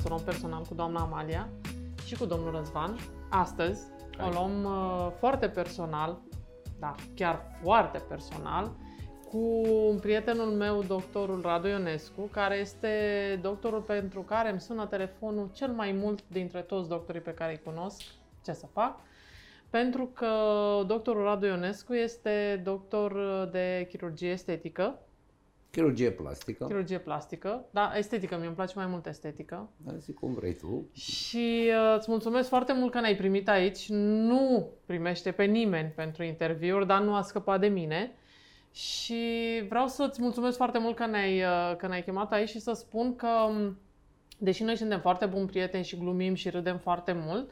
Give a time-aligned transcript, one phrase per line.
[0.00, 1.48] să o luăm personal cu doamna Amalia
[2.04, 2.96] și cu domnul Răzvan.
[3.28, 3.82] Astăzi
[4.26, 6.18] o luăm uh, foarte personal,
[6.78, 8.72] da, chiar foarte personal,
[9.30, 9.38] cu
[9.88, 12.88] un prietenul meu, doctorul Radu Ionescu, care este
[13.42, 17.72] doctorul pentru care îmi sună telefonul cel mai mult dintre toți doctorii pe care îi
[17.72, 18.02] cunosc.
[18.44, 19.00] Ce să fac?
[19.70, 20.32] Pentru că
[20.86, 23.12] doctorul Radu Ionescu este doctor
[23.52, 24.98] de chirurgie estetică.
[25.70, 26.64] Chirurgie plastică.
[26.64, 27.64] Chirurgie plastică.
[27.70, 29.70] Da, estetică, mi îmi place mai mult estetică.
[29.76, 30.88] Da, zic cum vrei tu.
[30.92, 33.88] Și uh, îți mulțumesc foarte mult că ne-ai primit aici.
[33.88, 38.12] Nu primește pe nimeni pentru interviuri, dar nu a scăpat de mine.
[38.72, 39.24] Și
[39.68, 43.16] vreau să-ți mulțumesc foarte mult că ne-ai, uh, că ne-ai chemat aici și să spun
[43.16, 43.78] că, um,
[44.38, 47.50] deși noi suntem foarte buni prieteni și glumim și râdem foarte mult,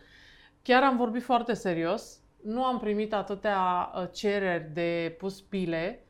[0.62, 2.20] chiar am vorbit foarte serios.
[2.42, 6.02] Nu am primit atâtea uh, cereri de pus pile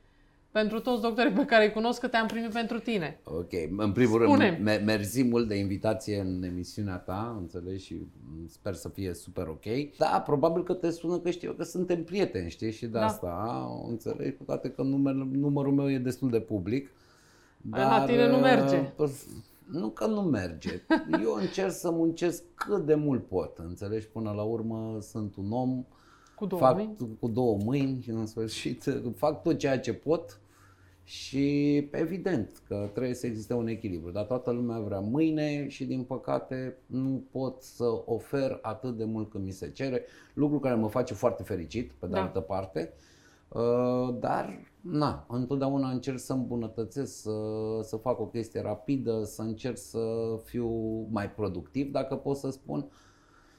[0.60, 3.20] pentru toți doctorii pe care îi cunosc, că te-am primit pentru tine.
[3.24, 4.50] Ok, în primul Spune-mi.
[4.54, 8.06] rând, me- mersi mult de invitație în emisiunea ta, înțelegi, și
[8.48, 9.96] sper să fie super ok.
[9.98, 13.04] Da, probabil că te sună că știu că suntem prieteni, știi, și de Da.
[13.04, 16.90] asta, înțelegi, cu toate că numer, numărul meu e destul de public.
[17.70, 18.92] La tine nu merge.
[18.96, 19.10] uh,
[19.70, 20.82] Nu că nu merge.
[21.22, 24.06] Eu încerc să muncesc cât de mult pot, înțelegi?
[24.08, 25.84] Până la urmă sunt un om
[26.34, 26.96] Cu două fac mâini.
[27.20, 28.84] cu două mâini, în sfârșit,
[29.16, 30.40] fac tot ceea ce pot
[31.08, 36.02] și evident că trebuie să existe un echilibru, dar toată lumea vrea mâine și din
[36.02, 40.88] păcate nu pot să ofer atât de mult cât mi se cere, lucru care mă
[40.88, 42.20] face foarte fericit pe de Da.
[42.22, 42.92] altă parte.
[43.48, 47.30] Uh, Dar, na, întotdeauna încerc să îmbunătățesc, să,
[47.82, 50.00] să fac o chestie rapidă, să încerc să
[50.44, 50.70] fiu
[51.10, 52.86] mai productiv, dacă pot să spun.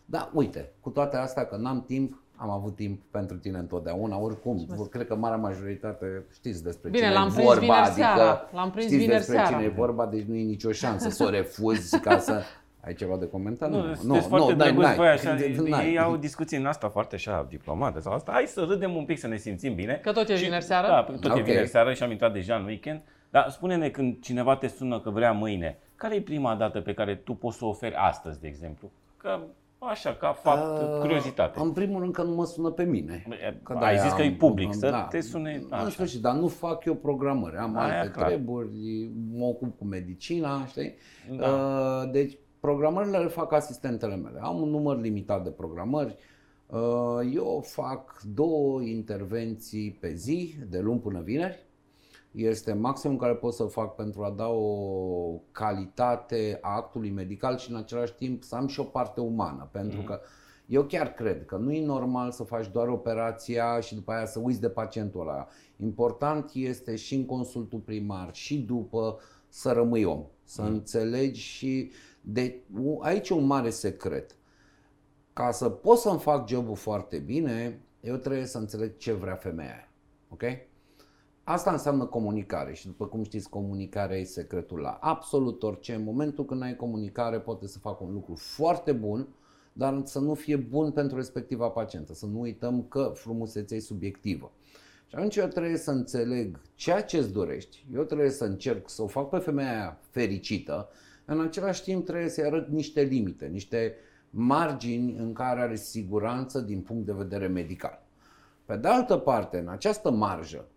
[0.05, 4.55] Da, uite, cu toate astea că n-am timp, am avut timp pentru tine întotdeauna, oricum,
[4.55, 4.89] Mulțumesc.
[4.89, 8.49] cred că marea majoritate știți despre Bine, cine l-am e prins vorba, vineri adică seara,
[8.53, 9.49] l-am prins știți vineri despre seara.
[9.49, 12.41] cine e vorba, deci nu e nicio șansă să o refuzi ca să...
[12.85, 13.69] Ai ceva de comentat?
[13.69, 14.95] Nu, sunteți foarte n-ai, drăguți n-ai.
[14.95, 15.35] voi așa,
[15.67, 15.87] N-ai.
[15.89, 18.31] ei au discuții în asta foarte așa diplomate sau asta.
[18.31, 19.99] Hai să râdem un pic, să ne simțim bine.
[20.03, 20.87] Că tot e Și- vineri seara?
[20.87, 21.37] Da, tot Ok.
[21.37, 23.01] e vineri seara și am intrat deja în weekend.
[23.29, 27.15] Dar spune-ne când cineva te sună că vrea mâine, care e prima dată pe care
[27.15, 28.91] tu poți să o oferi astăzi, de exemplu?
[29.17, 29.39] Că
[29.79, 31.59] așa, ca fapt, Uh, curiozitate.
[31.59, 33.25] În primul rând că nu mă sună pe mine.
[33.63, 35.01] Că Ai de-aia zis că e am- public, să da.
[35.03, 35.89] te sune În așa.
[35.89, 37.55] sfârșit, dar nu fac eu programări.
[37.57, 38.27] Am Aia alte clar.
[38.27, 40.93] treburi, mă ocup cu medicina, știi?
[41.37, 41.47] Da.
[41.49, 44.39] Uh, Deci, programările le fac asistentele mele.
[44.41, 46.15] Am un număr limitat de programări.
[46.67, 46.79] Uh,
[47.33, 51.67] Eu fac două intervenții pe zi, de luni până vineri.
[52.31, 57.71] Este maximum care pot să fac pentru a da o calitate a actului medical și
[57.71, 59.69] în același timp să am și o parte umană.
[59.71, 60.19] Pentru că
[60.65, 64.39] eu chiar cred că nu e normal să faci doar operația și după aia să
[64.39, 65.47] uiți de pacientul ăla.
[65.77, 71.91] Important este și în consultul primar și după să rămâi om, să înțelegi și
[72.21, 72.61] de,
[72.99, 74.35] aici e un mare secret.
[75.33, 79.69] Ca să pot să-mi fac jobul foarte bine, eu trebuie să înțeleg ce vrea femeia
[79.69, 79.89] aia.
[80.29, 80.43] Ok?
[81.49, 85.93] Asta înseamnă comunicare și după cum știți, comunicarea e secretul la absolut orice.
[85.93, 89.27] În momentul când ai comunicare poate să facă un lucru foarte bun,
[89.73, 92.13] dar să nu fie bun pentru respectiva pacientă.
[92.13, 94.51] Să nu uităm că frumusețea e subiectivă.
[95.07, 97.85] Și atunci eu trebuie să înțeleg ceea ce îți dorești.
[97.93, 100.89] Eu trebuie să încerc să o fac pe femeia aia fericită.
[101.25, 103.95] În același timp trebuie să-i arăt niște limite, niște
[104.29, 108.01] margini în care are siguranță din punct de vedere medical.
[108.65, 110.67] Pe de altă parte, în această marjă,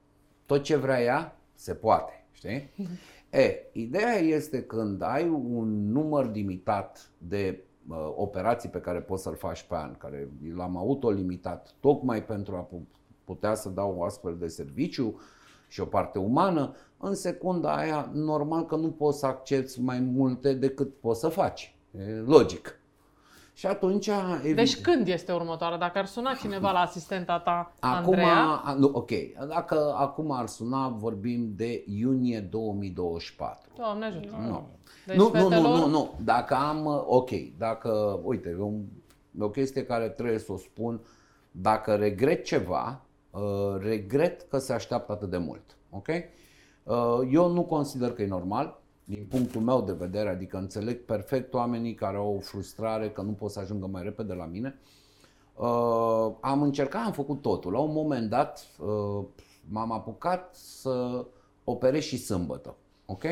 [0.46, 2.70] tot ce vrea ea, se poate, știi?
[3.34, 9.36] E, ideea este când ai un număr limitat de uh, operații pe care poți să-l
[9.36, 12.86] faci pe an, care l-am autolimitat tocmai pentru a pu-
[13.24, 15.20] putea să dau o astfel de serviciu
[15.68, 20.54] și o parte umană, în secunda aia normal că nu poți să accepti mai multe
[20.54, 21.76] decât poți să faci.
[21.98, 22.80] E logic.
[23.54, 25.78] Și atunci, evident, Deci când este următoarea?
[25.78, 29.10] Dacă ar suna cineva la asistenta ta, Acum, Andreea, a, nu, ok,
[29.48, 33.70] dacă acum ar suna, vorbim de iunie 2024.
[33.76, 34.36] Doamne ajută.
[34.46, 34.68] Nu.
[35.06, 38.82] Deci, nu, nu, nu, fetelor, nu, nu, dacă am, uh, ok, dacă, uite, e un,
[39.38, 41.00] e o chestie care trebuie să o spun,
[41.50, 43.00] dacă regret ceva,
[43.30, 46.08] uh, regret că se așteaptă atât de mult, ok?
[46.82, 51.54] Uh, eu nu consider că e normal, din punctul meu de vedere, adică înțeleg perfect
[51.54, 54.78] oamenii care au o frustrare că nu pot să ajungă mai repede la mine.
[55.56, 57.72] Uh, am încercat, am făcut totul.
[57.72, 59.24] La un moment dat uh,
[59.68, 61.24] m-am apucat să
[61.64, 62.76] operez și sâmbătă.
[63.06, 63.24] Ok?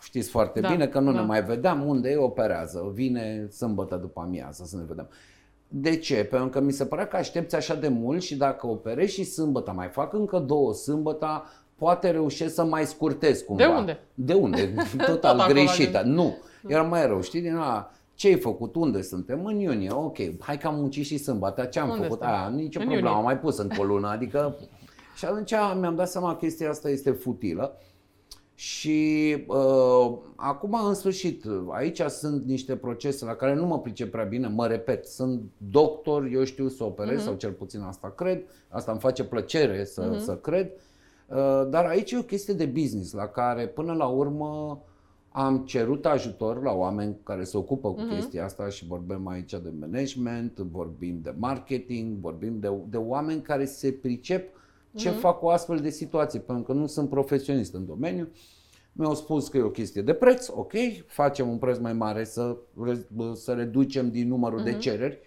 [0.00, 1.20] Știți foarte Da, bine că nu da.
[1.20, 2.90] ne mai vedeam unde e operează.
[2.92, 5.08] Vine sâmbătă după amiază să ne vedem.
[5.68, 6.24] De ce?
[6.24, 9.72] Pentru că mi se părea că aștepți așa de mult și dacă operez și sâmbătă,
[9.72, 13.64] mai fac încă două sâmbătă, poate reușesc să mai scurtez cumva.
[13.64, 13.98] De unde?
[14.14, 14.74] De unde?
[14.96, 15.98] Tot Total acolo greșită.
[15.98, 16.16] ajungi.
[16.16, 16.36] Nu.
[16.66, 18.74] Era mai rău, știi, din ala, ce ai făcut?
[18.74, 19.44] Unde suntem?
[19.44, 20.16] În iunie, ok.
[20.40, 21.64] Hai că am muncit și sâmbătă.
[21.64, 22.18] Ce am Unde făcut?
[22.18, 22.36] suntem?
[22.36, 23.18] Aia, nicio În problemă, iunie.
[23.18, 24.08] am mai pus încă o lună.
[24.08, 24.56] Adică...
[25.16, 27.78] și atunci mi-am dat seama că chestia asta este futilă.
[28.54, 34.24] Și uh, acum, în sfârșit, aici sunt niște procese la care nu mă pricep prea
[34.24, 38.90] bine, mă repet, sunt doctor, eu știu să operez, sau cel puțin asta cred, asta
[38.90, 40.72] îmi face plăcere să, să cred, uh,
[41.68, 44.82] dar aici e o chestie de business la care, până la urmă,
[45.28, 49.72] am cerut ajutor la oameni care se ocupă cu chestia asta și vorbim aici de
[49.80, 54.48] management, vorbim de marketing, vorbim de, de oameni care se pricep
[54.94, 58.28] ce fac o astfel de situație, pentru că nu sunt profesionist în domeniu.
[58.92, 60.72] Mi-au spus că e o chestie de preț, ok,
[61.06, 65.18] facem un preț mai mare să, re- să reducem din numărul de cereri,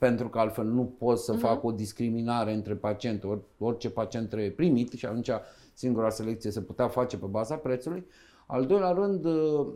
[0.00, 4.50] pentru că altfel nu pot să fac o discriminare între pacienți, Or, orice pacient trebuie
[4.50, 5.30] primit și atunci
[5.74, 8.06] singura selecție se putea face pe baza prețului.
[8.46, 9.66] Al doilea rând, uh,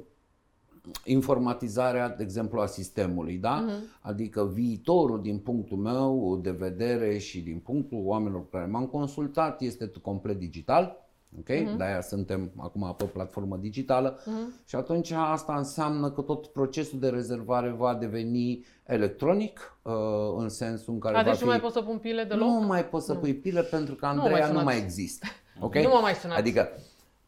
[1.04, 3.64] informatizarea, de exemplu, a sistemului, da?
[4.00, 9.60] Adică viitorul din punctul meu de vedere și din punctul oamenilor cu care m-am consultat
[9.60, 11.03] este complet digital.
[11.38, 11.76] Ok?
[11.76, 14.18] De-aia suntem acum pe platformă digitală
[14.64, 19.92] și atunci asta înseamnă că tot procesul de rezervare va deveni electronic uh,
[20.36, 21.42] în sensul în care A, va deci fi...
[21.44, 22.48] nu mai poți să pun pile deloc?
[22.48, 24.64] Nu mai poți să pui pile pentru că mai Andreea nu sunați.
[24.64, 25.26] mai există.
[25.60, 25.74] Ok?
[25.74, 26.38] Nu mă mai sunați.
[26.40, 26.68] Adică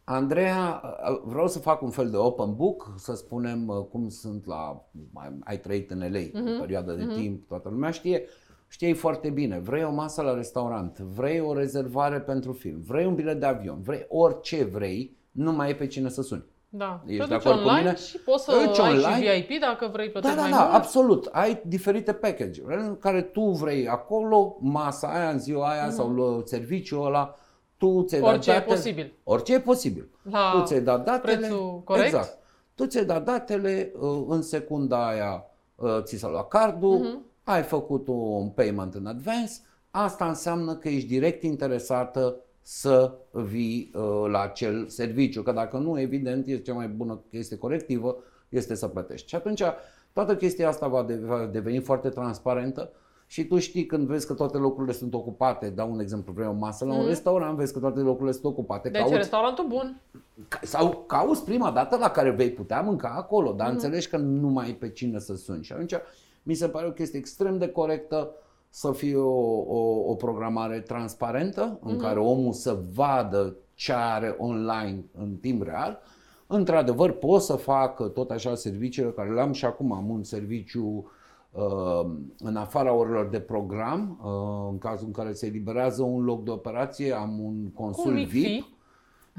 [0.04, 0.82] Andreea,
[1.24, 5.38] vreau să fac un fel de open book, să spunem uh, cum sunt la, ai,
[5.44, 6.56] ai trăit în LA, Mhm.
[6.56, 8.22] o perioadă de timp, toată lumea știe,
[8.76, 13.14] știi foarte bine, vrei o masă la restaurant, vrei o rezervare pentru film, vrei un
[13.14, 16.44] bilet de avion, vrei orice vrei, nu mai e pe cine să suni.
[16.68, 17.02] Da.
[17.06, 17.96] Ești Te de duci acord cu online mine?
[17.96, 19.36] și poți să Te duci ai online?
[19.36, 20.74] și VIP dacă vrei Da, plătești da, mai da, mult.
[20.74, 21.28] absolut.
[21.32, 26.42] Ai diferite package în care tu vrei acolo, masa aia, în ziua aia sau uh,
[26.44, 27.34] serviciul ăla,
[27.76, 28.36] tu ți-ai dat Mhm.
[28.38, 29.12] Orice e datele- posibil.
[29.24, 30.08] Orice e posibil.
[30.30, 31.36] La tu ți-ai dat datele.
[31.36, 32.06] prețul corect?
[32.06, 32.38] Exact.
[32.74, 35.44] Tu ți-ai dat datele, uh, în secunda aia
[35.74, 37.24] uh, ți s-a luat cardul, Mhm.
[37.48, 39.52] Ai făcut un payment în advance,
[39.90, 46.00] asta înseamnă că ești direct interesată să vii uh, la acel serviciu, că dacă nu,
[46.00, 48.16] evident, este cea mai bună chestie corectivă,
[48.48, 49.28] este să plătești.
[49.28, 49.62] Și atunci
[50.12, 52.90] toată chestia asta va, de, va deveni foarte transparentă
[53.26, 56.52] și tu știi când vezi că toate locurile sunt ocupate, dau un exemplu, vrei o
[56.52, 60.00] masă la un restaurant, vezi că toate locurile sunt ocupate, Deci cauți restaurantul bun.
[60.48, 64.48] ca- sau cauți prima dată la care vei putea mânca acolo, dar înțelegi că nu
[64.48, 65.64] mai ai pe cine să suni.
[65.64, 65.94] Și atunci
[66.46, 68.30] mi se pare o chestie extrem de corectă
[68.68, 75.04] să fie o, o, o programare transparentă în care omul să vadă ce are online
[75.18, 76.00] în timp real.
[76.46, 79.92] Într-adevăr, pot să fac tot așa serviciile care le am și acum.
[79.92, 81.10] Am un serviciu
[81.50, 86.44] uh, în afara orelor de program, uh, în cazul în care se eliberează un loc
[86.44, 88.42] de operație, am un Cu un consul mic VIP.
[88.44, 88.64] fi.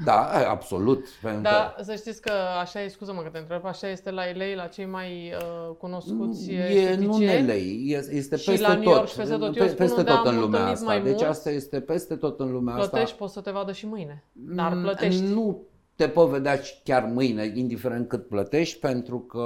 [0.04, 1.04] Da, absolut.
[1.22, 4.62] Pentru Dar să știți că așa e, scuză-mă că te întreb, așa este la LA,
[4.62, 7.46] la cei mai uh, cunoscuți că Mm, e nu în estheticieni.
[7.46, 7.54] LA,
[7.98, 9.08] este, este Și peste la New York tot.
[9.08, 9.56] și peste tot.
[9.56, 10.84] Eu Pe- spun peste unde tot am în lumea întâlnit asta.
[10.86, 11.24] mai deci mulți.
[11.24, 13.16] asta este peste tot în lumea Plătești, asta.
[13.18, 14.24] poți să te vadă și mâine.
[14.32, 15.22] Dar Mm, plătești.
[15.22, 15.62] Nu
[15.96, 19.44] te pot vedea și chiar mâine, indiferent cât plătești, pentru că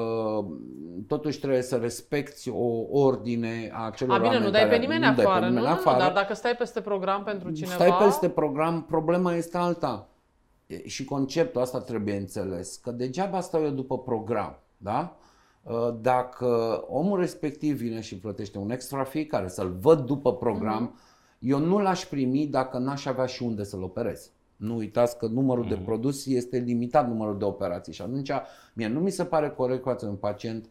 [1.08, 4.81] totuși trebuie să respecti o ordine a celor A, bine, oameni nu dai care- pe
[4.81, 5.96] nimeni nu dai pe afară, nimeni nu, nu, afară.
[5.96, 7.75] nu, dar dacă stai peste program pentru cineva...
[7.75, 10.06] Stai peste program, problema este alta.
[10.72, 15.17] E, Și conceptul asta trebuie înțeles, că degeaba stau eu după program, da?
[15.62, 16.46] Uh, Dacă
[16.88, 20.98] omul respectiv vine și plătește un extra fee care să-l văd după program,
[21.38, 24.31] eu nu l-aș primi dacă n-aș avea și unde să-l operez.
[24.56, 28.31] Nu uitați că numărul de produs este limitat numărul de operații și atunci
[28.74, 30.69] mie nu mi se pare corect față de un pacient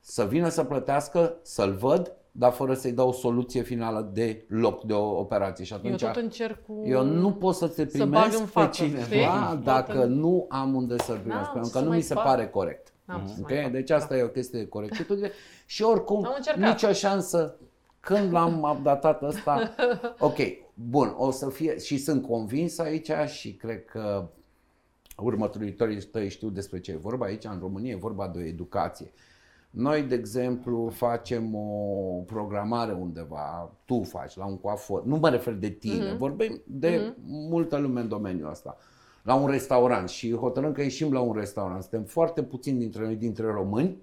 [0.00, 4.84] să vină să plătească, să-l văd, dar fără să-i dau o soluție finală de loc
[4.84, 5.64] de o operație.
[5.64, 6.82] Și Eu atunci tot încerc cu...
[6.86, 9.02] eu nu pot să te Să bag primesc în pe față, cineva
[9.50, 9.62] știi?
[9.64, 11.96] dacă Tot în- nu am unde să-l primesc, N-am pentru ce că să nu mai
[11.96, 12.24] mi se fac.
[12.24, 12.92] pare corect.
[13.04, 13.50] N-am ce să Ok?
[13.50, 13.72] mai fac.
[13.72, 15.30] Deci asta e o chestie de corectitudine
[15.66, 16.68] și oricum Am încercat.
[16.68, 17.56] nicio șansă
[18.00, 19.74] când l-am updatat ăsta.
[20.18, 20.36] Ok,
[20.74, 24.28] bun, o să fie și sunt convins aici și cred că
[25.16, 25.72] următorii
[26.10, 29.12] tăi știu despre ce e vorba aici în România, e vorba de o educație.
[29.70, 35.52] Noi, de exemplu, facem o programare undeva, tu faci, la un coafor, nu mă refer
[35.54, 36.16] de tine, Mhm.
[36.16, 38.76] vorbim de multă lume în domeniul ăsta,
[39.22, 41.80] la un restaurant și hotărâm că ieșim la un restaurant.
[41.82, 43.96] Suntem foarte puțini dintre noi, dintre români,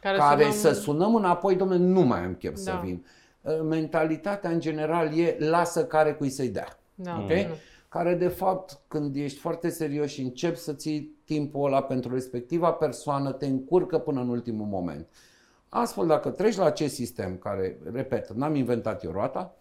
[0.00, 2.76] care, care sunăm- să sunăm înapoi, domnule, nu mai am chef să Da.
[2.84, 3.04] vin.
[3.40, 6.78] Uh, Mentalitatea în general e lasă care cui să-i dea.
[6.94, 7.28] Da, Ok?
[7.30, 7.54] nu.
[7.88, 12.72] Care de fapt când ești foarte serios și începi să ții timpul ăla pentru respectiva
[12.72, 15.08] persoană, te încurcă până în ultimul moment.
[15.68, 19.56] Astfel, dacă treci la acest sistem, care, repet, n-am inventat eu roata,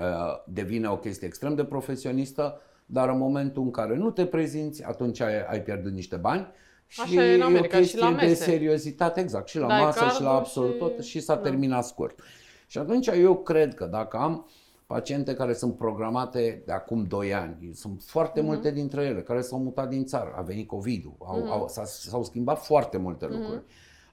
[0.00, 0.04] uh,
[0.46, 5.20] devine o chestie extrem de profesionistă, dar în momentul în care nu te prezinți, atunci
[5.20, 6.46] ai, ai pierdut niște bani
[6.88, 8.44] Așa și e în o America, și la chestie de mese.
[8.44, 11.40] seriozitate, exact, și la Dai masă și la cardul absolut și- tot și s-a da.
[11.40, 12.20] terminat scurt.
[12.66, 14.48] Și atunci eu cred că dacă am
[14.92, 18.48] paciente care sunt programate de acum 2 ani, sunt foarte Mhm.
[18.48, 22.24] multe dintre ele care s-au mutat din țară, a venit COVID-ul, au, au, s-a, s-au
[22.24, 23.34] schimbat foarte multe Mhm.
[23.34, 23.62] lucruri.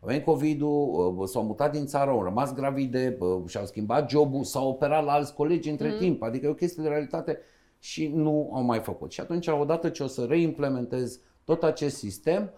[0.02, 4.44] A venit COVID-ul, uh, s-au mutat din țară, au rămas gravide, uh, și-au schimbat jobul,
[4.44, 5.98] s-au operat la alți colegi între Mhm.
[5.98, 7.40] timp, adică e o chestie de realitate
[7.80, 9.12] și nu au mai făcut.
[9.12, 12.52] Și atunci, odată ce o să reimplementez tot acest sistem,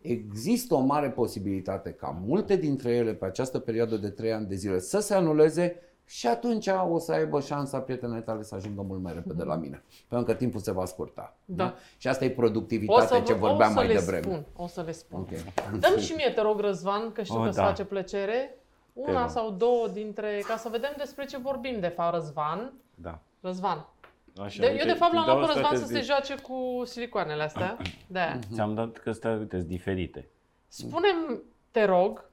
[0.00, 4.54] există o mare posibilitate ca multe dintre ele pe această perioadă de 3 ani de
[4.54, 5.76] zile să se anuleze
[6.06, 9.82] și atunci o să aibă șansa prietenele tale să ajungă mult mai repede la mine.
[10.08, 11.36] Pentru că timpul se va scurta.
[11.44, 11.74] Da.
[11.96, 14.22] Și asta e O să, productivitatea ce vorbeam o să mai le devreme.
[14.22, 15.20] spun, o să le spun.
[15.20, 15.78] Ok.
[15.78, 17.64] Dăm și mie, te rog, Răzvan, că știu Oh, că îți da.
[17.64, 18.54] face plăcere,
[18.92, 19.30] una rog.
[19.30, 22.72] sau două dintre, ca să vedem despre ce vorbim, de fapt, Răzvan.
[22.94, 23.18] Da.
[23.40, 23.86] Răzvan.
[24.40, 25.98] Așa, De, eu, uite, de fapt, îi l-am dau luat pe astea Răzvan să că
[26.00, 27.76] se joace cu silicoanele astea.
[28.06, 28.38] de aia.
[28.52, 30.28] Ți-am dat că astea, uite, sunt diferite.
[30.68, 32.24] Spune-mi, te rog,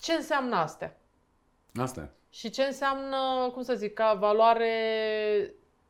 [0.00, 0.96] ce înseamnă astea?
[1.74, 2.08] Asta e.
[2.30, 3.16] Și ce înseamnă,
[3.52, 4.70] cum să zic, ca valoare,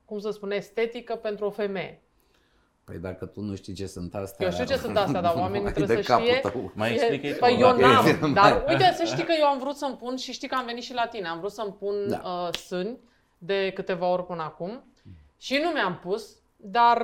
[0.04, 2.02] cum să spun, estetică pentru o femeie?
[2.85, 4.47] Păi dacă tu nu știi ce sunt astea...
[4.47, 6.38] Eu știu ce sunt astea, dar oamenii Hai trebuie de să capul știe.
[6.50, 6.73] tău.
[6.75, 9.47] Mai E- explică-i tu, Păi eu dacă n-am, e- dar uite, să știi că eu
[9.47, 11.73] am vrut să-mi pun și știi că am venit și la tine, am vrut să-mi
[11.73, 12.23] pun Da.
[12.25, 12.99] uh, sâni
[13.38, 14.85] de câteva ori până acum
[15.37, 17.00] și nu mi-am pus, dar...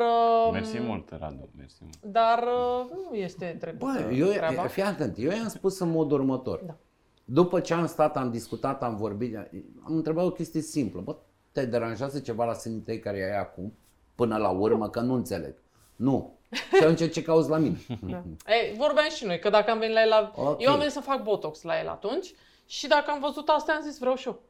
[0.46, 1.96] Uh, Mersi mult, Radu, mersi mult.
[2.02, 4.66] Dar uh, nu este trecut Bă, uh, eu, treaba.
[4.66, 6.60] fii atent, eu i-am spus în mod următor.
[6.66, 6.76] Da.
[7.24, 9.36] După ce am stat, am discutat, am vorbit,
[9.84, 11.00] am întrebat o chestie simplă.
[11.00, 11.16] Bă,
[11.52, 13.76] te deranjează ceva la sânii tăi care ai acum?
[14.14, 15.54] Până la urmă, că nu înțeleg.
[15.96, 16.38] Nu.
[16.50, 17.78] Și atunci ce cauți la mine?
[18.10, 18.22] Da.
[18.46, 20.32] Ei, vorbeam și noi, că dacă am venit la el la...
[20.36, 20.62] Ok.
[20.62, 22.34] Eu am venit să fac botox la el atunci
[22.66, 24.42] și dacă am văzut asta, am zis vreau și eu.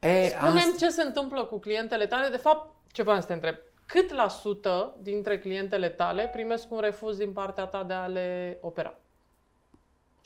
[0.00, 2.28] E, Spune-mi asta- ce se întâmplă cu clientele tale.
[2.28, 3.54] De fapt, ce vreau să te întreb.
[3.86, 8.58] Cât la sută dintre clientele tale primesc un refuz din partea ta de a le
[8.60, 8.98] opera?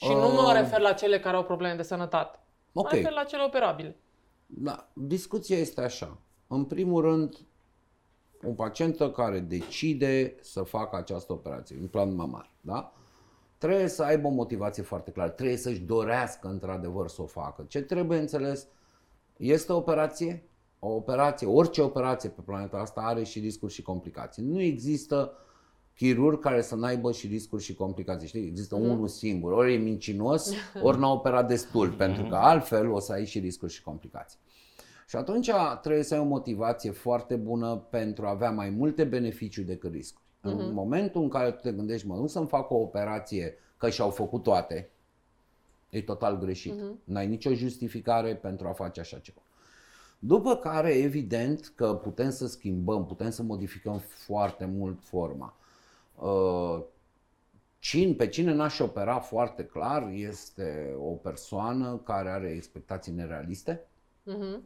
[0.00, 2.38] Și nu mă Um, refer la cele care au probleme de sănătate.
[2.72, 2.90] Ok.
[2.90, 3.96] Mă refer la cele operabile.
[4.46, 6.18] Da, discuția este așa.
[6.46, 7.36] În primul rând,
[8.44, 12.92] o pacientă care decide să facă această operație, implant mamar, da?
[13.58, 17.64] Trebuie să aibă o motivație foarte clară, trebuie să-și dorească într-adevăr să o facă.
[17.68, 18.66] Ce trebuie înțeles?
[19.36, 24.42] Este o operație, o operație, orice operație pe planeta asta are și riscuri și complicații.
[24.42, 25.32] Nu există
[26.00, 28.28] chirurg care să n-aibă și riscuri și complicații.
[28.28, 28.46] Știi?
[28.46, 29.52] Există unul singur.
[29.52, 30.52] Ori e mincinos,
[30.82, 34.38] ori n-a operat destul, pentru că altfel o să ai și riscuri și complicații.
[35.06, 39.62] Și atunci trebuie să ai o motivație foarte bună pentru a avea mai multe beneficii
[39.62, 40.24] decât riscuri.
[40.40, 44.10] În momentul în care tu te gândești, mă, nu să-mi fac o operație că și-au
[44.10, 44.90] făcut toate,
[45.90, 46.74] e total greșit.
[47.04, 49.40] N-ai nicio justificare pentru a face așa ceva.
[50.18, 55.54] După care, evident că putem să schimbăm, putem să modificăm foarte mult forma.
[56.20, 56.84] Uh,
[57.80, 63.88] Cine, pe cine n-aș opera foarte clar este o persoană care are expectații nerealiste.
[64.22, 64.62] Mhm.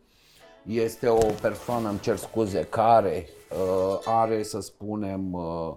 [0.67, 5.77] Este o persoană, îmi cer scuze, care uh, are, să spunem, uh,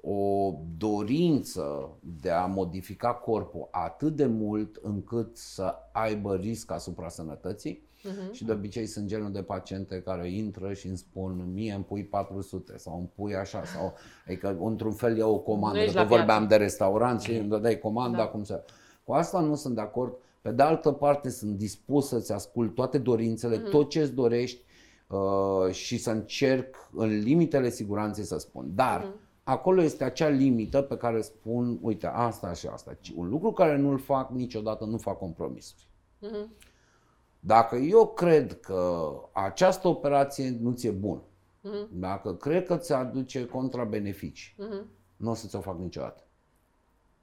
[0.00, 7.82] o dorință de a modifica corpul atât de mult încât să aibă risc asupra sănătății.
[8.04, 8.32] Mhm.
[8.32, 12.04] Și de obicei sunt genul de paciente care intră și îmi spun mie îmi pui
[12.04, 13.94] 400 sau îmi pui așa sau
[14.26, 16.46] adică într-un fel e o comandă, Nu ești că la vorbeam piață.
[16.46, 18.26] de restaurant și îmi dădeai comanda Da.
[18.26, 18.64] cum să...
[19.04, 20.14] Cu asta nu sunt de acord.
[20.42, 23.70] Pe de altă parte sunt dispus să-ți ascult toate dorințele, Mhm.
[23.70, 24.62] tot ce-ți dorești
[25.08, 28.70] uh, și să încerc în limitele siguranței să spun.
[28.74, 29.14] Dar Mhm.
[29.44, 32.98] acolo este acea limită pe care spun, uite, asta și asta.
[33.16, 35.86] Un lucru care nu-l fac niciodată, nu fac compromisuri.
[36.18, 36.52] Mhm.
[37.44, 41.20] Dacă eu cred că această operație nu ți-e bună,
[41.60, 41.88] Mhm.
[41.90, 44.86] dacă cred că ți aduce contrabeneficii, Mhm.
[45.16, 46.22] nu o să ți-o fac niciodată.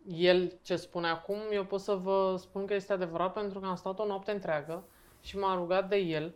[0.07, 3.75] El ce spune acum, eu pot să vă spun că este adevărat pentru că am
[3.75, 4.83] stat o noapte întreagă
[5.21, 6.33] și m-a rugat de el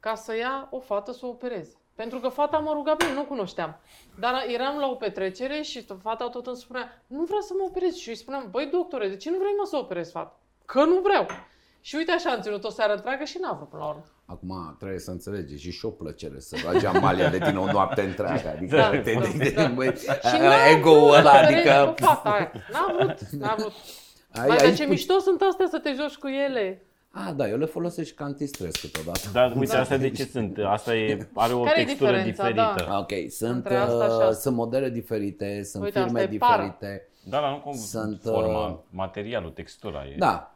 [0.00, 1.74] ca să ia o fată să o opereze.
[1.94, 3.76] Pentru că fata mă ruga bine, nu cunoșteam.
[4.18, 7.94] Dar eram la o petrecere și fata tot îmi spunea, nu vreau să mă operez.
[7.94, 10.38] Și îi spuneam, băi doctore, de ce nu vrei mă să operezi fata?
[10.64, 11.26] Că nu vreau.
[11.86, 14.04] Și uite așa am ținut o seară întreagă și n-a vrut până la urmă.
[14.26, 18.00] Acum trebuie să înțelegi, și și o plăcere să bagi Amalia de tine o noapte
[18.02, 18.48] întreagă.
[18.56, 19.66] Adică Da, te, da, te, da.
[19.68, 21.94] băi, Și n-a ego-ul vrut ăla, să opereze adică...
[21.98, 22.52] cu fata aia.
[22.72, 23.72] N-a vrut, n-a vrut.
[24.32, 26.82] Ai, Mai, dar aici ce pu- mișto sunt astea să te joci cu ele.
[27.10, 29.20] A, da, eu le folosesc și ca antistres câteodată.
[29.32, 29.80] Dar uite, Da.
[29.80, 30.58] astea de ce sunt?
[30.66, 32.50] Asta e, are o Care e textură diferența?
[32.50, 32.90] diferită.
[32.90, 32.98] Da.
[32.98, 34.32] Ok, sunt, Între asta și uh, asta.
[34.32, 36.62] sunt modele diferite, sunt Uite, asta firme e pară.
[36.62, 37.08] diferite.
[37.24, 40.14] Da, dar nu cum Sunt, forma, uh, materialul, textura e.
[40.18, 40.53] Da.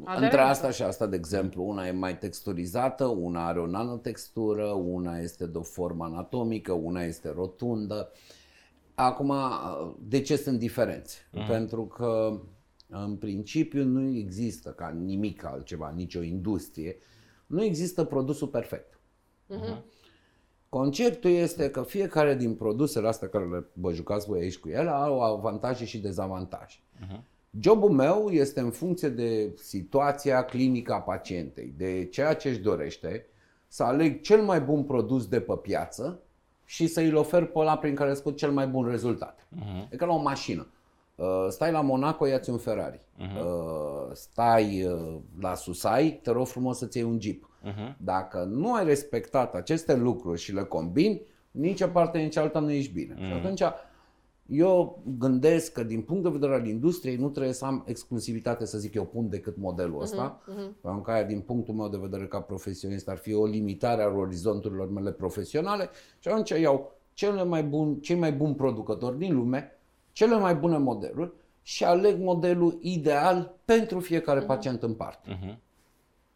[0.00, 0.24] Aderență.
[0.24, 5.18] Între asta și asta, de exemplu, una e mai texturizată, una are o nanotextură, una
[5.18, 8.10] este de o formă anatomică, una este rotundă.
[8.94, 9.32] Acum,
[9.98, 11.18] de ce sunt diferențe?
[11.18, 11.46] Uh-huh.
[11.48, 12.40] Pentru că,
[12.88, 16.96] în principiu, nu există ca nimic altceva, nicio industrie,
[17.46, 19.00] nu există produsul perfect.
[19.50, 19.82] Uh-huh.
[20.68, 24.90] Conceptul este că fiecare din produsele astea care le bă, jucați voi aici cu ele
[24.90, 26.78] au avantaje și dezavantaje.
[26.78, 27.20] Uh-huh.
[27.60, 33.26] Jobul meu este în funcție de situația clinică a pacientei, de ceea ce își dorește,
[33.68, 36.20] să aleg cel mai bun produs de pe piață
[36.64, 39.46] și să îl ofer pe ăla prin care scot cel mai bun rezultat.
[39.56, 39.88] Uh-huh.
[39.90, 40.66] E ca la o mașină.
[41.14, 43.00] Uh, stai la Monaco, ia-ți un Ferrari.
[43.00, 43.40] Uh-huh.
[43.40, 47.50] Uh, stai uh, la Susai, te rog frumos să-ți iei un Jeep.
[47.64, 47.96] Uh-huh.
[47.96, 52.70] Dacă nu ai respectat aceste lucruri și le combini, nici o parte, nici alta nu
[52.70, 53.14] ești bine.
[53.14, 53.26] Uh-huh.
[53.26, 53.62] Și atunci
[54.46, 58.78] eu gândesc că din punct de vedere al industriei nu trebuie să am exclusivitate să
[58.78, 60.80] zic eu pun decât modelul ăsta, uh-huh, uh-huh.
[60.80, 64.08] pentru că aia din punctul meu de vedere ca profesionist ar fi o limitare a
[64.08, 69.78] orizonturilor mele profesionale și atunci iau cele mai bun, cei mai buni producători din lume,
[70.12, 71.32] cele mai bune modeluri
[71.62, 74.46] și aleg modelul ideal pentru fiecare uh-huh.
[74.46, 75.38] pacient în parte.
[75.38, 75.56] Uh-huh.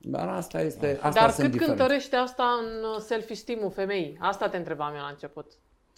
[0.01, 0.99] Dar asta este.
[1.03, 4.17] Asta Dar cât cântărește asta în uh, self-esteem-ul femeii?
[4.21, 5.47] Asta te întrebam eu la început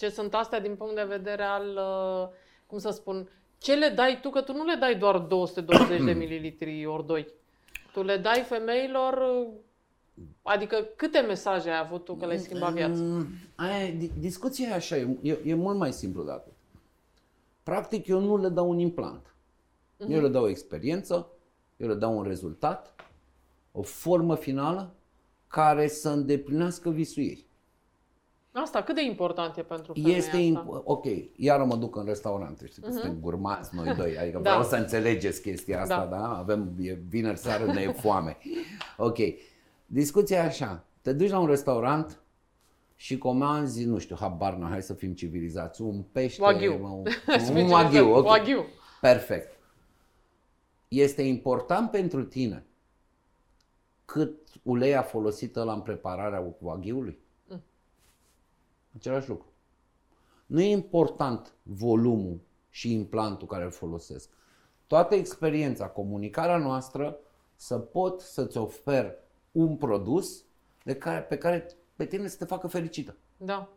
[0.00, 2.28] ce sunt astea din punct de vedere al, uh,
[2.66, 3.28] cum să spun,
[3.58, 7.26] ce le dai tu, că tu nu le dai doar 220 de mililitri ori 2.
[7.92, 9.48] Tu le dai femeilor, uh,
[10.42, 13.02] adică câte mesaje ai avut tu că le-ai schimbat viața?
[13.02, 16.52] Mm, aia, discuția e așa, e, e mult mai simplu de atât.
[17.62, 19.26] Practic eu nu le dau un implant.
[19.26, 20.08] Uh-huh.
[20.08, 21.28] Eu le dau o experiență,
[21.76, 22.94] eu le dau un rezultat,
[23.72, 24.94] o formă finală
[25.46, 27.48] care să îndeplinească visul ei.
[28.52, 30.64] Asta cât de important e pentru femeia Este asta?
[30.64, 31.04] Imp- ok,
[31.36, 32.90] iar mă duc în restaurant, știi, uh-huh.
[32.90, 34.50] suntem gurmați noi doi, adică da.
[34.50, 36.16] vreau să înțelegeți chestia asta, da?
[36.16, 36.36] da?
[36.36, 38.36] Avem, e vineri seară, ne e foame.
[38.96, 39.16] Ok,
[39.86, 42.20] discuția așa, te duci la un restaurant
[42.96, 46.72] și comanzi, nu știu, habar n hai să fim civilizați, un pește, wagyu.
[46.72, 47.04] un,
[47.62, 48.38] un wagyu, okay.
[48.38, 48.64] wagyu.
[49.00, 49.58] Perfect.
[50.88, 52.64] Este important pentru tine
[54.04, 57.18] cât ulei a folosit la în prepararea wagyu-ului?
[58.96, 59.52] Același lucru.
[60.46, 64.30] Nu e important volumul și implantul care îl folosesc.
[64.86, 67.18] Toată experiența, comunicarea noastră
[67.56, 69.14] să pot să-ți ofer
[69.52, 70.44] un produs
[70.82, 73.16] de care, pe care pe tine să te facă fericită.
[73.36, 73.68] Da.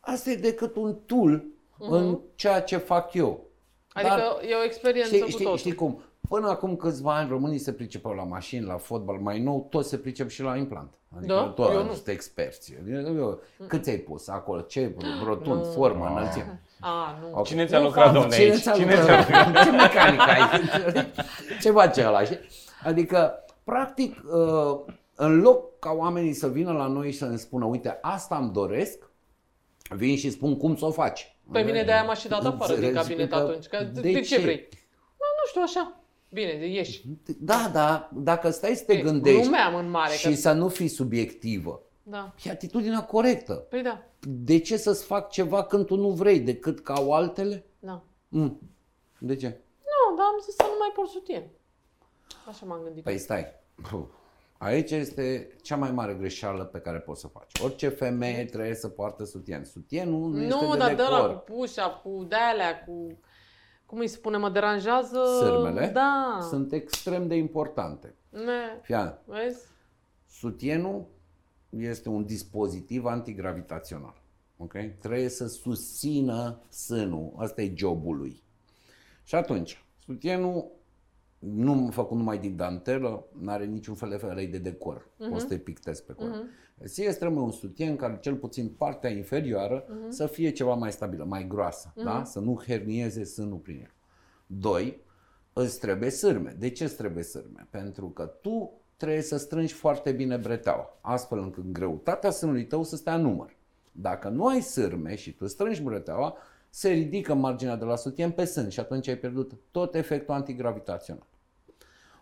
[0.00, 1.88] Asta e decât un tool uh-huh.
[1.88, 3.44] în ceea ce fac eu.
[3.92, 5.58] Adică Dar, e o experiență știi, cu știi, totul.
[5.58, 6.02] Știi cum?
[6.28, 9.96] Până acum câțiva ani românii se pricepeau la mașini, la fotbal, mai nou toți se
[9.96, 10.94] pricep și la implant.
[11.16, 11.42] Adică da?
[11.42, 11.92] toți eu nu.
[11.92, 12.74] sunt experți.
[12.88, 14.60] Eu, cât ți-ai pus acolo?
[14.60, 15.70] Ce rotund, no.
[15.70, 16.62] formă, înălțime?
[16.80, 17.28] A, nu.
[17.28, 17.42] Okay.
[17.42, 19.64] Cine ți-a lucrat, domnule, Cine ți-a Cine ți-a lucrat?
[19.64, 20.60] Ce mecanic ai?
[21.62, 22.38] Ce face ăla, știi?
[22.84, 27.64] Adică, practic, uh, în loc ca oamenii să vină la noi și să ne spună,
[27.64, 29.10] uite, asta îmi doresc,
[29.88, 31.36] vin și spun cum să o faci.
[31.52, 33.66] Pe mine de-aia m-a și dat afară din cabinet atunci.
[33.66, 34.68] Că de, de ce vrei?
[35.18, 36.03] Nu știu, așa.
[36.34, 37.02] Bine, ieși.
[37.38, 40.34] Da, da, dacă stai să te gândești Numeam în mare, și că...
[40.34, 42.34] să nu fii subiectivă, da.
[42.42, 43.54] e atitudinea corectă.
[43.54, 44.04] Păi da.
[44.20, 47.64] De ce să-ți fac ceva când tu nu vrei, decât ca au altele?
[47.78, 48.02] Da.
[48.28, 48.60] Mm.
[49.18, 49.46] De ce?
[49.78, 51.42] Nu, dar am zis să nu mai por sutien.
[52.48, 53.02] Așa m-am gândit.
[53.02, 53.46] Păi stai.
[54.58, 57.60] Aici este cea mai mare greșeală pe care poți să faci.
[57.62, 59.64] Orice femeie trebuie să poartă sutien.
[59.64, 61.10] Sutienul nu, nu este de dar decor.
[61.10, 62.36] Nu, dar cu pușa, cu de
[62.86, 63.18] cu
[63.94, 65.18] cum îi spune, mă deranjează...
[65.40, 66.38] Sârmele da.
[66.48, 68.14] sunt extrem de importante.
[68.30, 68.80] Ne.
[68.82, 69.66] Fia, Vezi?
[70.28, 71.06] Sutienul
[71.68, 74.22] este un dispozitiv antigravitațional.
[74.56, 74.94] Okay?
[74.98, 77.32] Trebuie să susțină sânul.
[77.36, 78.42] Asta e jobul lui.
[79.24, 80.70] Și atunci, sutienul
[81.44, 85.08] nu făcut numai din dantelă, nu are niciun fel de fel de decor.
[85.08, 85.34] Uh-huh.
[85.34, 86.34] O să te pictezi pe corp.
[86.34, 86.84] Uh-huh.
[86.84, 90.08] Ție trebuie un sutien care cel puțin partea inferioară uh-huh.
[90.08, 92.04] să fie ceva mai stabilă, mai groasă, uh-huh.
[92.04, 92.24] da?
[92.24, 93.92] să nu hernieze sânul prin el.
[94.46, 95.00] Doi,
[95.52, 96.56] îți trebuie sârme.
[96.58, 97.66] De ce îți trebuie sârme?
[97.70, 102.96] Pentru că tu trebuie să strângi foarte bine breteaua, astfel încât greutatea sânului tău să
[102.96, 103.56] stea în număr.
[103.92, 106.36] Dacă nu ai sârme și tu strângi breteaua,
[106.70, 111.26] se ridică marginea de la sutien pe sân și atunci ai pierdut tot efectul antigravitațional.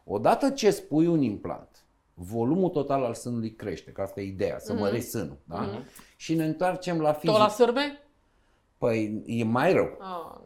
[0.05, 1.85] Odată ce spui un implant,
[2.15, 4.79] volumul total al sânului crește, că asta e ideea, să mm-hmm.
[4.79, 5.39] mărești sânul.
[5.45, 5.69] Da?
[5.69, 6.17] Mm-hmm.
[6.17, 7.33] Și ne întoarcem la fizică.
[7.33, 7.99] Tot la sârbe?
[8.79, 9.99] Păi e mai rău.
[10.01, 10.41] Ah,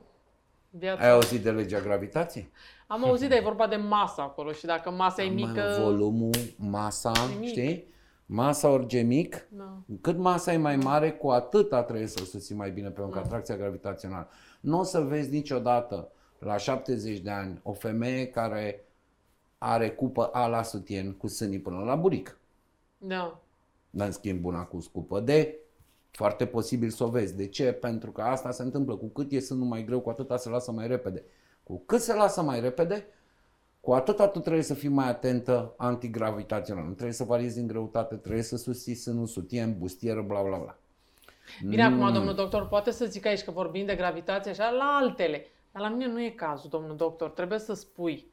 [0.70, 1.02] viața.
[1.02, 2.50] Ai auzit de legea gravitației?
[2.86, 5.76] Am auzit, dar e vorba de masă acolo și dacă masa e mică...
[5.80, 7.48] Volumul, masa, mic.
[7.48, 7.94] știi?
[8.26, 9.78] Masa orice mic, da.
[10.00, 13.06] cât masa e mai mare, cu atâta trebuie să o susții mai bine pe o
[13.06, 13.18] da.
[13.18, 14.28] atracția gravitațională.
[14.60, 18.85] Nu o să vezi niciodată la 70 de ani o femeie care
[19.58, 22.38] are cupă A la sutien cu sânii până la buric.
[22.98, 23.40] Da.
[23.90, 25.58] Dar în schimb una cu scupă de
[26.10, 27.36] Foarte posibil să o vezi.
[27.36, 27.72] De ce?
[27.72, 28.96] Pentru că asta se întâmplă.
[28.96, 31.24] Cu cât e sânul mai greu, cu atâta se lasă mai repede.
[31.62, 33.06] Cu cât se lasă mai repede,
[33.80, 36.84] cu atâta tu trebuie să fii mai atentă antigravitațional.
[36.84, 40.76] Nu trebuie să variezi în greutate, trebuie să susții sânul, sutien, bustieră, bla bla bla.
[41.68, 42.02] Bine, Mm.
[42.02, 45.46] acum, domnul doctor, poate să zic aici că vorbim de gravitație așa la altele.
[45.72, 47.30] Dar la mine nu e cazul, domnul doctor.
[47.30, 48.26] Trebuie să spui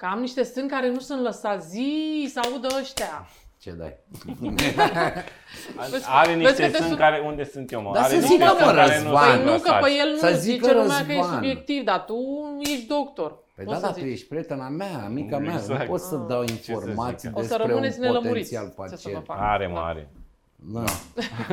[0.00, 3.28] că am niște sâni care nu sunt lăsați zi să audă ăștia.
[3.58, 3.96] Ce dai?
[5.90, 7.90] Vezi- Are vezi niște că te sâni sun- care, unde sunt eu, mă?
[7.94, 9.12] Dar Are să niște zică, sâni mă, care Răzvan.
[9.12, 9.84] nu Păi sunt nu, că lăsați.
[9.84, 11.34] pe el Să nu zică zice lumea că e Răzvan.
[11.34, 12.16] subiectiv, dar tu
[12.60, 13.30] ești doctor.
[13.54, 14.12] Păi Poți da, să dar tu zici.
[14.12, 15.54] ești prietena mea, amica mea.
[15.54, 15.80] Exact.
[15.80, 16.24] Nu pot să Ah.
[16.28, 17.36] dau să informații zic?
[17.38, 18.54] O să despre rămâneți un nelămuriți.
[18.54, 19.24] potențial Ce să vă pacient.
[19.24, 19.36] fac?
[19.40, 20.10] Are, mă, are.
[20.56, 20.84] Da.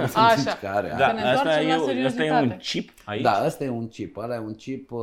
[0.03, 0.35] Așa.
[0.41, 0.97] Zici că are, are.
[0.97, 2.57] Da, ne asta întoarcem e, la asta e un seriozitate.
[2.63, 3.21] chip aici?
[3.21, 4.17] Da, ăsta e un chip.
[4.17, 5.01] Ăla e un chip, uh,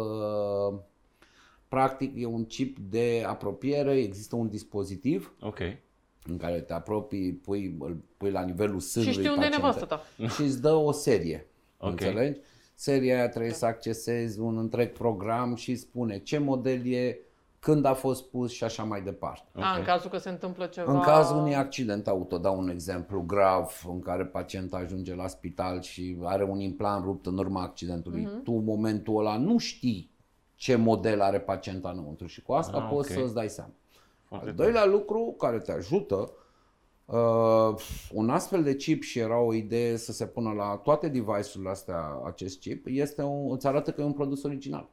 [1.75, 5.59] practic e un chip de apropiere, există un dispozitiv Ok.
[6.27, 9.61] în care te apropii, pui, îl pui la nivelul Și sânului știu unde e pacientei
[9.61, 9.85] nevastă
[10.25, 10.29] ta.
[10.35, 11.47] și îți dă o serie.
[11.79, 11.91] Ok.
[11.91, 12.41] Înțelegi?
[12.75, 17.19] Seria aia trebuie să accesezi un întreg program și spune ce model e,
[17.59, 19.49] când a fost pus și așa mai departe.
[19.53, 20.93] A, în cazul că se întâmplă ceva...
[20.93, 25.81] În cazul unui accident auto, dau un exemplu grav în care pacientul ajunge la spital
[25.83, 28.43] și are un implant rupt în urma accidentului, Mhm.
[28.43, 30.11] tu în momentul ăla nu știi
[30.65, 33.19] ce model are pacienta înăuntru și cu asta Ah, poți ok.
[33.19, 33.71] să-ți dai seama.
[34.25, 36.33] Foarte Al doilea lucru care te ajută,
[37.05, 37.75] uh,
[38.13, 42.21] un astfel de chip și era o idee să se pună la toate device-urile astea
[42.25, 44.89] acest chip, este un, îți arată că e un produs original.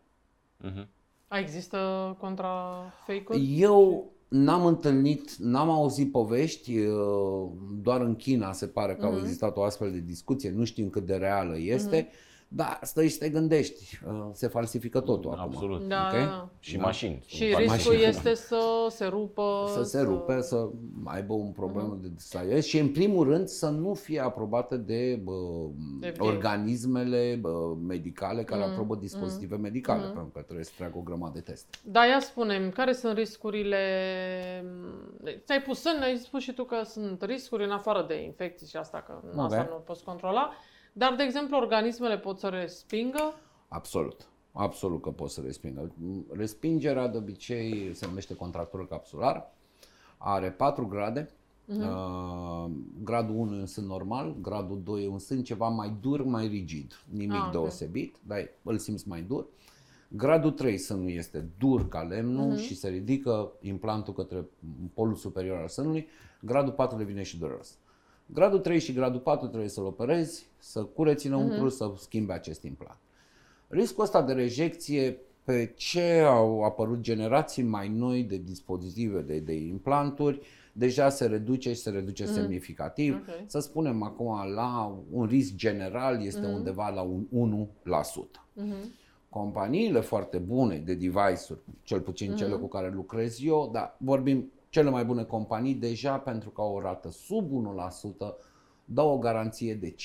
[0.58, 0.88] Mhm.
[1.28, 1.78] A, există
[2.20, 3.60] contra fake-uri?
[3.60, 7.50] Eu n-am întâlnit, n-am auzit povești, uh,
[7.82, 11.06] doar în China se pare că au existat o astfel de discuție, nu știm cât
[11.06, 12.10] de reală este,
[12.54, 15.42] dar stai și te gândești, uh, se falsifică totul acum.
[15.44, 15.88] Absolut.
[15.88, 16.20] Da, ok?
[16.20, 16.50] da, da.
[16.60, 17.24] Și mașini.
[17.26, 18.08] Și Fac riscul mașini.
[18.10, 19.66] este să se rupă...
[19.74, 20.70] Să se rupe, să
[21.04, 25.32] aibă un problemă de desaiez și în primul rând să nu fie aprobate de bă,
[26.12, 26.26] FDA.
[26.26, 31.42] organismele bă, medicale care aprobă dispozitive medicale, pentru că trebuie să treacă o grămadă de
[31.42, 31.78] teste.
[31.84, 33.78] Da, ia spunem, care sunt riscurile...
[35.46, 38.78] Ți-ai pus în, ai spus și tu că sunt riscuri în afară de infecții și
[38.78, 39.44] asta, că Ok.
[39.44, 40.52] asta nu poți controla.
[40.94, 43.34] Dar, de exemplu, organismele pot să respingă.
[43.68, 44.26] Absolut.
[44.52, 45.92] Absolut că poți să respingă.
[46.32, 49.54] Respingerea de obicei se numește contractură capsulară.
[50.18, 51.30] Are 4 grade.
[51.66, 52.72] Uh,
[53.04, 56.48] gradul 1 e un sân normal, gradul 2 e un sân ceva mai dur, mai
[56.48, 57.04] rigid.
[57.10, 57.52] Nimic Ah, ok.
[57.52, 59.48] deosebit, dar îl simți mai dur.
[60.08, 64.46] Gradul 3 sânul este dur ca lemnul și se ridică implantul către
[64.94, 66.08] polul superior al sânului.
[66.42, 67.78] Gradul 4 devine și dureros.
[68.34, 72.98] Gradul 3 și gradul 4 trebuie să-l operezi, să cureți înăuntru, să schimbi acest implant.
[73.68, 79.54] Riscul ăsta de rejecție pe ce au apărut generații mai noi de dispozitive, de, de
[79.54, 80.42] implanturi,
[80.74, 83.14] deja se reduce și se reduce semnificativ.
[83.14, 83.44] Ok.
[83.46, 88.42] Să spunem acum la un risc general este undeva la un 1%.
[89.30, 94.90] Companiile foarte bune de device-uri, cel puțin cele cu care lucrez eu, dar vorbim cele
[94.90, 97.52] mai bune companii deja pentru că au o rată sub
[98.24, 98.34] 1%,
[98.86, 99.96] dau o garanție de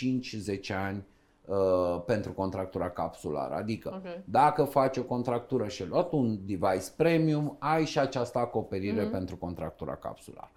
[0.71, 1.07] 5-10 ani
[1.47, 3.55] uh, pentru contractura capsulară.
[3.55, 4.25] Adică Ok.
[4.25, 9.37] dacă faci o contractură și ai luat un device premium, ai și această acoperire pentru
[9.37, 10.51] contractura capsulară.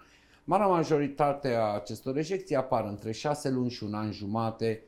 [0.43, 4.83] Marea majoritate a acestor rejecții apar între 6 luni și un an jumate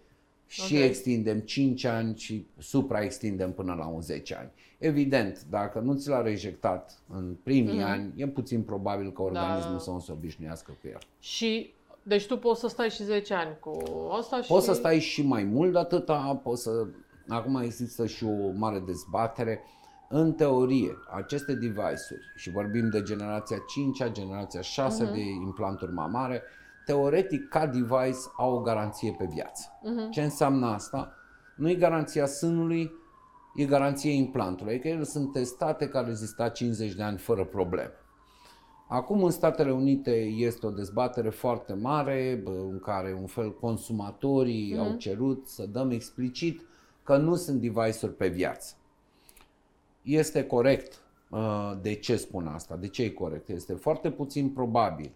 [0.52, 0.82] și Ok.
[0.82, 4.50] extindem 5 ani și supraextindem până la un 10 ani.
[4.78, 9.90] Evident, dacă nu ți l-a rejectat în primii ani, e puțin probabil că organismul să
[9.90, 11.00] nu se obișnuiască cu el.
[11.20, 13.78] Și, deci tu poți să stai și 10 ani cu
[14.18, 14.48] asta și...
[14.48, 16.88] Poți să stai și mai mult de atâta, poți să...
[17.28, 19.62] Acum există și o mare dezbatere.
[20.10, 26.42] În teorie, aceste device-uri, și vorbim de generația 5 generația 6 de implanturi mamare,
[26.92, 29.80] teoretic, ca device, au o garanție pe viață.
[30.12, 31.14] Ce înseamnă asta?
[31.56, 32.92] Nu e garanția sânului,
[33.56, 34.74] e garanția implantului.
[34.74, 37.92] Adică ele sunt testate ca rezista 50 de ani fără probleme.
[38.88, 44.78] Acum în Statele Unite este o dezbatere foarte mare bă, în care un fel consumatorii
[44.78, 46.66] au cerut să dăm explicit
[47.04, 48.76] că nu sunt device-uri pe viață.
[50.02, 51.02] Este corect.
[51.30, 52.76] Uh, De ce spun asta?
[52.76, 53.50] De ce e corect?
[53.50, 55.12] Este foarte puțin probabil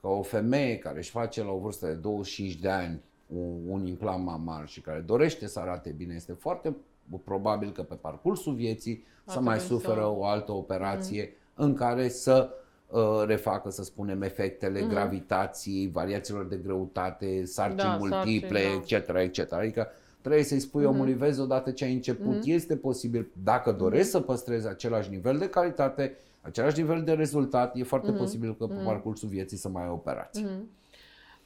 [0.00, 3.86] că o femeie care își face la o vârstă de 25 de ani un, un
[3.86, 6.76] implant mamar și care dorește să arate bine, este foarte
[7.24, 11.74] probabil că pe parcursul vieții Ar să mai trebui să- suferă o altă operație în
[11.74, 12.50] care să
[12.88, 19.20] uh, refacă, să spunem, efectele gravitației, variațiilor de greutate, sarcini Da, multiple, sarcini, da.
[19.22, 19.52] etc., etc.
[19.52, 19.88] Adică
[20.20, 24.68] trebuie să-i spui omului, vezi, odată ce ai început, este posibil, dacă dorești să păstrezi
[24.68, 29.56] același nivel de calitate, același nivel de rezultat, e foarte posibil că pe parcursul vieții
[29.56, 30.44] să mai ai operații.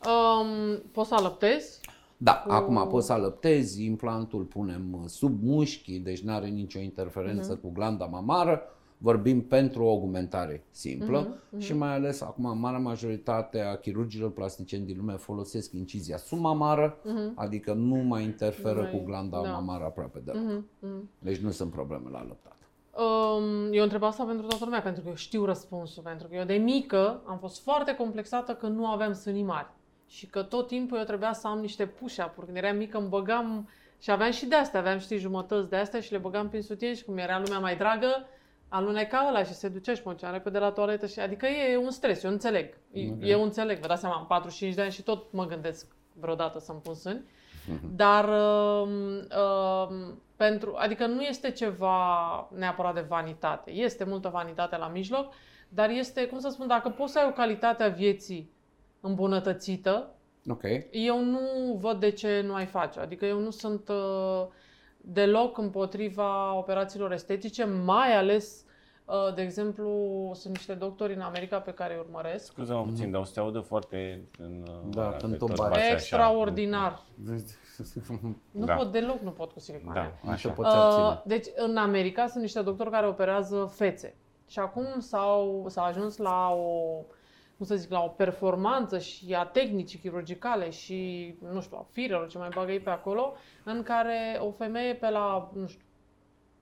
[0.06, 1.80] Um, poți să alăptezi?
[2.16, 6.78] Da, Cu- acum poți să alăptezi, implantul punem uh, sub mușchi, deci nu are nicio
[6.78, 7.60] interferență Mhm.
[7.60, 8.62] cu glanda mamară.
[8.98, 14.84] Vorbim pentru o augmentare simplă Mhm, și mai ales acum marea majoritate a chirurgilor plasticieni
[14.86, 16.96] din lume folosesc incizia submamară,
[17.34, 18.90] adică nu mai interferă Mhm.
[18.90, 19.50] Mai- cu glanda da.
[19.50, 20.42] mamară aproape deloc.
[20.42, 21.08] Mhm, mhm.
[21.18, 22.56] Deci nu sunt probleme la alăptat.
[22.96, 26.02] Um, eu întreb asta pentru toată lumea, pentru că eu știu răspunsul.
[26.02, 29.68] Pentru că eu de mică am fost foarte complexată că nu aveam sânii mari.
[30.08, 32.46] Și că tot timpul eu trebuia să am niște push-up-uri.
[32.46, 36.00] Când eram mică îmi băgam și aveam și de astea, aveam știi jumătăți de astea
[36.00, 38.26] și le băgam prin sutien și cum era lumea mai dragă,
[38.68, 41.90] aluneca ăla și se ducea și mă ducea repede la toaletă și adică e un
[41.90, 42.74] stres, eu înțeleg.
[42.94, 43.16] Ok.
[43.20, 46.80] Eu înțeleg, vă dați seama, am 45 de ani și tot mă gândesc vreodată să-mi
[46.80, 47.24] pun sâni.
[47.96, 51.98] Dar um, um, pentru, adică nu este ceva
[52.54, 53.70] neapărat de vanitate.
[53.70, 55.32] Este multă vanitate la mijloc,
[55.68, 58.50] dar este, cum să spun, dacă poți să ai o calitate a vieții
[59.00, 60.08] îmbunătățită,
[60.48, 60.62] Ok.
[60.90, 61.40] eu nu
[61.80, 63.00] văd de ce nu ai face.
[63.00, 64.46] Adică eu nu sunt uh,
[65.00, 68.73] deloc împotriva operațiilor estetice, mai ales, uh,
[69.34, 69.90] de exemplu,
[70.34, 72.44] sunt niște doctori în America pe care îi urmăresc.
[72.44, 75.70] Scuză-mă puțin, dar o să te audă foarte în, Da, pe când tot tot bate.
[75.70, 75.92] bași așa.
[75.92, 77.02] Extraordinar.
[78.50, 78.74] Nu Da.
[78.74, 80.00] pot deloc, nu pot cu silicoane.
[80.00, 80.48] Da, Nu așa.
[80.48, 81.04] te poți abține.
[81.06, 84.14] Uh, deci în America sunt niște doctori care operează fețe.
[84.48, 87.00] Și acum s-au, s-a ajuns la o,
[87.56, 92.28] cum să zic, la o performanță și a tehnicii chirurgicale și, nu știu, a firelor,
[92.28, 93.32] ce mai bagă ei pe acolo,
[93.64, 95.84] în care o femeie pe la, nu știu,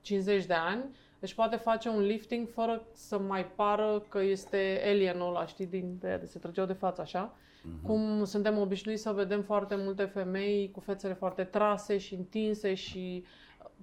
[0.01, 0.83] 50 de ani
[1.23, 5.97] își poate face un lifting fără să mai pară că este alienul ăla, știi, din
[5.99, 7.35] de, de se trăgeau de față așa.
[7.83, 13.23] Cum suntem obișnuiți să vedem foarte multe femei cu fețele foarte trase și întinse și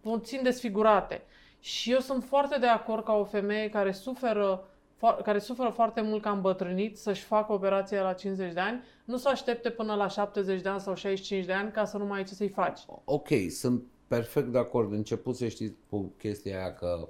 [0.01, 1.23] puțin desfigurate.
[1.59, 6.01] Și eu sunt foarte de acord ca o femeie care suferă fo- care suferă foarte
[6.01, 9.95] mult că a îmbătrânit să-și facă operația la 50 de ani, nu să aștepte până
[9.95, 12.49] la 70 de ani sau 65 de ani ca să nu mai ai ce să-i
[12.49, 12.81] faci.
[13.05, 14.93] Ok, sunt perfect de acord.
[14.93, 17.09] Început să știți cu chestia aia că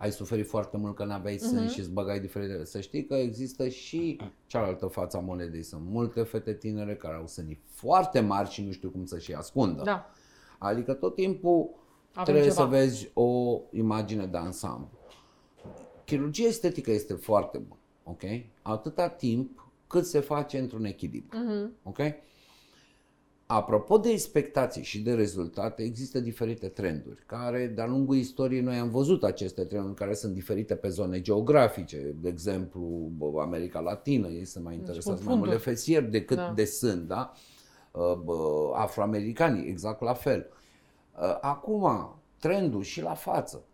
[0.00, 1.44] ai suferit foarte mult că n-aveai Mhm.
[1.44, 2.64] sân și îți băgai diferite.
[2.64, 5.62] Să știi că există și cealaltă față a monedei.
[5.62, 9.82] Sunt multe fete tinere care au sânii foarte mari și nu știu cum să-și ascundă.
[9.82, 10.10] Da.
[10.58, 11.70] Adică tot timpul
[12.12, 12.54] Avem trebuie ceva.
[12.54, 14.90] să vezi o imagine de ansamblu.
[16.04, 18.22] Chirurgia estetică este foarte bună, ok?
[18.62, 21.72] Atâta timp cât se face într-un echilibru, Mhm.
[21.82, 21.98] ok?
[23.52, 28.90] Apropo de expectații și de rezultate, există diferite trenduri care, de-a lungul istoriei, noi am
[28.90, 32.14] văzut aceste trenduri care sunt diferite pe zone geografice.
[32.20, 35.62] De exemplu, bă, America Latină, ei sunt mai interesați mai mult de funduri.
[35.62, 36.52] fesier decât Da.
[36.54, 37.32] de sân, da?
[37.92, 38.34] Uh, bă,
[38.74, 40.46] Afroamericanii, exact la fel.
[41.20, 43.64] Uh, Acum, trendul și la față.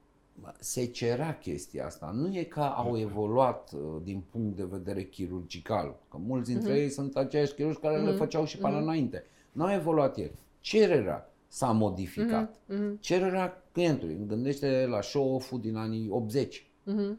[0.40, 2.10] Bă, Se cerea chestia asta.
[2.14, 5.96] Nu e că au evoluat uh, din punct de vedere chirurgical.
[6.10, 9.24] Că mulți dintre ei sunt aceiași chirurgi care le făceau și până înainte.
[9.56, 10.30] Nu au evoluat el.
[10.60, 12.54] Cererea s-a modificat.
[12.66, 12.98] Mhm.
[13.00, 14.14] Cererea clientului.
[14.14, 16.70] Îmi gândește la show-off-ul din anii 80.
[16.82, 17.18] Mhm.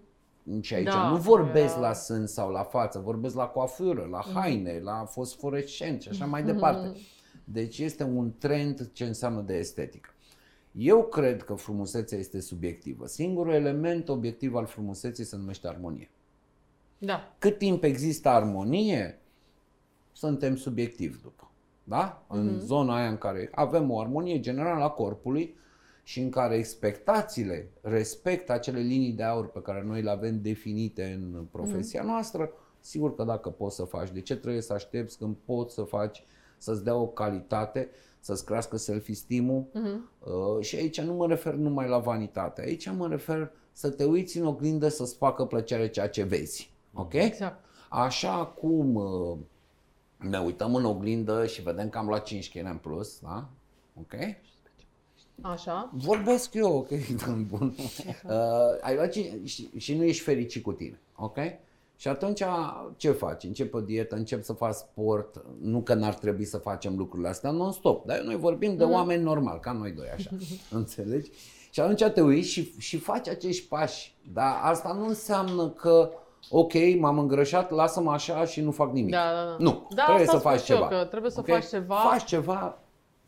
[0.62, 4.22] Și aici Da, nu vorbesc era- la sân sau la față, vorbesc la coafură, la
[4.26, 4.34] Mhm.
[4.40, 6.98] haine, la fosforescent și așa mai departe.
[7.44, 10.10] Deci este un trend ce înseamnă de estetică.
[10.72, 13.08] Eu cred că frumusețea este subiectivă.
[13.08, 16.10] Singurul element obiectiv al frumuseții se numește armonie.
[16.98, 17.36] Da.
[17.40, 19.20] Cât timp există armonie,
[20.12, 21.52] suntem subiectivi după.
[21.90, 22.24] Da?
[22.28, 25.56] În zona aia în care avem o armonie generală a corpului
[26.04, 31.20] și în care expectațiile respectă acele linii de aur pe care noi le avem definite
[31.22, 35.36] în profesia noastră, sigur că dacă poți să faci, de ce trebuie să aștepți când
[35.46, 36.24] poți să faci,
[36.58, 40.10] să-ți dea o calitate, să-ți crească self-esteem-ul Mhm.
[40.20, 44.38] Uh, și aici nu mă refer numai la vanitate, aici mă refer să te uiți
[44.38, 46.72] în oglindă să-ți facă plăcere ceea ce vezi.
[46.94, 47.14] Ok?
[47.14, 47.66] Exact.
[47.90, 49.38] Așa cum uh,
[50.18, 53.50] ne uităm în oglindă și vedem că am luat 5 kg în plus, da?
[54.00, 54.14] Ok?
[55.42, 55.90] Așa.
[55.94, 56.90] Vorbesc eu, ok?
[57.50, 57.76] Bun.
[57.78, 58.34] Uh,
[58.82, 61.38] ai luat cinci, și, și nu ești fericit cu tine, ok?
[61.96, 62.42] Și atunci
[62.98, 63.44] ce faci?
[63.44, 67.52] Începi o dietă, începi să faci sport, nu că n-ar trebui să facem lucrurile astea
[67.52, 70.30] non-stop, dar noi vorbim de oameni normali, ca noi doi așa,
[70.70, 71.32] înțelegi?
[71.70, 76.12] Și atunci te uiți și, și faci acești pași, dar asta nu înseamnă că
[76.50, 79.12] ok, m-am îngrășat, lasă-mă așa și nu fac nimic.
[79.14, 79.56] Da, da, da.
[79.60, 81.00] Nu, Da, trebuie asta să faci spun și eu, ceva.
[81.00, 81.48] că trebuie să ok?
[81.48, 81.96] faci ceva.
[81.96, 82.78] Faci ceva,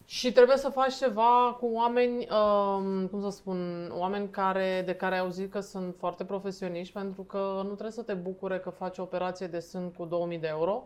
[0.06, 5.16] Și trebuie să faci ceva cu oameni, um, cum să spun, oameni care, de care
[5.16, 8.98] ai auzit că sunt foarte profesioniști, pentru că nu trebuie să te bucure că faci
[8.98, 10.84] o operație de sân cu 2000 de euro,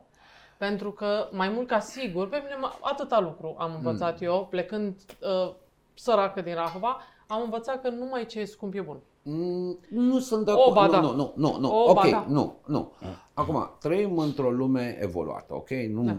[0.57, 4.27] pentru că mai mult ca sigur, pe mine m- atâta lucru am învățat Hmm.
[4.27, 5.53] eu, plecând uh,
[5.93, 8.99] săracă din Rahova, am învățat că numai ce e scump e bun.
[9.23, 10.73] Mm, Nu sunt de O, acord.
[10.75, 11.01] ba nu, da.
[11.01, 11.86] nu, nu, nu, nu.
[11.88, 12.25] O, ba ok, da.
[12.29, 12.91] nu, nu.
[13.33, 15.69] Acum, trăim într-o lume evoluată, ok?
[15.69, 16.17] Nu, Da.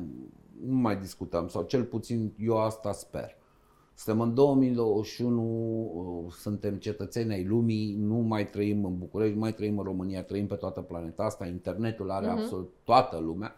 [0.66, 3.36] nu mai discutăm, sau cel puțin eu asta sper.
[3.94, 5.42] Suntem în 2021,
[6.26, 10.22] uh, suntem cetățeni ai lumii, nu mai trăim în București, nu mai trăim în România,
[10.22, 12.30] trăim pe toată planeta asta, internetul are uh-huh.
[12.30, 13.54] absolut toată lumea.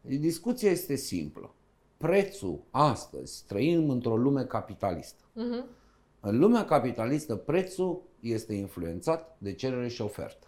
[0.00, 1.54] Discuția este simplă.
[1.96, 5.22] Prețul astăzi, trăim într-o lume capitalistă.
[5.24, 5.77] Uh-huh.
[6.20, 10.46] În lumea capitalistă, prețul este influențat de cerere și ofertă.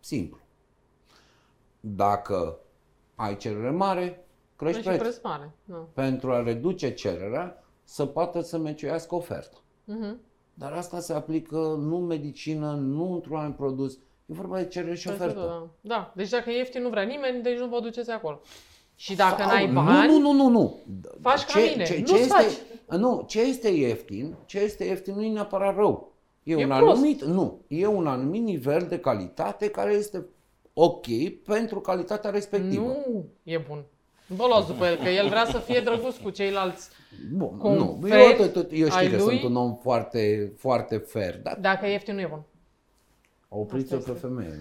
[0.00, 0.40] Simplu.
[1.80, 2.58] Dacă
[3.14, 5.00] ai cerere mare, crești prețul.
[5.02, 5.50] Preț mare.
[5.64, 5.76] No.
[5.76, 9.56] Pentru a reduce cererea, să poată să meciuiască oferta.
[9.88, 10.14] Uh-huh.
[10.54, 13.94] Dar asta se aplică nu în medicină, nu într-un anumit produs.
[13.94, 15.70] E vorba de cerere și ofertă.
[15.80, 15.94] Da.
[15.94, 16.12] da.
[16.16, 18.40] Deci dacă e ieftin nu vrea nimeni, deci nu vă duceți acolo.
[19.00, 20.76] Și dacă Sau, n-ai bani, nu, nu, nu, nu.
[21.20, 21.84] faci ce, ca mine.
[21.84, 22.28] Ce, nu ce este,
[22.86, 22.98] faci.
[22.98, 26.12] Nu, ce este ieftin, ce este ieftin nu e neapărat rău.
[26.42, 26.92] E, E un prost.
[26.96, 30.26] anumit, nu, e un anumit nivel de calitate care este
[30.72, 31.04] ok
[31.46, 32.84] pentru calitatea respectivă.
[32.84, 33.84] Nu e bun.
[34.26, 36.88] Nu vă luați după el, că el vrea să fie drăguț cu ceilalți.
[37.34, 37.98] Bun, Cum nu.
[38.08, 41.38] fair Eu, tot, tot, eu ai știu că lui- sunt un om foarte, foarte fair,
[41.42, 42.42] dar Dacă e ieftin, nu e bun.
[43.48, 44.26] opriți-o Asta pe este.
[44.26, 44.58] femeie.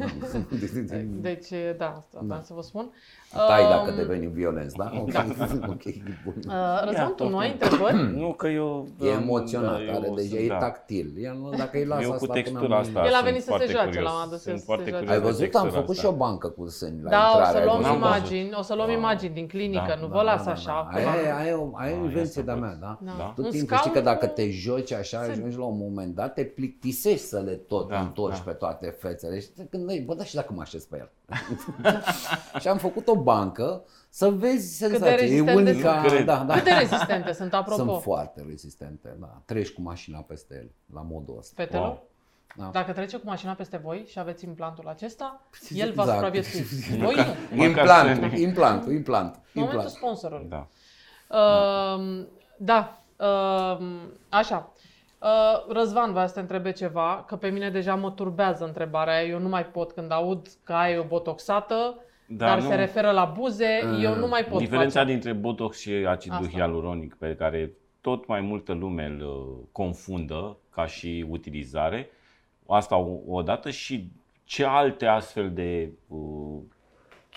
[1.13, 1.19] nu.
[1.21, 1.47] Deci,
[1.77, 2.91] da, asta vreau să vă spun.
[3.35, 4.91] Tai dacă Um, devenim violenți, da?
[4.99, 5.07] Ok,
[5.73, 5.83] ok,
[6.23, 6.33] bun.
[6.47, 7.79] Uh, Răzvan, tu Ia, nu ai poftim.
[7.85, 8.17] întrebări?
[8.19, 8.87] Nu, că eu...
[9.01, 10.57] E um, emoționat, da, eu are deja, sunt- e da.
[10.57, 11.13] tactil.
[11.17, 13.39] El, nu- dacă îi lasă Eu cu asta textura până asta El a sunt venit
[13.43, 14.05] să se foarte joace, curios.
[14.11, 15.05] l-am adus Sunt să foarte se joace.
[15.05, 15.55] curios Ai de văzut?
[15.55, 16.07] Am textura făcut asta.
[16.07, 17.51] și o bancă cu sâni la Da, o intrare.
[17.51, 17.91] să ai luăm văzut?
[17.91, 18.15] N-am văzut.
[18.17, 18.93] imagini, o să luăm Da.
[19.01, 20.71] imagini din clinică, Da, nu Da, vă da, las da, așa.
[20.93, 20.97] da.
[20.99, 21.11] acum.
[21.13, 22.63] Ai, ai, o, ai o Ah, ia invenție să de-a văd.
[22.63, 22.91] mea, da?
[23.07, 23.13] Da.
[23.17, 23.27] Da.
[23.35, 26.15] Tot Un timpul știi că scaun dacă cu- te joci așa, ajungi la un moment
[26.15, 28.43] dat, te plictisești să le tot Da, întorci da.
[28.45, 29.39] pe toate fețele.
[29.39, 31.09] Și te gândești, bă, da și dacă mă așez pe el.
[32.61, 35.11] și am făcut o bancă să vezi senzația.
[35.11, 36.03] E rezistente unica.
[36.07, 36.25] sunt?
[36.25, 36.53] Da, da.
[36.53, 37.81] Cât de rezistente sunt, apropo?
[37.83, 39.41] Sunt foarte rezistente, da.
[39.45, 41.53] Treci cu mașina peste el, la modul ăsta.
[41.63, 41.85] Fetelor?
[41.87, 42.07] Wow.
[42.55, 42.69] Da.
[42.71, 45.81] Dacă trece cu mașina peste voi și aveți implantul acesta, Exact.
[45.87, 46.61] el va supraviețui.
[46.97, 47.21] Voi nu.
[47.55, 49.89] Măcar Implant, să- implant, implant, Momentul implant.
[49.89, 50.47] sponsorului.
[50.49, 50.67] Da.
[51.29, 52.25] Uh,
[52.57, 53.87] da, uh,
[54.29, 54.71] așa.
[55.21, 59.23] Uh, Răzvan vrea să te întrebe ceva, că pe mine deja mă turbează întrebarea.
[59.23, 61.95] Eu nu mai pot când aud că ai o botoxată,
[62.31, 62.69] Da, dar nu.
[62.69, 65.11] se referă la buze, eu nu mai pot Diferența face.
[65.11, 66.49] dintre botox și acidul Asta.
[66.49, 72.09] hialuronic pe care tot mai multă lume îl uh, confundă ca și utilizare,
[72.67, 74.11] asta o, o dată și
[74.43, 76.59] ce alte astfel de uh,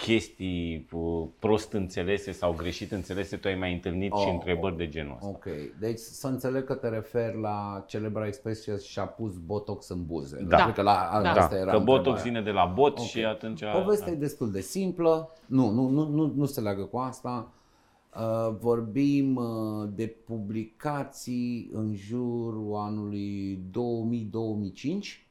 [0.07, 4.89] chestii uh, prost înțelese sau greșit înțelese tu ai mai întâlnit și Oh, întrebări de
[4.89, 5.29] genul ăsta.
[5.29, 5.45] Ok,
[5.81, 10.45] deci să înțeleg că te referi la celebra expresie și-a pus botox în buze.
[10.49, 10.57] Da.
[10.63, 11.31] Cred că la Da.
[11.31, 12.23] asta Da, era că botox întrebarea.
[12.23, 13.05] vine de la bot Ok.
[13.05, 13.63] și atunci...
[13.73, 17.53] Povestea e destul de simplă, nu, nu, nu, nu, nu se leagă cu asta.
[18.17, 25.27] Uh, vorbim uh, de publicații în jurul anului 2000-2005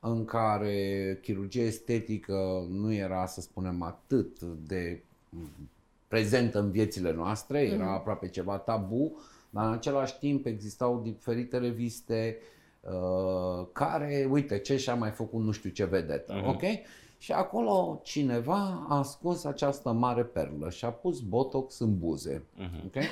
[0.00, 5.48] în care chirurgia estetică nu era, să spunem, atât de mm,
[6.08, 9.16] prezentă în viețile noastre, era aproape ceva tabu,
[9.50, 12.36] dar în același timp existau diferite reviste
[12.80, 16.48] uh, care, uite, ce și-a mai făcut nu știu ce vedetă, Mhm.
[16.48, 16.62] ok?
[17.18, 22.42] Și acolo cineva a scos această mare perlă și a pus botox în buze.
[22.56, 22.82] Mhm.
[22.86, 22.94] ok?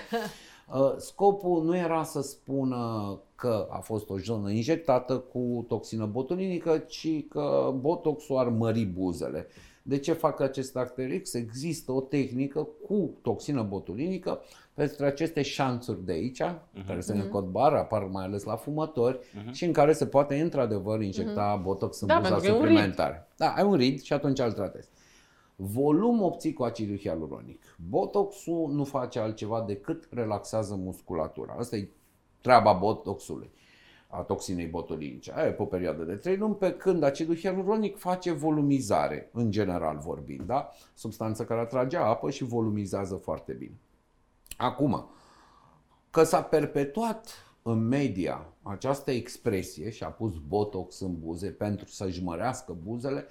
[0.75, 6.79] Uh, Scopul nu era să spună că a fost o zonă injectată cu toxină botulinică,
[6.79, 9.47] ci că botoxul ar mări buzele.
[9.83, 11.35] De ce fac acest Acterix?
[11.35, 14.41] Există o tehnică cu toxină botulinică
[14.75, 16.43] pentru aceste șanțuri de aici,
[16.87, 19.19] care se în cod bar, apar mai ales la fumători
[19.53, 22.65] și în care se poate într-adevăr injecta botox în Da, buza pentru că e un
[22.65, 22.69] rid.
[22.69, 23.29] suplimentare.
[23.37, 24.89] Da, ai un rid și atunci îl tratezi.
[25.57, 27.77] Volum obții cu acidul hialuronic.
[27.89, 31.55] Botoxul nu face altceva decât relaxează musculatura.
[31.59, 31.89] Asta e
[32.41, 33.51] treaba botoxului,
[34.09, 35.33] a toxinei botulinice.
[35.33, 39.51] Aia e pe o perioadă de 3 luni, pe când acidul hialuronic face volumizare, în
[39.51, 40.71] general vorbind, da?
[40.95, 43.79] Substanță care atrage apă și volumizează foarte bine.
[44.57, 45.09] Acum,
[46.11, 52.23] că s-a perpetuat în media această expresie și a pus botox în buze pentru să-și
[52.23, 53.27] mărească buzele,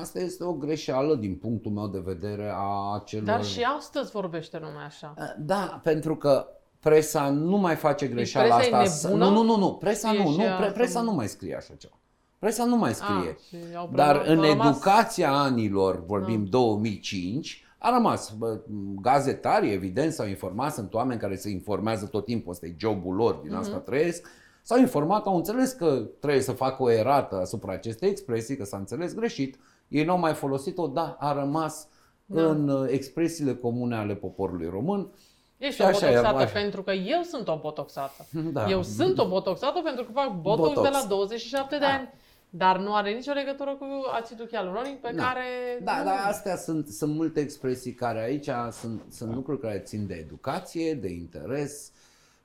[0.00, 3.24] asta este o greșeală din punctul meu de vedere a celor...
[3.24, 5.14] Dar și astăzi vorbește lumea așa.
[5.38, 6.46] Da, pentru că
[6.80, 8.90] presa nu mai face greșeala presa e asta.
[8.94, 9.24] să- nebună?
[9.28, 11.26] Nu, nu, nu, nu, presa E nu, și nu, ea pre, presa să- nu mai
[11.28, 11.94] scrie așa ceva.
[12.38, 13.30] Presa nu mai scrie.
[13.30, 18.60] Ah, și au Dar rămas- în au rămas- educația anilor, vorbim 2005, a rămas bă,
[19.00, 23.34] gazetari, evident, s-au informat, sunt oameni care se informează tot timpul, ăsta e jobul lor,
[23.34, 24.28] din asta trăiesc,
[24.62, 28.76] s-au informat, au înțeles că trebuie să facă o erată asupra acestei expresii, că s-a
[28.76, 31.88] înțeles greșit, ei n-au mai folosit-o, da, a rămas
[32.26, 35.08] în uh, expresiile comune ale poporului român.
[35.56, 36.52] Ești Și o așa e, botoxată așa.
[36.52, 38.26] pentru că eu sunt o botoxată.
[38.52, 38.70] Da.
[38.70, 40.82] Eu sunt o botoxată pentru că fac botox, Botox.
[40.90, 41.92] de la 27 de Da.
[41.92, 42.08] ani.
[42.50, 43.84] dar nu are nicio legătură cu
[44.20, 45.22] acidul hialuronic pe Da.
[45.22, 45.42] care...
[45.82, 46.04] Da, nu...
[46.04, 50.94] dar astea sunt, sunt multe expresii care aici sunt, sunt lucruri care țin de educație,
[50.94, 51.92] de interes,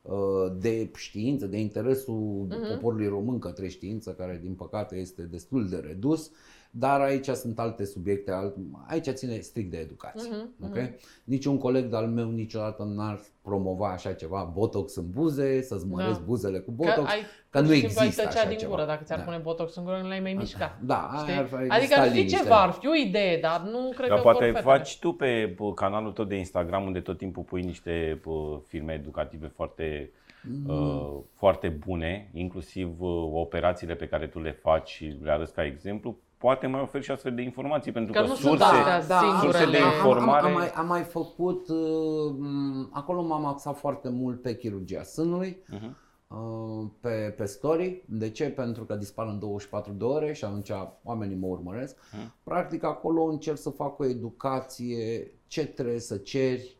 [0.01, 2.67] uh, de știință, de interesul Mhm.
[2.73, 6.31] poporului român către știință, care din păcate este destul de redus,
[6.71, 8.55] dar aici sunt alte subiecte, alt,
[8.87, 10.29] aici ține strict de educație.
[10.31, 10.77] Mhm, ok?
[11.23, 16.23] Niciun coleg de-al meu niciodată n-ar promova așa ceva, botox în buze, să-ți măresc Da.
[16.25, 17.11] buzele cu Că, botox.
[17.11, 18.71] ai, că pur nu și simplu ai există tăcea așa din ceva.
[18.71, 19.23] gură dacă ți-ar Da.
[19.25, 20.79] pune botox în gură, nu l-ai mai mișca.
[20.83, 21.33] Da, Știi?
[21.33, 22.37] ar fi Adică exista ar fi liniște.
[22.37, 24.73] ceva, ar fi o idee, dar nu cred Dar că poate vor fetele.
[24.77, 28.93] faci tu pe p- canalul tău de Instagram unde tot timpul pui niște p- filme
[28.93, 30.11] educative foarte,
[30.43, 30.69] Mm.
[30.75, 35.65] uh, foarte bune, inclusiv uh, operațiile pe care tu le faci și le arăți ca
[35.65, 36.17] exemplu.
[36.39, 39.51] Poate mai oferi și astfel de informații, pentru Că că, nu sunt surse, astea singurele.
[39.51, 40.39] surse de Am- am- informare...
[40.41, 45.03] Am, am, mai, am mai făcut, uh, m, acolo m-am axat foarte mult pe chirurgia
[45.03, 45.95] sânului, Mhm.
[46.27, 48.03] uh, pe, pe story.
[48.05, 48.49] De ce?
[48.49, 50.71] Pentru că dispar în 24 de ore și atunci
[51.03, 51.97] oamenii mă urmăresc.
[52.11, 52.33] Mhm.
[52.43, 56.75] Practic acolo încerc să fac o educație, ce trebuie să ceri,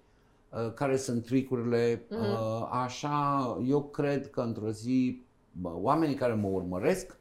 [0.49, 2.05] uh, care sunt tricurile.
[2.10, 2.20] Mhm.
[2.20, 7.18] Uh, Așa, eu cred că într-o zi bă, oamenii care mă urmăresc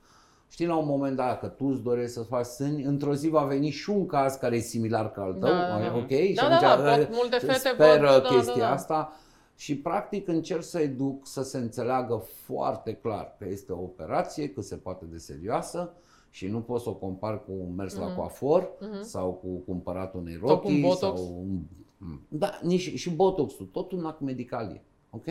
[0.50, 3.44] Știi, la un moment dat, că tu îți dorești să faci sâni, într-o zi va
[3.44, 5.96] veni și un caz care e similar ca al tău, Da, da.
[5.96, 6.08] ok?
[6.08, 8.72] Da, și da, atunci, da, uh, pot multe fete speră văd, da, chestia da, da.
[8.72, 9.12] asta
[9.56, 14.64] și practic încerc să educ să se înțeleagă foarte clar că este o operație cât
[14.64, 15.92] se poate de serioasă
[16.30, 18.16] și nu pot să o compar cu un mers la Mhm.
[18.16, 19.02] coafor Mhm.
[19.02, 21.00] sau cu cumpăratul unei Sau cu un rochii botox.
[21.20, 21.58] sau un...
[22.28, 25.24] Da, nici, și botoxul, tot un act medical e, ok?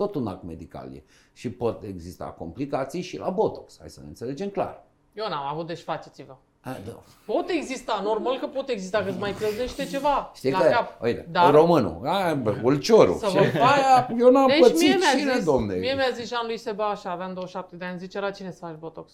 [0.00, 1.02] Tot un act medical e.
[1.32, 4.84] Și pot exista complicații și la botox, hai să ne înțelegem clar.
[5.12, 6.36] Eu n-am avut, deci faceți-vă.
[6.60, 7.02] A, da.
[7.26, 11.02] Pot exista, normal că pot exista, că îți mai clăznește ceva Știi la că, cap.
[11.02, 13.14] uite, Dar- românul, a, bă, ulciorul.
[13.16, 15.74] Să Și vă- aia, eu n-am Deci pățit mie mi-a cine, zis, domne?
[15.74, 18.58] mie mi-a zis Jean lui Seba așa, aveam 27 de ani, zice la cine să
[18.58, 19.12] faci botox?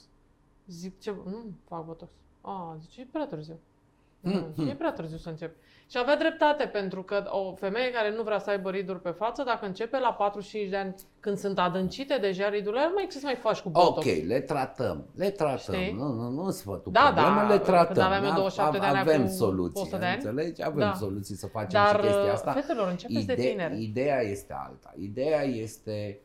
[0.66, 2.10] Zic ce, nu fac botox.
[2.40, 3.58] A, zice, e prea târziu.
[4.20, 5.56] Mm, Nu, e prea târziu să încep.
[5.90, 9.42] Și avea dreptate, pentru că o femeie care nu vrea să aibă riduri pe față,
[9.42, 13.32] dacă începe la 45 de ani, când sunt adâncite deja ridurile, nu mai există să
[13.32, 13.96] mai faci cu botox.
[14.06, 15.92] Ok, le tratăm, le tratăm, Știi?
[15.92, 18.04] nu, nu, nu sfătul Da, probleme, da, le când tratăm.
[18.04, 20.14] aveam eu 27 de ani, avem acum soluții, 100 de ani.
[20.14, 20.62] înțelegi?
[20.62, 20.92] Avem Da.
[20.94, 22.52] soluții să facem Dar, și chestia asta.
[22.52, 23.82] fetelor, începeți de tineri.
[23.82, 24.94] Ideea este alta.
[24.98, 26.20] Ideea este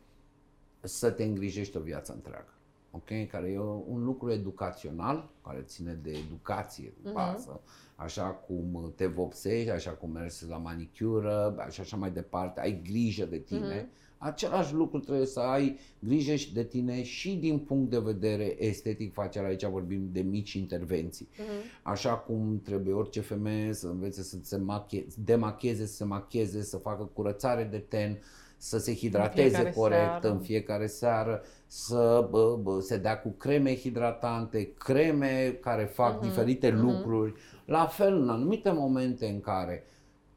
[0.80, 2.46] să te îngrijești o viață întreagă.
[2.94, 3.10] Ok?
[3.30, 7.14] Care e un lucru educațional, care ține de educație de Mhm.
[7.14, 7.60] bază,
[7.96, 13.24] așa cum te vopsești, așa cum mergi la manicură, și așa mai departe, ai grijă
[13.24, 13.74] de tine.
[13.88, 14.00] Mhm.
[14.24, 19.12] Același lucru trebuie să ai grijă și de tine și din punct de vedere estetic,
[19.12, 21.28] facem aici vorbim de mici intervenții.
[21.38, 21.48] Mhm.
[21.82, 26.76] Așa cum trebuie orice femeie să învețe să se mache- demacheze, să se macheze, să
[26.76, 28.18] facă curățare de ten,
[28.64, 30.28] să se hidrateze fiecare corect seară.
[30.30, 36.28] în fiecare seară, să bă, bă, se dea cu creme hidratante, creme care fac Mhm,
[36.28, 36.80] diferite mhm.
[36.80, 37.34] lucruri.
[37.64, 39.84] La fel, în anumite momente în care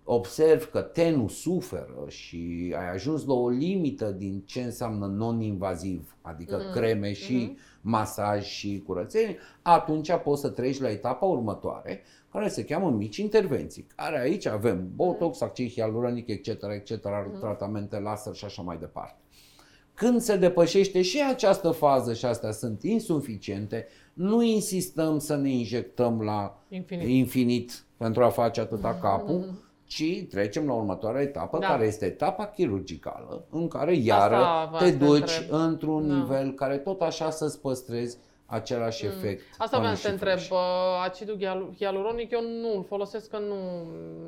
[0.03, 6.55] observ că tenul suferă și ai ajuns la o limită din ce înseamnă non-invaziv, adică
[6.63, 7.57] Mhm, creme și mhm.
[7.81, 12.01] masaj și curățenie, atunci poți să treci la etapa următoare,
[12.35, 17.07] care se cheamă mici intervenții, care aici avem botox, acid hialuronic, etc., etc.,
[17.39, 19.15] tratamente laser și așa mai departe.
[19.93, 26.21] Când se depășește și această fază și astea sunt insuficiente, nu insistăm să ne injectăm
[26.21, 27.07] la Infinit.
[27.07, 31.67] infinit pentru a face atâta capul, ci trecem la următoarea etapă, Da.
[31.67, 35.59] care este etapa chirurgicală, în care iară voiam te să te duci întreb.
[35.59, 36.15] într-un Da.
[36.15, 39.41] nivel care tot așa să-ți păstrezi același efect.
[39.57, 40.47] Asta vreau să te funny și întreb.
[40.47, 40.49] fresh.
[40.49, 43.55] uh, Acidul hial- hialuronic eu nu îl folosesc, că nu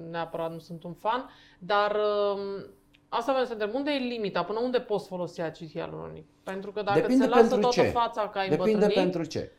[0.10, 2.66] neapărat nu sunt un fan, dar um,
[3.10, 3.80] asta vreau să te întreb.
[3.80, 4.44] Unde e limita?
[4.44, 6.26] Până unde poți folosi acid hialuronic?
[6.44, 7.88] Pentru că dacă Depinde ți se lasă pentru toată ce.
[7.88, 9.52] fața ca ai Depinde îmbătrânit, pentru ce.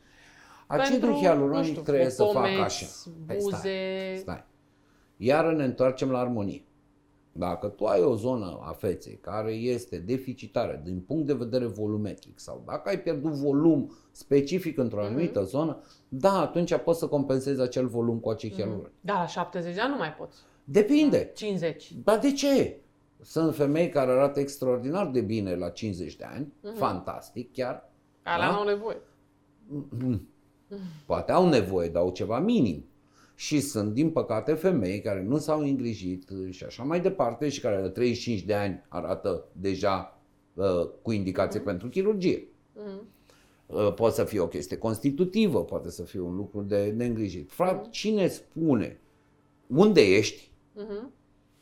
[0.67, 2.85] Acidul pentru, hialuronic nu știu, trebuie să facă pomeți, așa.
[3.27, 3.57] Păi buze...
[3.57, 4.43] Stai, stai.
[5.17, 6.63] Iar ne întoarcem la armonie.
[7.39, 12.39] Dacă tu ai o zonă a feței care este deficitară din punct de vedere volumetric
[12.39, 15.07] sau dacă ai pierdut volum specific într-o Mhm.
[15.07, 15.77] anumită zonă,
[16.09, 18.59] da, atunci poți să compensezi acel volum cu acid Mhm.
[18.59, 18.91] hialuronic.
[19.01, 20.37] Da, la 70 de ani nu mai poți.
[20.63, 21.31] Depinde.
[21.35, 21.91] 50.
[22.03, 22.79] Dar de ce?
[23.21, 26.75] Sunt femei care arată extraordinar de bine la 50 de ani, Mhm.
[26.75, 27.89] fantastic chiar.
[28.23, 28.51] Alea Da?
[28.53, 28.97] nu au nevoie.
[31.05, 32.85] Poate au nevoie, dar au ceva minim.
[33.39, 37.81] Și sunt, din păcate, femei care nu s-au îngrijit și așa mai departe și care
[37.81, 40.19] la 35 de ani arată deja
[40.53, 40.65] uh,
[41.01, 42.47] cu indicație pentru chirurgie.
[42.75, 43.07] Mhm.
[43.65, 47.51] Uh, poate să fie o chestie constitutivă, poate să fie un lucru de neîngrijit.
[47.51, 48.99] Frate, cine spune
[49.67, 51.11] unde ești, Mhm.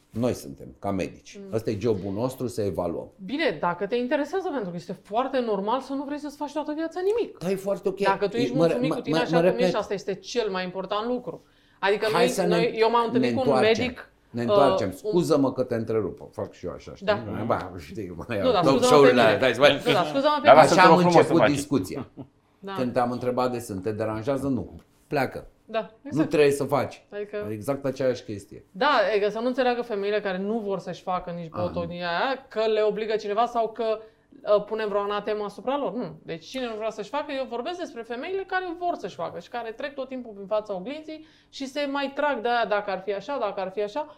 [0.10, 1.40] Noi suntem, ca medici.
[1.40, 1.54] Mm.
[1.54, 3.12] Ăsta e jobul nostru, să evaluăm.
[3.26, 6.74] Bine, dacă te interesează, pentru că este foarte normal să nu vrei să-ți faci toată
[6.76, 7.38] viața nimic.
[7.38, 8.00] Da, e foarte ok.
[8.00, 9.64] Dacă tu ești Mă- mulțumit mă- cu tine mă- așa mă cum repet.
[9.66, 11.44] ești, asta este cel mai important lucru.
[11.80, 13.84] Adică Hai noi, să ne- noi, eu m-am întâlnit ne cu un întoarcem.
[13.86, 14.88] medic Ne întoarcem.
[14.88, 16.20] uh, un- Scuză-mă că te întrerup.
[16.32, 17.06] Fac și eu așa, știi?
[17.06, 17.24] Da.
[17.46, 19.36] Ba, știi, mai Nu, dar talk scuză-mă show-urile pe alea.
[19.36, 19.48] mine.
[19.50, 19.82] Dai, băi.
[19.86, 20.54] Nu, da, scuză-mă pe Dar mine.
[20.54, 21.50] lasă- Așa am te rog frumos să început faci.
[21.52, 22.08] discuția.
[22.60, 24.48] Da, Când te-am întrebat de sunt, te deranjează?
[24.48, 24.74] Nu.
[25.08, 25.48] Pleacă.
[25.66, 26.30] da, Nu exact.
[26.30, 27.06] trebuie să faci.
[27.14, 28.64] Adică, Exact aceeași chestie.
[28.72, 31.62] da, adică să nu înțeleagă femeile care nu vor să-și facă nici Ah.
[31.62, 33.98] botox, nici aia, că le obligă cineva sau că uh,
[34.66, 35.94] punem vreo anatemă asupra lor.
[35.94, 36.20] Nu.
[36.24, 39.50] Deci cine nu vrea să-și facă, eu vorbesc despre femeile care vor să-și facă și
[39.50, 43.02] care trec tot timpul prin fața oglinzii și se mai trag de aia dacă ar
[43.06, 44.16] fi așa, dacă ar fi așa.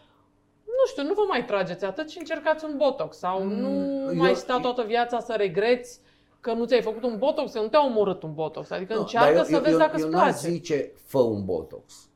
[0.65, 3.70] Nu știu, nu vă mai trageți atât și încercați un botox sau Mm, nu
[4.11, 5.99] eu- mai sta toată viața să regreți
[6.39, 8.70] că nu ți-ai făcut un botox, că nu te-a omorât un botox.
[8.72, 10.47] Adică Nu, încearcă dar să vezi eu, dacă eu, îți eu n-aș place.
[10.49, 12.09] zice, fă un botox.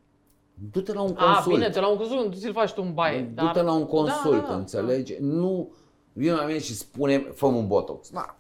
[0.72, 1.56] Du-te la un A, consult.
[1.56, 3.22] bine, te la un consult, tu ți-l faci tu în baie.
[3.22, 3.64] Du-te dar...
[3.64, 5.16] la un consult, Da, da, da, înțelegi?
[5.20, 5.72] Nu
[6.14, 8.10] vine la mine și spune, fă un botox.
[8.12, 8.36] Na.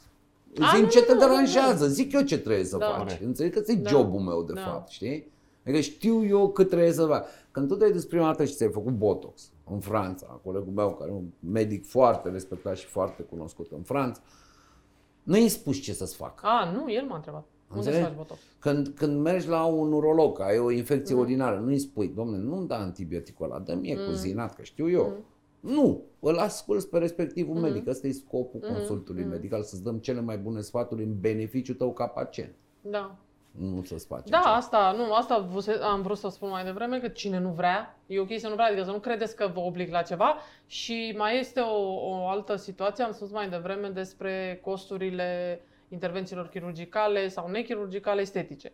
[0.59, 2.85] A, Zic nu, ce nu, te nu, nu, deranjează, zic eu ce trebuie să Da.
[2.85, 2.97] faci.
[2.97, 3.21] Corect.
[3.21, 3.89] Înțelegi că ți-e Da.
[3.89, 4.61] jobul meu, de Da.
[4.61, 5.31] fapt, știi?
[5.65, 7.25] Adică știu eu cât trebuie să fac.
[7.51, 11.11] Când tu te-ai dus prima dată și ți-ai făcut botox în Franța, colegul meu, care
[11.11, 14.21] e un medic foarte respectat și foarte cunoscut în Franța,
[15.23, 16.45] nu i-ai spus ce să-ți facă.
[16.47, 17.43] A, nu, el m-a întrebat.
[17.69, 18.03] Unde să Înțelegi?
[18.09, 18.39] faci botox?
[18.59, 21.23] Când, când mergi la un urolog, ai o infecție Mhm.
[21.23, 24.05] urinară, nu-i spui, domne, nu-mi da antibioticul ăla, dă mie Mhm.
[24.05, 25.13] cuzinat, că știu eu.
[25.63, 27.63] Nu, îl asculți pe respectivul Mhm.
[27.63, 27.87] medic.
[27.87, 28.73] Ăsta e scopul Mhm.
[28.73, 29.31] consultului Mhm.
[29.31, 32.53] medical, să-ți dăm cele mai bune sfaturi în beneficiul tău ca pacient.
[32.81, 33.15] Da.
[33.51, 34.55] Nu să-ți faci Da, altceva.
[34.55, 38.19] asta, nu, asta vă- am vrut să spun mai devreme, că cine nu vrea, e
[38.19, 40.35] ok să nu vrea, adică să nu credeți că vă oblig la ceva.
[40.65, 47.27] Și mai este o, o altă situație, am spus mai devreme despre costurile intervențiilor chirurgicale
[47.27, 48.71] sau nechirurgicale estetice.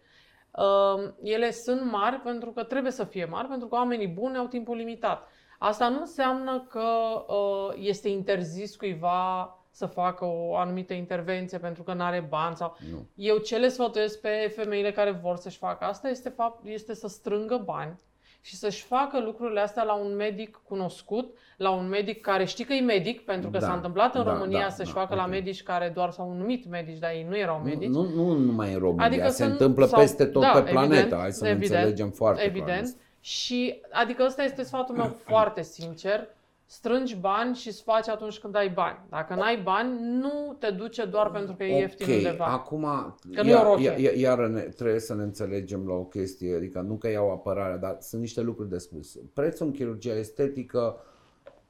[0.52, 4.46] Uh, ele sunt mari pentru că trebuie să fie mari, pentru că oamenii buni au
[4.46, 5.28] timpul limitat.
[5.62, 6.84] Asta nu înseamnă că
[7.28, 12.78] uh, este interzis cuiva să facă o anumită intervenție pentru că nu are bani sau
[12.92, 13.06] Nu.
[13.16, 17.08] eu ce le sfătuiesc pe femeile care vor să-și facă asta este, fapt, este să
[17.08, 18.00] strângă bani
[18.42, 22.74] și să-și facă lucrurile astea la un medic cunoscut, la un medic care știi că
[22.74, 25.24] e medic, pentru că Da, s-a întâmplat în da, România da, să-și da, facă la
[25.24, 25.30] ok.
[25.30, 27.90] medici care doar s-au numit medici, dar ei nu erau medici.
[27.90, 30.52] Nu, nu, nu numai în România, Adică se să nu- întâmplă sau- peste tot da,
[30.52, 32.56] pe planetă, evident, hai să ne evident, înțelegem foarte clar.
[32.56, 32.84] Evident.
[32.86, 32.98] asta.
[33.20, 36.28] Și, adică ăsta este sfatul meu foarte sincer.
[36.66, 38.98] Strângi bani și îți faci atunci când ai bani.
[39.10, 42.46] Dacă n-ai bani, nu te duce doar pentru că e ieftin undeva.
[42.46, 43.86] acum, Că nu e o iar, rochie.
[43.86, 47.32] iar, iar, iar ne, trebuie să ne înțelegem la o chestie, adică nu că iau
[47.32, 49.18] apărarea, dar sunt niște lucruri de spus.
[49.34, 50.96] Prețul în chirurgia estetică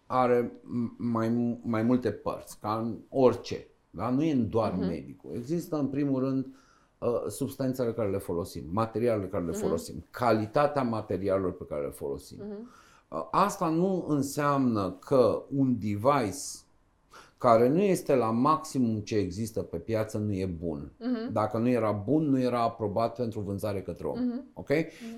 [0.06, 3.68] are m- mai, mai multe părți, ca în orice.
[3.90, 4.10] Da?
[4.10, 4.88] Nu e doar Mhm.
[4.88, 5.32] medicul.
[5.36, 6.52] Există, în primul rând, uh,
[7.30, 9.60] substanțele care le folosim, materialele care le Mhm.
[9.60, 12.38] folosim, calitatea materialelor pe care le folosim.
[12.48, 12.70] Mhm.
[13.10, 16.38] Uh, Asta nu înseamnă că un device
[17.38, 20.92] care nu este la maximum ce există pe piață nu e bun.
[21.00, 21.32] Mhm.
[21.34, 24.20] Dacă nu era bun, nu era aprobat pentru vânzare către om.
[24.20, 24.44] Mhm.
[24.54, 24.70] Ok?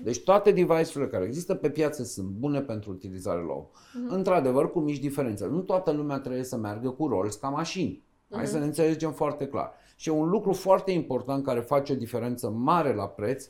[0.02, 3.66] Deci toate device-urile care există pe piață sunt bune pentru utilizare la om.
[3.94, 4.14] Mhm.
[4.14, 5.46] Într-adevăr, cu mici diferențe.
[5.46, 8.02] Nu toată lumea trebuie să meargă cu Rolls ca mașini.
[8.30, 8.50] Hai Mhm.
[8.50, 9.72] să ne înțelegem foarte clar.
[10.02, 13.48] Și un lucru foarte important care face o diferență mare la preț,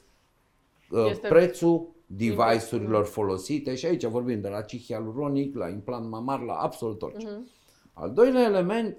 [0.90, 6.40] uh, Este- prețul device-urilor folosite și aici vorbim de la cih hialuronic, la implant mamar,
[6.40, 7.26] la absolut orice.
[7.26, 7.48] Mhm.
[7.92, 8.96] Al doilea element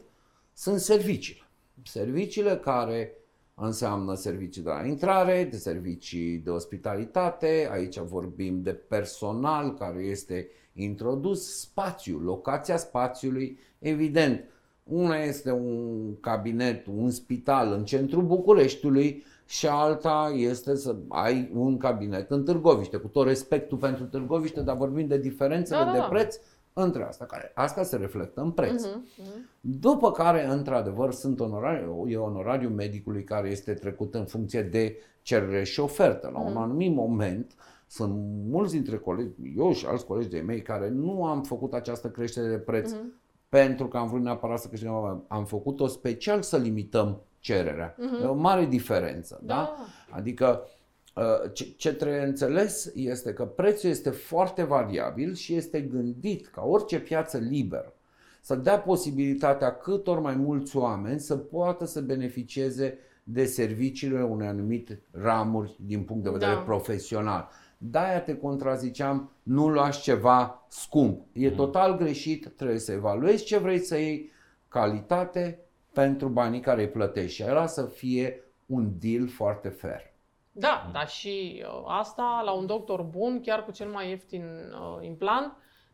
[0.54, 1.48] sunt serviciile.
[1.84, 3.18] Serviciile care
[3.56, 10.50] înseamnă servicii de la intrare, de servicii de ospitalitate, aici vorbim de personal care este
[10.74, 14.48] introdus, spațiu, locația spațiului, evident.
[14.84, 21.78] Una este un cabinet, un spital în centrul Bucureștiului și alta este să ai un
[21.78, 25.98] cabinet în Târgoviște, cu tot respectul pentru Târgoviște, dar vorbim de diferențele Da, da, de
[25.98, 26.04] da.
[26.04, 26.38] preț
[26.74, 28.84] între asta, care asta se reflectă în preț.
[28.86, 29.06] Mhm.
[29.18, 29.50] Mhm.
[29.60, 35.64] După care, într-adevăr, sunt onorariu, e onorariul medicului care este trecut în funcție de cerere
[35.64, 36.30] și ofertă.
[36.34, 36.58] La un Mhm.
[36.62, 37.54] anumit moment,
[37.88, 38.14] sunt
[38.50, 42.48] mulți dintre colegi, eu și alți colegi de mei, care nu am făcut această creștere
[42.48, 43.14] de preț Mhm.
[43.54, 45.24] Pentru că am vrut neapărat să câștigăm bani.
[45.28, 47.96] Am făcut-o special să limităm cererea.
[47.98, 48.24] Mhm.
[48.24, 49.42] E o mare diferență.
[49.44, 49.54] Da?
[49.56, 49.76] Da.
[50.18, 50.68] Adică
[51.16, 56.62] uh, ce, ce trebuie înțeles este că prețul este foarte variabil și este gândit ca
[56.62, 57.94] orice piață liberă
[58.42, 65.02] să dea posibilitatea câtor mai mulți oameni să poată să beneficieze de serviciile unei anumite
[65.12, 66.60] ramuri din punct de vedere Da.
[66.60, 67.50] profesional.
[67.78, 71.26] De-aia te contraziceam, nu luați ceva scump.
[71.34, 74.32] E total greșit, trebuie să evaluezi ce vrei să iei,
[74.68, 75.60] calitate
[75.94, 80.12] pentru banii care îi plătești și ăla să fie un deal foarte fair.
[80.52, 85.06] Da, dar și uh, asta la un doctor bun, chiar cu cel mai ieftin uh,
[85.06, 85.54] implant,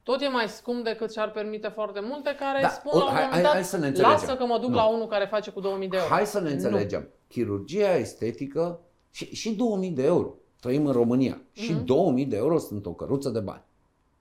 [0.10, 3.10] tot e mai scump decât și-ar permite foarte multe, care Da, spun o- la un
[3.12, 4.18] hai- moment hai- dat, hai să ne înțelegem.
[4.20, 4.76] lasă că mă duc Nu.
[4.76, 6.10] la unul care face cu 2000 de euro.
[6.10, 7.08] Hai să ne înțelegem.
[7.28, 8.80] Chirurgia estetică
[9.12, 10.34] și, și 2000 de euro.
[10.60, 11.42] Trăim în România.
[11.52, 13.62] Și 2000 de euro sunt o căruță de bani.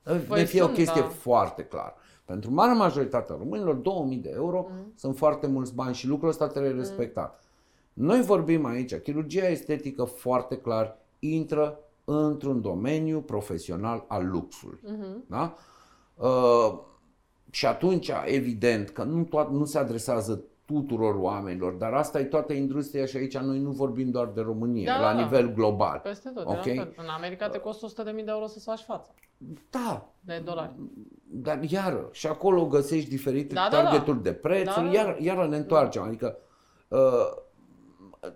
[0.03, 1.07] Păi Păi fie o sunt, chestie da.
[1.07, 1.95] foarte clară.
[2.25, 6.47] Pentru marea majoritate a românilor, 2000 de euro sunt foarte mulți bani și lucrul ăsta
[6.47, 7.43] trebuie respectat.
[7.93, 14.81] Noi vorbim aici, chirurgia estetică foarte clar intră într-un domeniu profesional al luxului.
[15.27, 15.55] Da?
[16.19, 16.79] Uh,
[17.51, 22.53] și atunci, evident, că nu, toat, nu se adresează tuturor oamenilor, dar asta e toată
[22.53, 25.23] industria și aici noi nu vorbim doar de România, Da, la da.
[25.23, 26.01] nivel global.
[26.03, 26.51] Peste tot, Ok?
[26.59, 26.73] okay.
[26.73, 26.95] de la fel.
[26.97, 29.15] În America te costă 100.000 de euro să-ți faci fața,
[29.71, 30.73] Da, de dolari.
[31.27, 33.83] dar iară, și acolo găsești diferite Da, da, da.
[33.83, 35.09] targeturi de prețuri, Da, da, da.
[35.09, 36.37] iar, iară ne întoarcem, adică
[36.89, 37.47] uh,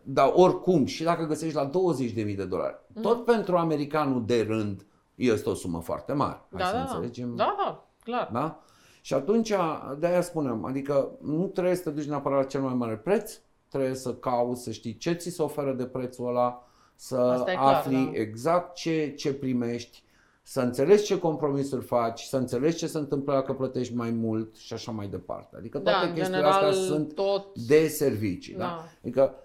[0.03, 4.87] dar oricum, și dacă găsești la 20.000 de dolari, tot pentru americanul de rând
[5.25, 6.41] este o sumă foarte mare.
[6.53, 6.85] Hai Da, să da, da.
[6.85, 7.37] înțelegem.
[7.37, 8.29] Da, da, clar.
[8.33, 8.63] Da?
[9.01, 9.53] Și atunci,
[9.99, 13.41] de aia spunem, adică nu trebuie să te duci neapărat la cel mai mare preț,
[13.69, 16.65] trebuie să cauți, să știi ce ți se oferă de prețul ăla,
[16.95, 18.21] să Asta e clar, afli da.
[18.21, 20.03] exact ce, ce primești,
[20.43, 24.73] să înțelegi ce compromisuri faci, să înțelegi ce se întâmplă dacă plătești mai mult și
[24.73, 25.57] așa mai departe.
[25.57, 27.59] Adică Da, toate în chestiile general, astea sunt tot...
[27.59, 28.55] de servicii.
[28.55, 28.65] Da.
[28.65, 28.85] Da.
[29.03, 29.42] Adică, uh,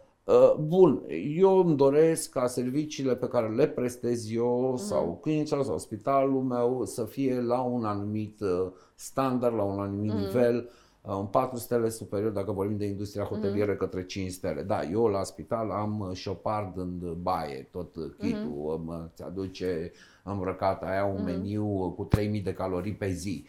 [0.59, 1.03] bun,
[1.37, 4.77] eu îmi doresc ca serviciile pe care le prestez eu Mhm.
[4.77, 10.11] sau clinica sau spitalul meu să fie la un anumit uh, standard, la un anumit
[10.11, 10.19] Mhm.
[10.21, 10.69] nivel,
[11.01, 13.31] uh, un 4 stele superior dacă vorbim de industria Mhm.
[13.33, 14.61] hotelieră către 5 stele.
[14.61, 18.87] Da, eu la spital am uh, șopard în baie, tot uh, kitul, Mhm.
[18.87, 19.91] uh, ți aduce
[20.23, 23.45] îmbrăcat, aia un meniu uh, cu 3000 de calorii pe zi.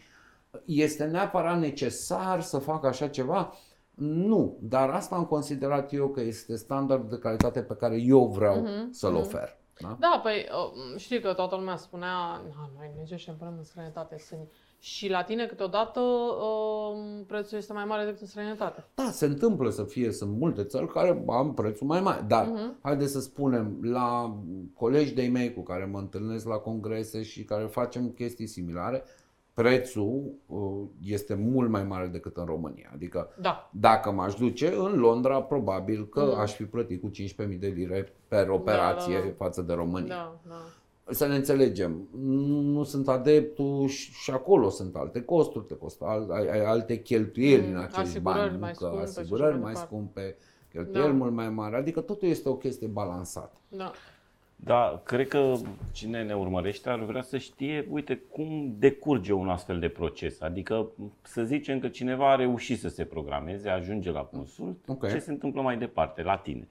[0.65, 3.53] Este neapărat necesar să fac așa ceva?
[3.99, 8.67] Nu, dar asta am considerat eu că este standard de calitate pe care eu vreau
[8.91, 9.57] să-l ofer.
[9.81, 9.97] Da?
[9.99, 14.17] Da, păi uh, știi că toată lumea spunea, "Na, noi mergem și împrăm în străinătate
[14.17, 14.47] sunt
[14.79, 18.85] și la tine câteodată uh, prețul este mai mare decât în străinătate.
[18.95, 22.81] da, se întâmplă să fie, sunt multe țări care am prețul mai mare, dar uh-huh.
[22.81, 24.37] haideți să spunem, la
[24.73, 29.03] colegi de-ai mei cu care mă întâlnesc la congrese și care facem chestii similare,
[29.63, 30.59] prețul uh,
[31.03, 32.89] este mult mai mare decât în România.
[32.93, 33.69] Adică Da.
[33.73, 36.39] Dacă m-aș duce în Londra, probabil că Mm.
[36.39, 39.31] aș fi plătit cu 15.000 de lire per operație da, da.
[39.37, 40.07] față de România.
[40.15, 41.13] Da, da.
[41.13, 42.07] Să ne înțelegem,
[42.63, 47.01] nu sunt adeptul și și acolo sunt alte costuri, te costă al, ai, ai alte
[47.01, 49.71] cheltuieli Mm, în acești asigurări bani, mai nu că scumpe și așa asigurări mai mai
[49.73, 49.87] departe.
[49.95, 50.35] scumpe,
[50.71, 51.17] cheltuieli Da.
[51.17, 53.57] mult mai mari, adică totul este o chestie balansată.
[53.67, 53.91] da.
[54.63, 55.53] Da, cred că
[55.91, 60.41] cine ne urmărește ar vrea să știe, uite, cum decurge un astfel de proces.
[60.41, 60.87] Adică
[61.21, 65.07] să zicem că cineva a reușit să se programeze, ajunge la consult, Ok.
[65.09, 66.67] ce se întâmplă mai departe, la tine?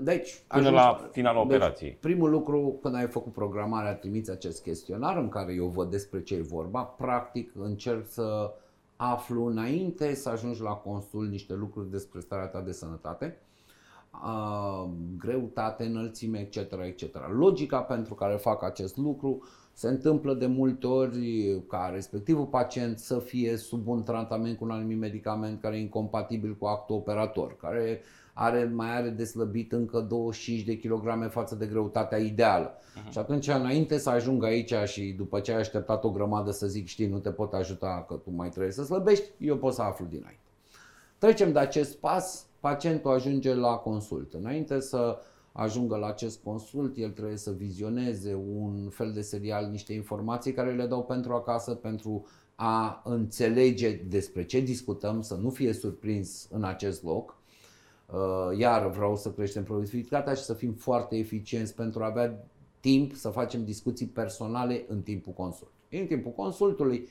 [0.00, 1.96] Deci, Până ajungi- la finalul deci, operației.
[2.00, 6.34] Primul lucru, când ai făcut programarea, trimiți acest chestionar în care eu văd despre ce
[6.34, 6.82] e vorba.
[6.82, 8.52] Practic, încerc să
[8.96, 13.45] aflu înainte să ajungi la consul niște lucruri despre starea ta de sănătate, uh,
[15.18, 17.16] greutate, înălțime, etc., etc.
[17.36, 19.42] Logica pentru care fac acest lucru
[19.72, 24.70] se întâmplă de multe ori ca respectivul pacient să fie sub un tratament cu un
[24.70, 28.00] anumit medicament care e incompatibil cu actul operator, care
[28.38, 32.78] are, mai are de slăbit încă 25 de kilograme față de greutatea ideală.
[32.78, 33.10] Uh-huh.
[33.10, 36.86] Și atunci, înainte să ajung aici și după ce ai așteptat o grămadă să zic,
[36.86, 40.04] știi, nu te pot ajuta că tu mai trebuie să slăbești, eu pot să aflu
[40.04, 40.40] dinainte.
[41.18, 44.34] Trecem de acest pas, pacientul ajunge la consult.
[44.34, 45.18] Înainte să
[45.52, 50.74] ajungă la acest consult, el trebuie să vizioneze un fel de serial, niște informații care
[50.74, 56.64] le dau pentru acasă, pentru a înțelege despre ce discutăm, să nu fie surprins în
[56.64, 57.38] acest loc.
[58.06, 62.46] Uh, Iar vreau să creștem productivitatea și să fim foarte eficienți pentru a avea
[62.80, 66.00] timp să facem discuții personale în timpul consultului.
[66.00, 67.08] În timpul consultului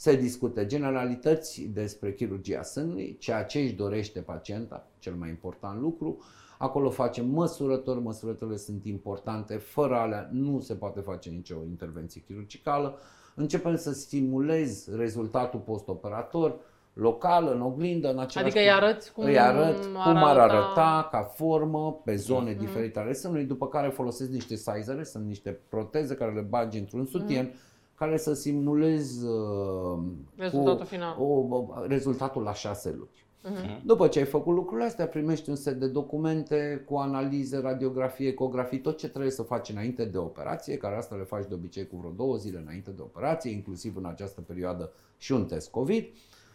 [0.00, 6.18] se discută generalități despre chirurgia sânului, ceea ce își dorește pacienta, cel mai important lucru.
[6.58, 12.98] Acolo facem măsurători, măsurătorile sunt importante, fără alea nu se poate face nicio intervenție chirurgicală.
[13.34, 16.54] Începem să stimulez rezultatul postoperator,
[16.92, 20.54] local, în oglindă, în același Adică îi arăți cum îi arăt ar cum ar arăta-
[20.54, 25.58] arăta ca formă pe zone diferite ale sânului, după care folosesc niște sizere, sunt niște
[25.68, 27.54] proteze care le bagi într-un sutien,
[27.98, 29.98] care să simulez uh,
[30.36, 31.16] Rezultatul cu, final.
[31.18, 33.26] O, o, rezultatul la șase luni.
[33.42, 33.86] Mhm.
[33.86, 38.80] După ce ai făcut lucrurile astea, primești un set de documente cu analize, radiografie, ecografii,
[38.80, 41.96] tot ce trebuie să faci înainte de operație, care asta le faci de obicei cu
[41.96, 46.06] vreo două zile înainte de operație, inclusiv în această perioadă și un test COVID,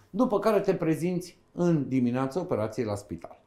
[0.10, 3.42] după care te prezinți în dimineața operației la spital.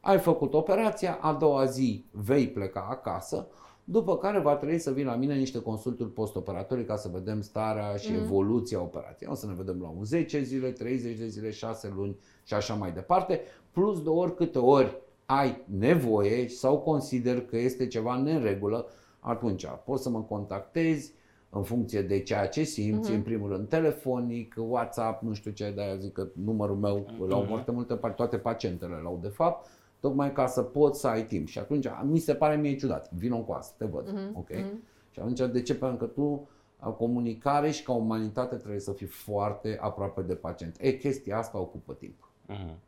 [0.00, 3.46] Ai făcut operația, a doua zi vei pleca acasă,
[3.84, 7.96] după care va trebui să vin la mine niște consulturi postoperatorii ca să vedem starea
[7.96, 8.20] și Mhm.
[8.22, 9.30] evoluția operației.
[9.32, 12.74] O să ne vedem la un 10 zile, 30 de zile, 6 luni și așa
[12.74, 18.86] mai departe, plus de ori câte ori ai nevoie sau consider că este ceva neregulă,
[19.20, 21.12] atunci poți să mă contactezi
[21.50, 23.18] în funcție de ceea ce simți, Mhm.
[23.18, 27.38] în primul rând telefonic, WhatsApp, nu știu ce, de-aia zic că numărul meu îl au
[27.40, 27.48] Mhm.
[27.48, 29.66] foarte multe, pa- toate pacientele l-au de fapt,
[30.04, 31.48] tocmai ca să poți să ai timp.
[31.48, 34.48] Și atunci mi se pare mie ciudat, vino cu asta, te văd, Mhm, ok?
[34.50, 34.82] mhm.
[35.10, 35.74] Și atunci de ce?
[35.74, 36.48] Pentru că tu
[36.80, 40.76] ca comunicare și ca umanitate trebuie să fii foarte aproape de pacient.
[40.80, 42.30] E, chestia asta ocupă timp.
[42.46, 42.78] Mhm.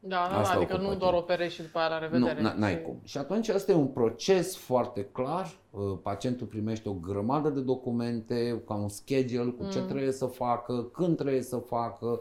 [0.00, 1.22] Da, da, Asta da, adică ocupă nu doar timp.
[1.22, 2.40] operezi și după aia la revedere.
[2.42, 3.00] Nu, n- n-ai Și- cum.
[3.04, 5.50] Și atunci ăsta e un proces foarte clar.
[5.70, 9.86] Uh, Pacientul primește o grămadă de documente, ca un schedule cu ce Mm.
[9.86, 12.20] trebuie să facă, când trebuie să facă,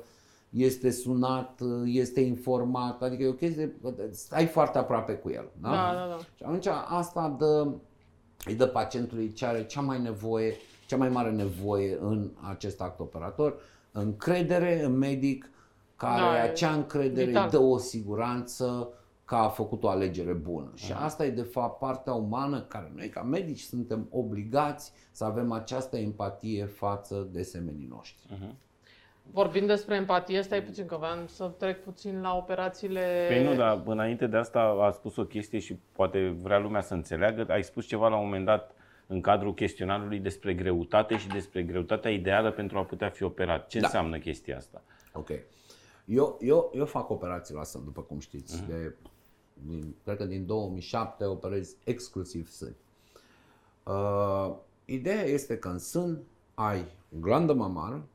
[0.57, 3.75] este sunat, uh, este informat, adică e o chestie,
[4.11, 5.49] stai foarte aproape cu el.
[5.61, 5.69] Da?
[5.69, 6.17] Da, da, da.
[6.17, 7.67] Și atunci asta dă,
[8.45, 10.53] îi dă pacientului ce are cea mai nevoie,
[10.87, 13.55] cea mai mare nevoie în acest act operator,
[13.91, 15.49] încredere în medic,
[15.95, 17.43] care Da, e acea încredere vital.
[17.43, 18.89] îi dă o siguranță
[19.25, 20.71] că a făcut o alegere bună.
[20.75, 21.05] Și Aha.
[21.05, 25.97] asta e de fapt partea umană care noi ca medici suntem obligați să avem această
[25.97, 28.25] empatie față de semenii noștri.
[28.29, 28.55] Mhm.
[29.31, 33.25] Vorbind despre empatie, stai puțin că vreau să trec puțin la operațiile...
[33.27, 36.93] Păi nu, dar înainte de asta a spus o chestie și poate vrea lumea să
[36.93, 37.45] înțeleagă.
[37.49, 38.75] Ai spus ceva la un moment dat
[39.07, 43.67] în cadrul chestionarului despre greutate și despre greutatea ideală pentru a putea fi operat.
[43.67, 43.85] Ce Da.
[43.85, 44.81] înseamnă chestia asta?
[45.13, 45.29] Ok.
[46.05, 48.61] Eu, eu, eu fac operații la sân, după cum știți.
[48.61, 48.67] Mhm.
[48.69, 48.95] De,
[49.53, 52.75] din, cred că din 2007 operez exclusiv sân.
[53.83, 54.55] Uh,
[54.85, 56.23] ideea este că în sân
[56.53, 58.07] ai glandă mamară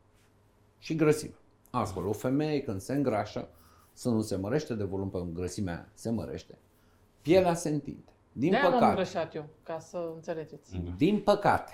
[0.83, 1.35] și grăsime.
[1.71, 3.49] Astfel, o femeie când se îngrașă,
[3.93, 6.59] sânul se mărește de volum pe grăsimea se mărește,
[7.21, 8.13] pielea se întinde.
[8.33, 10.81] Din De-aia m-am păcate, îngrășat eu, ca să înțelegeți.
[10.97, 11.73] din păcate,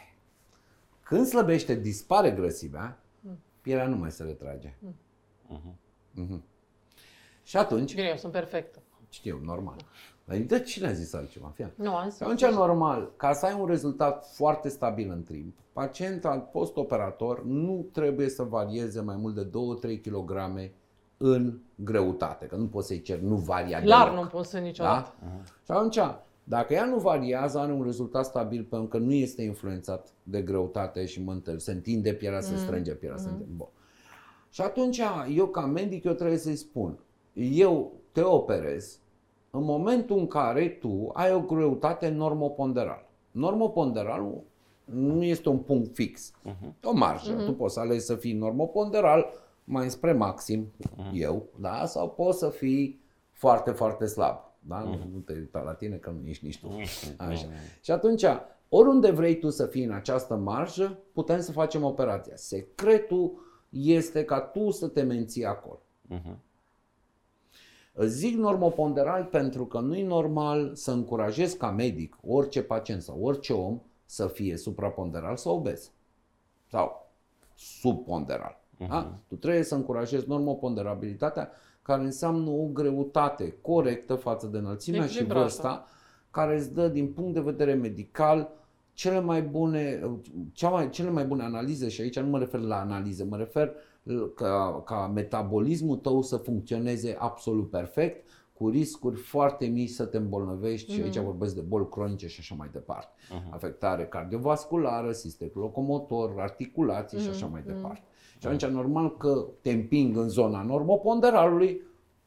[1.02, 2.98] când slăbește, dispare grăsimea,
[3.60, 4.74] pielea nu mai se retrage.
[5.48, 5.78] Mhm.
[6.10, 6.44] Mhm.
[7.42, 8.82] Și atunci, Bine, eu sunt perfectă.
[9.08, 9.76] Știu, normal.
[10.24, 11.52] Dar de cine a zis altceva?
[11.54, 11.86] Fii atent.
[11.86, 12.20] Nu, am Și zis.
[12.20, 18.28] atunci, normal, ca să ai un rezultat foarte stabil în timp, pacientul post-operator nu trebuie
[18.28, 19.48] să varieze mai mult de
[19.96, 20.32] 2-3 kg
[21.16, 24.22] în greutate, că nu poți să-i cer, nu varia Clar deloc.
[24.24, 25.14] nu pot să niciodată.
[25.22, 25.26] Da?
[25.44, 25.98] Și atunci,
[26.44, 31.06] dacă ea nu variază, are un rezultat stabil pentru că nu este influențat de greutate
[31.06, 31.58] și mântel.
[31.58, 33.16] Se întinde pielea, se strânge pielea.
[33.16, 33.52] Se întinde.
[33.56, 33.68] Bun.
[34.50, 35.00] Și atunci,
[35.34, 36.98] eu ca medic, eu trebuie să-i spun,
[37.32, 38.98] eu te operez
[39.50, 43.06] în momentul în care tu ai o greutate normoponderală.
[43.30, 44.42] Normoponderalul
[44.84, 46.32] nu este un punct fix,
[46.82, 47.32] o marjă.
[47.44, 49.26] Tu poți să alegi să fii normoponderal
[49.64, 50.66] mai spre maxim,
[51.12, 51.86] eu, da?
[51.86, 53.00] sau poți să fii
[53.32, 54.36] foarte, foarte slab.
[54.60, 54.80] Da?
[55.12, 56.66] Nu te uita la tine că nu ești nici tu.
[57.16, 57.46] Așa.
[57.80, 58.24] Și atunci,
[58.68, 62.36] oriunde vrei tu să fii în această marjă, putem să facem operația.
[62.36, 63.32] Secretul
[63.70, 65.82] este ca tu să te menții acolo.
[66.02, 66.38] Mhm.
[68.00, 73.18] Îți Zic normoponderal pentru că nu e normal să încurajezi ca medic orice pacient sau
[73.22, 75.90] orice om să fie supraponderal sau obez.
[76.70, 77.10] Sau
[77.56, 78.60] subponderal.
[78.88, 79.18] Da?
[79.28, 81.50] Tu trebuie să încurajezi normoponderabilitatea
[81.82, 85.40] care înseamnă o greutate corectă față de înălțimea și Echilibrată.
[85.40, 85.86] vârsta
[86.30, 88.50] care îți dă din punct de vedere medical
[88.92, 90.00] cele mai bune,
[90.52, 93.72] cea mai, cele mai bune analize și aici nu mă refer la analize, mă refer
[94.34, 100.92] ca, ca metabolismul tău să funcționeze absolut perfect, cu riscuri foarte mici să te îmbolnăvești
[100.92, 103.08] și aici vorbesc de boli cronice și așa mai departe.
[103.50, 108.02] Afectare cardiovasculară, sistem locomotor, articulații și așa mai departe.
[108.38, 111.82] Și atunci normal că te împing în zona normoponderalului,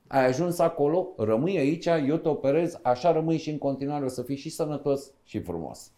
[0.07, 4.21] ai ajuns acolo, rămâi aici, eu te operez, așa rămâi și în continuare, o să
[4.21, 5.91] fii și sănătos și frumos.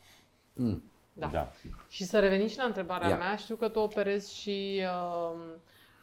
[0.53, 0.83] Mm.
[1.13, 1.27] Da.
[1.27, 1.51] da.
[1.87, 3.17] Și să revenim și la întrebarea Ia.
[3.17, 5.39] mea, știu că tu operezi și uh,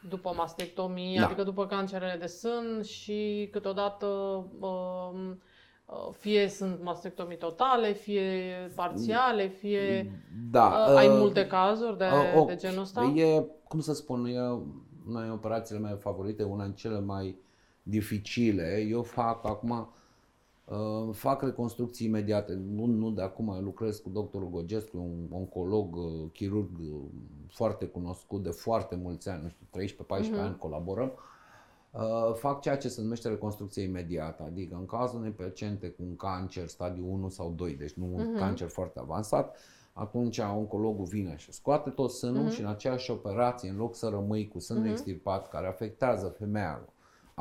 [0.08, 1.24] după mastectomie, Da.
[1.26, 4.06] adică după cancerele de sân și câteodată
[4.60, 5.30] uh,
[5.86, 10.12] uh, fie sunt mastectomii totale, fie parțiale, fie
[10.50, 10.86] Da.
[10.88, 12.46] uh, ai uh, multe cazuri de, uh, ok.
[12.46, 13.02] de genul ăsta?
[13.04, 14.40] E, cum să spun, e
[15.08, 17.36] una din operațiile mele favorite, una din cele mai
[17.82, 18.86] dificile.
[18.88, 19.86] Eu fac acum, uh,
[21.12, 22.54] fac reconstrucții imediate.
[22.54, 27.00] Nu, nu de acum, eu lucrez cu doctorul Gogescu, un oncolog, uh, chirurg uh,
[27.48, 30.04] foarte cunoscut de foarte mulți ani, nu știu,
[30.38, 31.12] 13-14 ani colaborăm.
[31.90, 36.16] Uh, fac ceea ce se numește reconstrucție imediată, adică în cazul unei paciente cu un
[36.16, 39.56] cancer stadiu 1 sau 2, deci nu un cancer foarte avansat,
[39.92, 44.48] atunci oncologul vine și scoate tot sânul și în aceeași operație, în loc să rămâi
[44.48, 46.88] cu sânul extirpat care afectează femeia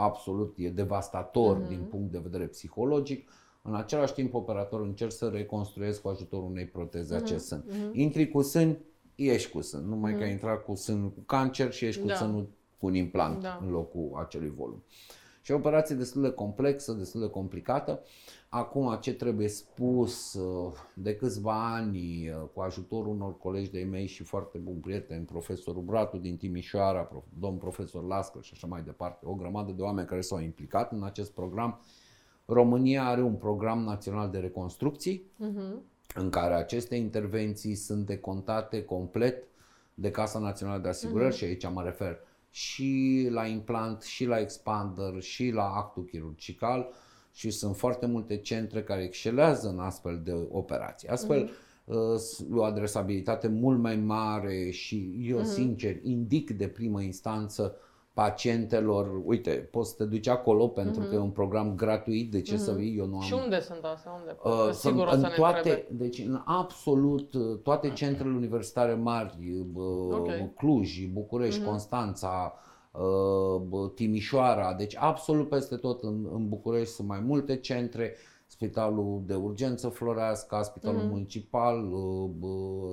[0.03, 3.29] absolut, e devastator din punct de vedere psihologic,
[3.61, 7.63] În același timp, operatorul încerc să reconstruiesc cu ajutorul unei proteze Mhm, acest sân.
[7.67, 7.89] mhm.
[7.99, 8.77] Intri cu sân,
[9.15, 9.85] ieși cu sân.
[9.89, 10.31] Numai că ai Mhm.
[10.31, 12.15] intrat cu sân cu cancer și ieși cu Da.
[12.15, 12.47] sânul
[12.77, 13.59] cu un implant Da.
[13.65, 14.83] în locul acelui volum.
[15.41, 17.99] Și o operație destul de complexă, destul de complicată.
[18.49, 24.07] Acum, ce trebuie spus, uh, de câțiva ani, uh, cu ajutorul unor colegi de mei
[24.07, 28.81] și foarte bun prieten, profesorul Bratu din Timișoara, prof- domn profesor Lască și așa mai
[28.81, 31.79] departe, o grămadă de oameni care s-au implicat în acest program.
[32.45, 35.81] România are un program național de reconstrucții, Mhm.
[36.15, 39.43] în care aceste intervenții sunt decontate complet
[39.93, 41.37] de Casa Națională de Asigurări Mhm.
[41.37, 42.17] și aici mă refer
[42.49, 46.89] și la implant, și la expander, și la actul chirurgical
[47.33, 51.07] și sunt foarte multe centre care excelează în astfel de operații.
[51.07, 51.95] Astfel, Mhm.
[52.49, 55.47] uh, o adresabilitate mult mai mare și eu Mhm.
[55.47, 57.75] sincer indic de primă instanță
[58.23, 62.57] pacientelor, uite, poți să te duci acolo pentru că e un program gratuit, de ce
[62.57, 62.79] să Mhm.
[62.79, 64.11] vii, eu nu am Și unde sunt astea?
[64.19, 64.37] Unde?
[64.43, 65.85] Uh, Că Sigur o sunt să în ne toate, întrebe.
[66.03, 69.37] deci în absolut uh, toate centrele universitare mari,
[69.73, 70.29] uh, Ok.
[70.55, 71.69] Cluj, București, Mhm.
[71.69, 72.53] Constanța,
[72.91, 78.15] uh, bă, Timișoara, deci absolut peste tot în, în București sunt mai multe centre,
[78.47, 81.09] Spitalul de Urgență Floreasca, Spitalul Mhm.
[81.09, 82.47] Municipal, uh, bă,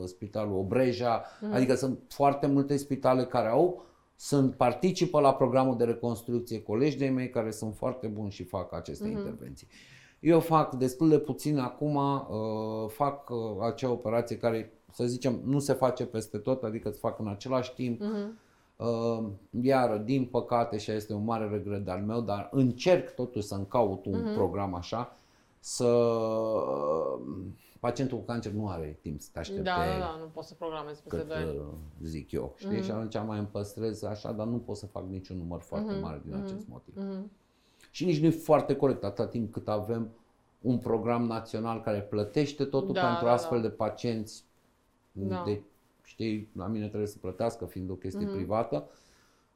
[0.07, 1.55] Spitalul Obreja, Mhm.
[1.55, 3.85] adică sunt foarte multe spitale care au
[4.17, 8.73] sunt participă la programul de reconstrucție colegi de mei care sunt foarte buni și fac
[8.73, 9.17] aceste Mhm.
[9.17, 9.67] intervenții.
[10.21, 15.59] Eu fac destul de puțin acum, uh, fac uh, acea operație care, să zicem, nu
[15.59, 18.01] se face peste tot, adică îți fac în același timp.
[18.01, 18.39] Mhm.
[18.77, 19.25] Uh,
[19.63, 23.67] iar, din păcate, și este un mare regret de al meu, dar încerc totuși să-mi
[23.69, 24.35] caut un Mhm.
[24.35, 25.17] program așa,
[25.67, 25.85] să...
[25.85, 27.21] uh,
[27.81, 30.55] Pacientul cu cancer nu are timp să te aștepte Da, da, da, nu poți să
[30.55, 31.49] programezi peste cât 2 ani.
[31.59, 31.65] uh,
[32.03, 32.71] zic eu, știi?
[32.71, 32.83] Mhm.
[32.83, 36.01] Și atunci mai îmi păstrez așa, dar nu pot să fac niciun număr foarte Mhm,
[36.03, 36.95] mare din mhm, acest motiv.
[36.97, 37.31] Mhm.
[37.91, 40.09] Și nici nu e foarte corect atâta timp cât avem
[40.61, 43.69] un program național care plătește totul Da, pentru da, astfel da.
[43.69, 44.45] de pacienți.
[45.13, 45.43] Da.
[45.47, 45.63] De,
[46.03, 48.35] știi, la mine trebuie să plătească fiind o chestie Mhm.
[48.35, 48.89] privată.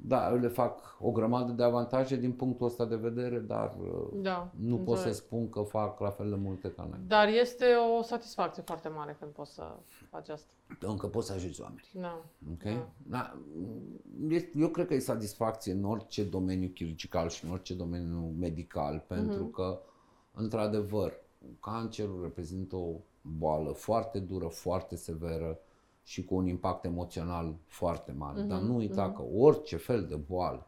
[0.06, 4.08] Da, eu le fac o grămadă de avantaje din punctul ăsta de vedere, dar uh,
[4.22, 5.14] Da, nu pot să înțeleg.
[5.14, 6.98] spun că fac la fel de multe ca noi.
[7.06, 7.64] Dar este
[7.98, 9.62] o satisfacție foarte mare când poți să
[10.10, 10.48] faci asta.
[10.80, 11.90] Încă poți să ajuți oamenii.
[11.94, 12.22] Da.
[12.52, 12.62] Ok?
[12.62, 12.86] Da.
[13.06, 13.36] Da.
[14.28, 19.04] Este- Eu cred că e satisfacție în orice domeniu chirurgical și în orice domeniu medical,
[19.06, 19.50] pentru Mhm.
[19.50, 19.80] că,
[20.34, 21.12] într-adevăr,
[21.60, 22.92] cancerul reprezintă o
[23.38, 25.58] boală foarte dură, foarte severă
[26.02, 28.40] și cu un impact emoțional foarte mare.
[28.40, 29.14] Dar Mhm, nu uita mhm.
[29.16, 30.66] că orice fel de boală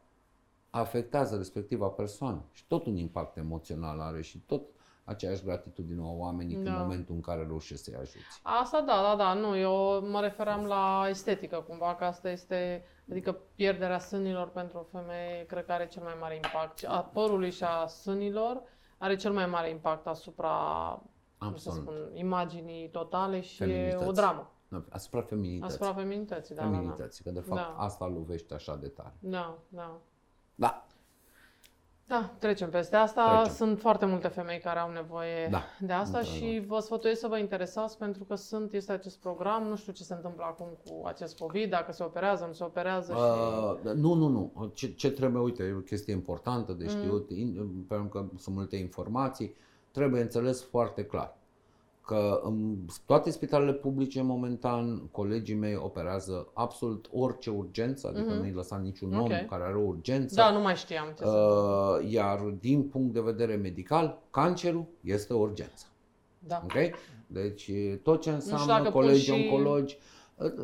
[0.70, 4.62] afectează respectiva persoană și tot un impact emoțional are și tot
[5.05, 6.72] aceeași gratitudine a oamenii Da.
[6.72, 8.41] în momentul în care reușești să-i ajuți.
[8.43, 13.39] Asta da, da, da, nu, eu mă referam la estetică cumva, că asta este, adică
[13.55, 16.85] pierderea sânilor pentru o femeie cred că are cel mai mare impact.
[16.89, 18.62] A părului și a sânilor
[18.99, 20.51] are cel mai mare impact asupra,
[21.39, 21.80] cum să Absolut.
[21.80, 24.07] spun, imaginii totale și e Feminității.
[24.09, 24.51] o dramă.
[24.89, 25.77] Asupra feminității.
[25.79, 26.75] Asupra feminității, da, da, da.
[26.77, 27.75] feminității, că de fapt Da.
[27.79, 29.14] asta lovește așa de tare.
[29.18, 29.99] Da, da.
[30.55, 30.87] Da,
[32.07, 33.35] Da, trecem peste asta.
[33.37, 33.53] Trecem.
[33.55, 36.49] Sunt foarte multe femei care au nevoie Da, de asta într-adevăr.
[36.51, 40.03] și vă sfătuiesc să vă interesați pentru că sunt, este acest program, nu știu ce
[40.03, 43.18] se întâmplă acum cu acest COVID, dacă se operează, nu se operează și...
[43.18, 44.70] uh, nu, nu, nu.
[44.75, 46.79] Ce, ce trebuie, uite, e o chestie importantă Mm.
[46.79, 49.55] de știut, in, pentru că sunt multe informații,
[49.91, 51.37] trebuie înțeles foarte clar
[52.07, 52.77] că în
[53.07, 58.39] toate spitalele publice momentan colegii mei operează absolut orice urgență, adică Mhm.
[58.41, 59.21] nu-i lăsa niciun Ok.
[59.21, 60.35] om care are o urgență.
[60.35, 61.29] Da, nu mai știam ce să...
[62.03, 65.87] Uh, iar din punct de vedere medical, cancerul este o urgență.
[66.39, 66.61] Da.
[66.65, 66.73] Ok?
[67.27, 67.71] Deci
[68.03, 70.03] tot ce știu înseamnă dacă pun colegi și- oncologi uh,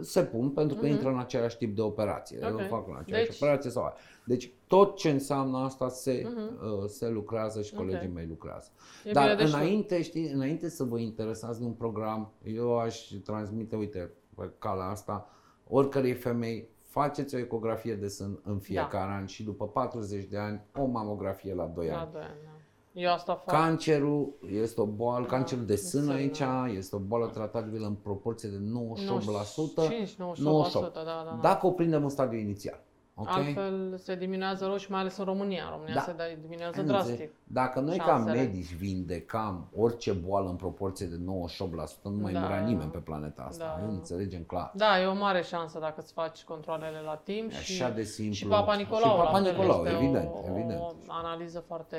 [0.00, 0.92] se pun pentru că Mhm.
[0.92, 2.38] intră în același tip de operație.
[2.46, 2.52] Ok.
[2.52, 2.66] Okay.
[2.66, 3.94] Fac în aceeași Deci- operație sau aia.
[4.24, 6.38] Deci tot ce înseamnă asta se, Mhm.
[6.82, 7.80] uh, se lucrează și Ok.
[7.80, 8.70] colegii mei lucrează.
[9.04, 9.60] E Dar bine de știut.
[9.60, 14.84] înainte, știi, înainte să vă interesați de un program, eu aș transmite, uite, pe calea
[14.86, 15.28] asta,
[15.68, 20.60] oricărei femei, faceți o ecografie de sân în fiecare an și după 40 de ani
[20.78, 22.08] o mamografie la 2 Da, ani.
[22.12, 22.50] doi ani, da.
[22.92, 23.54] Eu asta fac.
[23.54, 24.32] Cancerul
[24.62, 26.66] este o boală, Da, cancerul de de sân sân, aici da.
[26.76, 28.60] este o boală tratabilă în proporție de 98%.
[28.66, 31.38] 95, 98%, da, da, da.
[31.42, 32.80] Dacă o prindem în stadiul inițial.
[33.20, 33.28] Ok?
[33.30, 35.62] Altfel se diminuează rău și mai ales în România.
[35.64, 36.00] În România Da.
[36.00, 37.10] se da- diminuează Ai drastic.
[37.10, 37.30] înțeles?
[37.44, 38.36] Dacă noi ca șansele.
[38.36, 42.40] medici vindecam orice boală în proporție de 98%, nu mai Da.
[42.40, 43.64] murea nimeni pe planeta asta.
[43.78, 43.84] Da.
[43.86, 43.92] Da.
[43.92, 44.72] Înțelegem clar.
[44.74, 48.02] Da, e o mare șansă dacă îți faci controlele la timp E și, așa de
[48.02, 48.34] simplu.
[48.34, 50.80] și Papa Nicolau, Și Papa la fel, Nicolau, este evident, o, evident.
[50.80, 51.96] o analiză foarte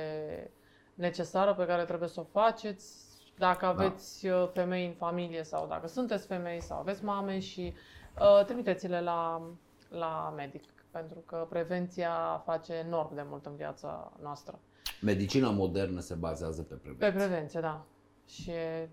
[1.00, 2.96] necesară pe care trebuie să o faceți
[3.38, 7.74] dacă aveți uh, femei în familie sau dacă sunteți femei sau aveți mame și
[8.20, 9.42] uh, trimiteți-le la,
[9.90, 14.60] la medic pentru că prevenția face enorm de mult în viața noastră.
[15.02, 17.12] Medicina modernă se bazează pe Pe prevenție.
[17.20, 17.86] prevenție, da.
[18.28, 18.90] Și e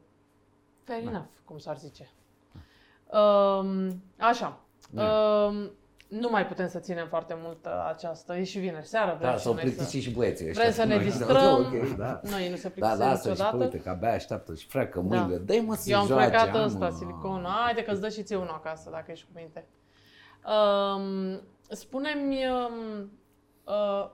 [0.84, 2.10] fair enough, cum s-ar zice.
[3.12, 4.60] Um, așa.
[4.90, 5.02] Da.
[5.46, 5.70] Um,
[6.08, 8.36] nu mai putem să ținem foarte mult uh, această...
[8.36, 10.62] E și vineri seara, vrem Da, și s-au noi plictisit și băieții ăștia.
[10.62, 11.54] Vrem să ne Noi- distrăm.
[11.54, 12.20] Ok, da.
[12.22, 13.56] Noi nu se Da, plictisesc lasă și niciodată.
[13.56, 15.16] uite că abia așteaptă și freacă Da.
[15.16, 15.36] mâinile.
[15.38, 16.94] Dă-i mă să Eu am joace, plecat hai, ăsta, mă.
[16.98, 17.46] siliconul.
[17.46, 19.66] Haide că-ți dă și ție unul acasă, dacă ești cu minte.
[20.46, 23.10] Um, spune-mi, um,
[23.64, 24.08] uh,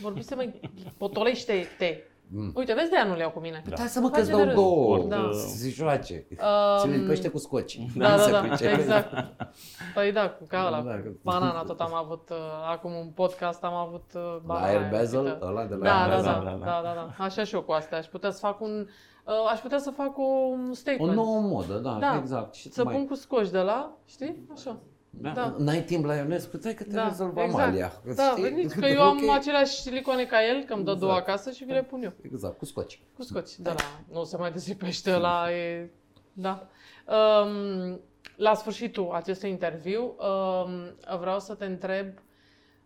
[0.00, 0.52] vorbise-mă,
[0.96, 1.98] potolește-te.
[2.28, 2.52] Mm.
[2.54, 3.62] Uite, vezi de-aia nu le iau cu mine.
[3.68, 4.54] Da, să mă Face că-ți de dau râs.
[4.54, 4.98] două.
[5.08, 5.28] Da.
[5.32, 6.26] Să se joace.
[6.30, 6.36] Um,
[6.78, 7.76] Ține pește cu scoci.
[7.76, 8.70] Da, Nu da, se da, pricepe.
[8.80, 9.12] exact.
[9.94, 12.36] Păi da, cu ca ăla, Da, cu că- banana tot am avut, uh,
[12.70, 14.66] acum un podcast am avut uh, La banana.
[14.66, 15.38] Air aia Basil, mică.
[15.42, 16.32] ăla de la Da, Air da, Basil.
[16.32, 16.80] da, da, da, da.
[16.82, 17.24] da, da.
[17.24, 17.98] Așa și eu cu astea.
[17.98, 18.86] Aș putea să fac un,
[19.24, 21.14] uh, aș putea să fac un O statement.
[21.14, 22.16] nouă modă, da, Da.
[22.20, 22.54] exact.
[22.54, 24.46] Și Să mai- pun cu scoci de la, știi?
[24.54, 24.76] Așa.
[25.20, 25.30] Da.
[25.30, 25.54] Da.
[25.58, 27.62] N-ai timp la Ionescu, stai că te Da, rezolvă exact.
[27.62, 27.92] Amalia.
[28.16, 28.42] Da, Știi?
[28.42, 29.34] veniți, că eu am Ok.
[29.34, 31.28] aceleași silicoane ca el, că îmi dă două Exact.
[31.28, 32.12] acasă și vi le pun eu.
[32.22, 33.00] Exact, cu scoci.
[33.16, 33.74] Cu scoci, de la,
[34.18, 35.90] nu se mai desipește la, e,
[36.32, 36.66] da.
[37.06, 38.00] Um,
[38.36, 42.06] la sfârșitul acestui interviu, um, vreau să te întreb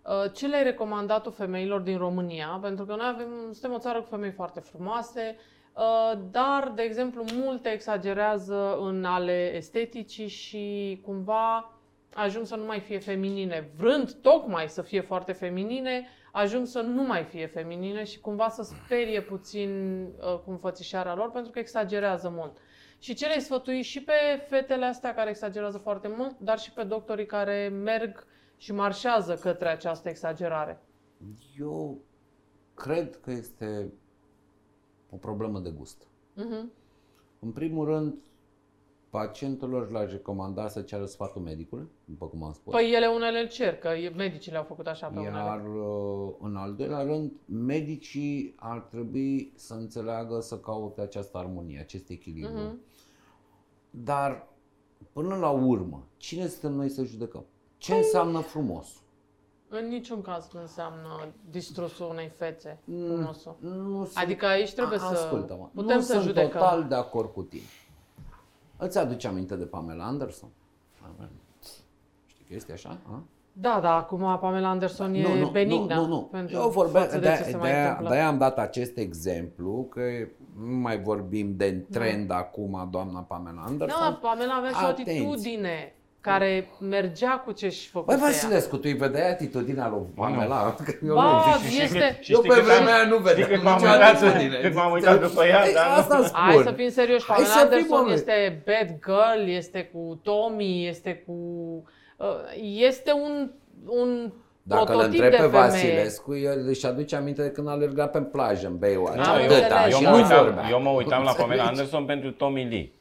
[0.03, 2.59] uh, ce le-ai recomandat tu femeilor din România?
[2.63, 5.37] Pentru că noi avem, suntem o țară cu femei foarte frumoase,
[5.73, 11.75] uh, dar, de exemplu, multe exagerează în ale esteticii și cumva
[12.21, 13.71] ajung să nu mai fie feminine.
[13.77, 18.63] Vrând tocmai să fie foarte feminine, ajung să nu mai fie feminine și cumva să
[18.63, 22.57] sperie puțin uh, cu înfățișarea lor pentru că exagerează mult.
[22.99, 24.13] Și ce le-ai sfătui și pe
[24.49, 29.69] fetele astea care exagerează foarte mult, dar și pe doctorii care merg și marșează către
[29.69, 30.81] această exagerare.
[31.59, 32.01] Eu
[32.75, 33.93] cred că este
[35.11, 36.07] o problemă de gust.
[36.35, 36.73] Mhm.
[37.39, 38.15] În primul rând,
[39.11, 42.73] pacientelor le-aș recomanda să ceară sfatul medicului, după cum am spus.
[42.73, 45.79] Păi ele unele îl cer, că e- medicii le-au făcut așa pe Iar unele.
[45.79, 52.09] uh, în al doilea rând, medicii ar trebui să înțeleagă să caute această armonie, acest
[52.11, 52.53] echilibru.
[52.59, 52.79] Mhm.
[53.91, 54.49] Dar,
[55.13, 57.45] până la urmă, cine suntem noi să judecăm?
[57.79, 58.87] Ce înseamnă frumos?
[59.69, 63.57] În niciun caz nu înseamnă distrusul unei fețe, Mm, frumosul.
[63.61, 66.51] Nu sunt- Adică aici trebuie A- să Ascultă-mă, putem nu să sunt judecăm.
[66.51, 67.63] total de acord cu tine.
[68.81, 70.49] Îți aduce aminte de Pamela Anderson?
[72.27, 72.99] Știi că este așa?
[73.13, 73.23] A?
[73.53, 75.95] Da, da, acum Pamela Anderson e benignă.
[75.95, 76.21] Nu, nu, nu.
[76.21, 78.09] pentru Eu vorbeam, față de de, ce se de, mai de, întâmplă.
[78.09, 80.01] de am dat acest exemplu, că
[80.59, 84.01] nu mai vorbim de trend acum, doamna Pamela Anderson.
[84.01, 85.13] Da, Pamela avea și o Atenție.
[85.21, 88.31] atitudine care mergea cu ce-și Băi, făcuse ea.
[88.31, 90.75] Vasilescu, tu îi vedeai atitudinea lui Pamela?
[90.85, 91.59] Că eu Ba, nu.
[91.69, 91.99] Și- și este...
[91.99, 93.91] cât- și Eu știi pe cât vremea am- aia nu știi vedeam cât m-am nicio
[93.93, 94.57] uitat, atitudine.
[94.65, 96.41] cât m-am uitat după ea, Ei, dar nu- Asta spun.
[96.41, 98.13] Hai să fim serioși, Hai Pamela să fim, Anderson mă.
[98.13, 101.33] este bad girl, este cu Tommy, este cu...
[102.17, 102.27] uh,
[102.89, 103.51] Este un,
[103.87, 105.61] un Dacă îl prototip întreb de pe femeie.
[105.69, 109.25] Vasilescu, el își aduce aminte de când alerga pe plajă în Baywatch.
[109.25, 109.63] Da, eu, înțeles.
[109.63, 110.69] Atâta, eu, și mă nu uitam, vorbea.
[110.71, 111.69] eu mă uitam la Pamela Înțelegi?
[111.69, 112.93] Anderson pentru Tommy Lee.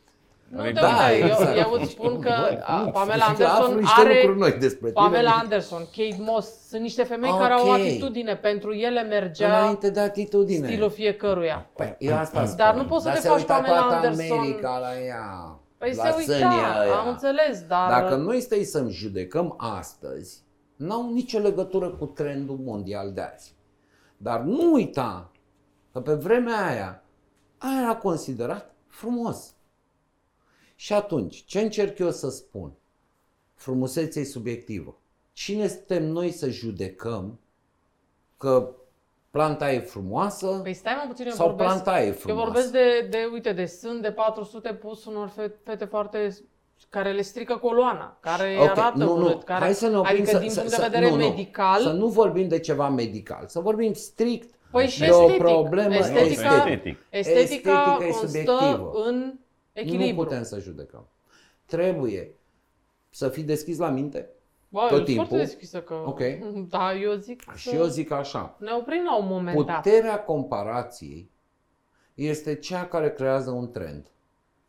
[0.50, 1.58] Nu Adică- te Da, uite, exact.
[1.58, 2.34] eu, eu îți spun că
[2.64, 4.14] a, Nu, Pamela aflu Anderson niște are...
[4.14, 4.91] lucruri noi despre tine.
[5.06, 7.76] Pamela Anderson, Kate Moss, sunt niște femei care au o Ok.
[7.76, 8.36] atitudine.
[8.36, 10.68] Pentru ele mergea Înainte de atitudine.
[10.68, 11.70] stilul fiecăruia.
[11.76, 12.58] Păi, eu asta spun.
[12.58, 14.38] Dar nu poți să Dar te se faci uita Pamela toată Anderson.
[14.38, 15.60] America la ea.
[15.78, 16.93] Păi la se uita, sânii ăia.
[17.00, 17.89] am înțeles, dar...
[18.02, 20.43] Dacă noi stăi să-mi judecăm astăzi,
[20.76, 23.56] n-au nicio legătură cu trendul mondial de azi.
[24.18, 25.32] Dar nu uita
[25.93, 27.04] că pe vremea aia,
[27.58, 29.54] aia era considerat frumos.
[30.80, 32.72] Și atunci, ce încerc eu să spun?
[33.56, 34.98] Frumusețea e subiectivă.
[35.34, 37.40] Cine suntem noi să judecăm
[38.38, 38.70] că
[39.30, 42.44] planta e frumoasă Păi stai mă puțin, eu sau vorbesc, planta e eu frumoasă?
[42.46, 46.38] vorbesc de, de, uite, de sân de 400 pus unor fe- fete foarte
[46.90, 49.26] care le strică coloana, care Ok, arată nu, nu.
[49.26, 51.16] urât, care, Hai să ne oprim adică să, din să, punct să, de vedere nu,
[51.16, 51.28] nu.
[51.28, 55.32] medical, Să nu vorbim de ceva medical, să vorbim strict păi și de estetic.
[55.34, 56.98] o problemă estetica, estetic.
[57.10, 58.92] estetica, Estetica e constă subiectivă.
[59.06, 59.34] în
[59.80, 60.22] echilibru.
[60.22, 61.08] Nu putem să judecăm.
[61.66, 62.36] Trebuie
[63.10, 64.30] să fii deschis la minte
[64.70, 65.26] Bă, tot eu sunt timpul.
[65.26, 65.94] foarte deschisă că...
[65.94, 66.20] Ok.
[66.70, 68.56] Da, eu zic și să eu zic așa.
[68.60, 69.82] ne oprim la un moment dat.
[69.82, 71.30] Puterea comparației
[72.14, 74.12] este cea care creează un trend.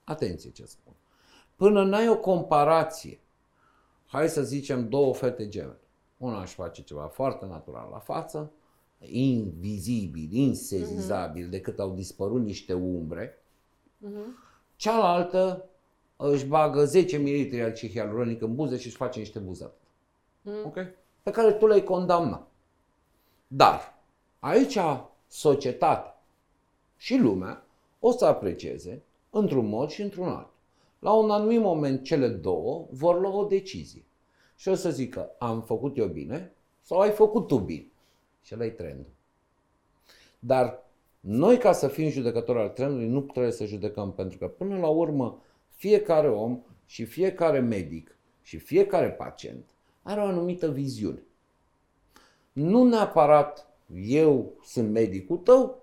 [0.04, 0.92] Atenție ce spun.
[1.56, 3.20] Până n-ai o comparație,
[4.06, 5.78] hai să zicem două fete gemene.
[6.16, 8.52] Una își face ceva foarte natural la față,
[8.98, 13.42] invizibil, insezizabil, decât au dispărut niște umbre.
[13.98, 14.38] Mhm.
[14.80, 15.68] Cealaltă
[16.16, 19.70] își bagă 10 ml acid hialuronic în buze și își face niște buze.
[20.42, 20.64] Mm.
[20.64, 20.74] Ok?
[21.22, 22.48] Pe care tu le-ai condamnat.
[23.46, 23.98] Dar
[24.38, 24.78] aici
[25.26, 26.22] societatea
[26.96, 27.66] și lumea
[27.98, 30.48] o să aprecieze într-un mod și într-un alt.
[30.98, 34.04] La un anumit moment cele două vor lua o decizie.
[34.56, 37.90] Și o să zică, am făcut eu bine sau ai făcut tu bine.
[38.42, 39.12] Și ăla e trendul.
[40.38, 40.82] Dar
[41.20, 44.88] noi, ca să fim judecători al trenului, nu trebuie să judecăm, pentru că până la
[44.88, 49.70] urmă fiecare om și fiecare medic și fiecare pacient
[50.02, 51.22] are o anumită viziune.
[52.52, 53.68] Nu neapărat
[54.06, 55.82] eu sunt medicul tău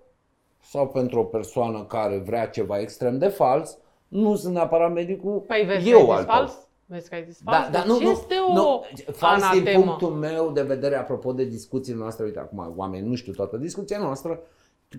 [0.62, 3.78] sau pentru o persoană care vrea ceva extrem de fals,
[4.08, 6.36] nu sunt neapărat medicul Păi vezi eu că ai al zis tău.
[6.36, 6.66] fals?
[6.86, 7.64] Vezi că ai zis fals?
[7.64, 9.84] Da, dar Deci nu, nu, este o nu, fals din anatemă.
[9.84, 13.98] punctul meu de vedere, apropo de discuțiile noastre, uite, acum oamenii nu știu toată discuția
[13.98, 14.40] noastră,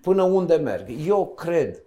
[0.01, 0.87] până unde merg.
[1.07, 1.83] Eu cred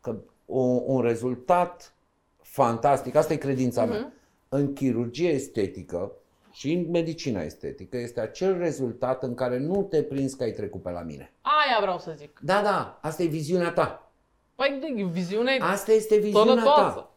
[0.00, 1.94] că o, un rezultat
[2.42, 4.12] fantastic, asta e credința mea, Mhm.
[4.48, 6.12] în chirurgie estetică
[6.52, 10.82] și în medicina estetică este acel rezultat în care nu te prinzi că ai trecut
[10.82, 11.32] pe la mine.
[11.40, 12.40] Aia vreau să zic.
[12.42, 14.10] Da, da, asta e viziunea ta.
[14.54, 16.60] Păi de- viziunea e Asta este viziunea ta.
[16.60, 17.08] tănătoasă.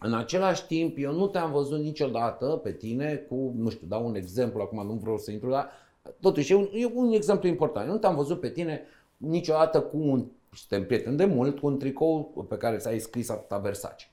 [0.00, 4.14] În același timp, eu nu te-am văzut niciodată pe tine cu, nu știu, dau un
[4.14, 5.70] exemplu, acum nu vreau să intru, dar
[6.20, 7.86] totuși e un, e un exemplu important.
[7.86, 8.82] Eu nu te-am văzut pe tine
[9.28, 10.24] niciodată cu un,
[10.56, 14.06] suntem prieteni de mult, cu un tricou pe care ți-ai scris atâta Versace.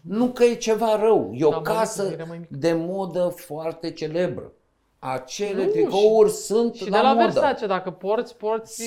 [0.00, 2.48] Nu că e ceva rău, e o Da, mă, casă era mai mic.
[2.48, 4.52] de modă foarte celebră.
[4.98, 7.22] Acele Nu, tricouri sunt Și la, de la modă.
[7.24, 8.82] Versace, dacă porți, porți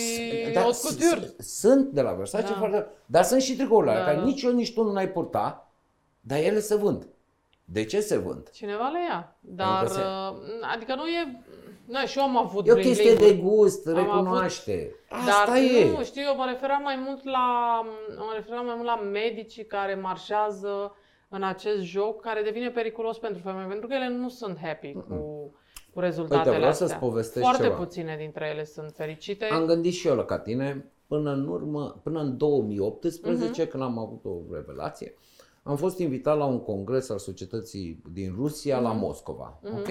[0.53, 1.33] Da, haute s- couture.
[1.37, 2.57] s- Sunt de la Versace, Da.
[2.57, 4.25] foarte, dar sunt și tricourile alea Da, care da.
[4.27, 5.71] nici eu, nici tu nu l-ai purta,
[6.21, 7.07] dar ele se vând.
[7.65, 8.49] De ce se vând?
[8.49, 9.35] Cineva le ia.
[9.39, 10.37] Dar, Adică se- uh,
[10.75, 11.41] adică nu e...
[11.85, 14.95] Nu, și eu am avut E o bling chestie de bling gust, Am recunoaște.
[15.09, 15.91] Dar Asta e.
[15.91, 17.81] nu, știu, eu mă referam mai mult la
[18.17, 20.95] mă referam mai mult la medicii care marșează
[21.29, 25.51] în acest joc care devine periculos pentru femei, pentru că ele nu sunt happy cu,
[25.93, 26.87] cu rezultatele Uite, vreau astea.
[26.87, 27.75] să-ți povestesc Foarte ceva.
[27.75, 29.45] puține dintre ele sunt fericite.
[29.45, 33.69] Am gândit și eu la ca tine până în urmă, până în 2018, Mhm.
[33.71, 35.13] când am avut o revelație.
[35.63, 39.59] Am fost invitat la un congres al societății din Rusia la Moscova.
[39.63, 39.77] Mhm.
[39.77, 39.87] Ok?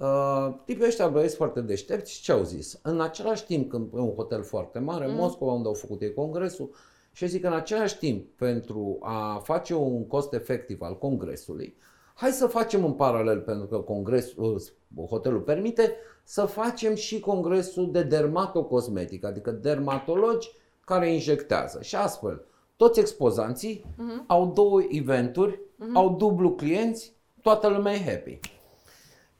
[0.00, 2.78] Uh, tipii ăștia băieți foarte deștepți și ce au zis?
[2.82, 5.16] În același timp, când e un hotel foarte mare, Mhm.
[5.16, 6.70] Moscova, unde au făcut ei congresul,
[7.12, 11.76] și eu zic că în același timp, pentru a face un cost efectiv al congresului,
[12.14, 14.62] hai să facem în paralel, pentru că congresul,
[14.96, 15.94] uh, hotelul permite,
[16.24, 20.50] să facem și congresul de dermatocosmetic, adică dermatologi
[20.84, 21.82] care injectează.
[21.82, 22.44] Și astfel,
[22.76, 24.24] toți expozanții Mhm.
[24.26, 25.60] au două eventuri,
[25.94, 28.38] au dublu clienți, toată lumea e happy.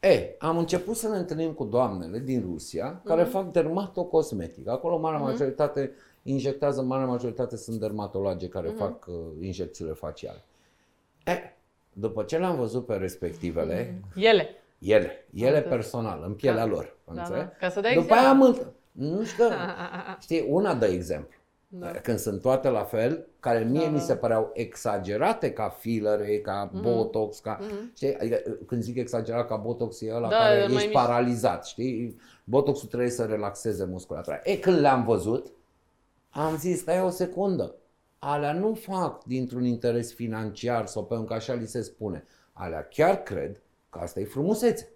[0.00, 4.68] E, am început să ne întâlnim cu doamnele din Rusia care fac dermatocosmetic.
[4.68, 5.90] Acolo marea majoritate
[6.22, 10.44] injectează, marea majoritate sunt dermatologe care fac uh, injecțiile faciale.
[11.24, 11.32] E,
[11.92, 14.48] după ce le-am văzut pe respectivele, Ele.
[14.78, 15.68] ele, ele Înțeleg.
[15.68, 16.70] personal, în pielea Da.
[16.70, 17.42] lor, Da, înțeleg?
[17.42, 17.48] da.
[17.58, 18.14] Ca să dai După exemplu.
[18.24, 18.72] aia am întâlnit.
[18.92, 20.18] Nu știu, A, a, a, a.
[20.20, 21.38] știi, una dă exemplu.
[21.72, 21.90] Da.
[21.90, 24.04] Când sunt toate la fel, care mie Da, mi da.
[24.04, 26.82] se păreau exagerate ca fillere, ca Mhm.
[26.82, 27.58] botox, ca...
[27.96, 28.14] Știi?
[28.16, 30.98] Adică, când zic exagerat ca botox, e ăla Da, care e mai ești mișto.
[30.98, 32.16] paralizat, știi?
[32.44, 34.40] Botoxul trebuie să relaxeze musculatura.
[34.44, 35.46] E, când le-am văzut,
[36.30, 37.74] am zis, stai o secundă,
[38.18, 42.24] alea nu fac dintr-un interes financiar sau pentru că așa li se spune.
[42.52, 43.60] Alea chiar cred
[43.90, 44.88] că asta e frumusețe.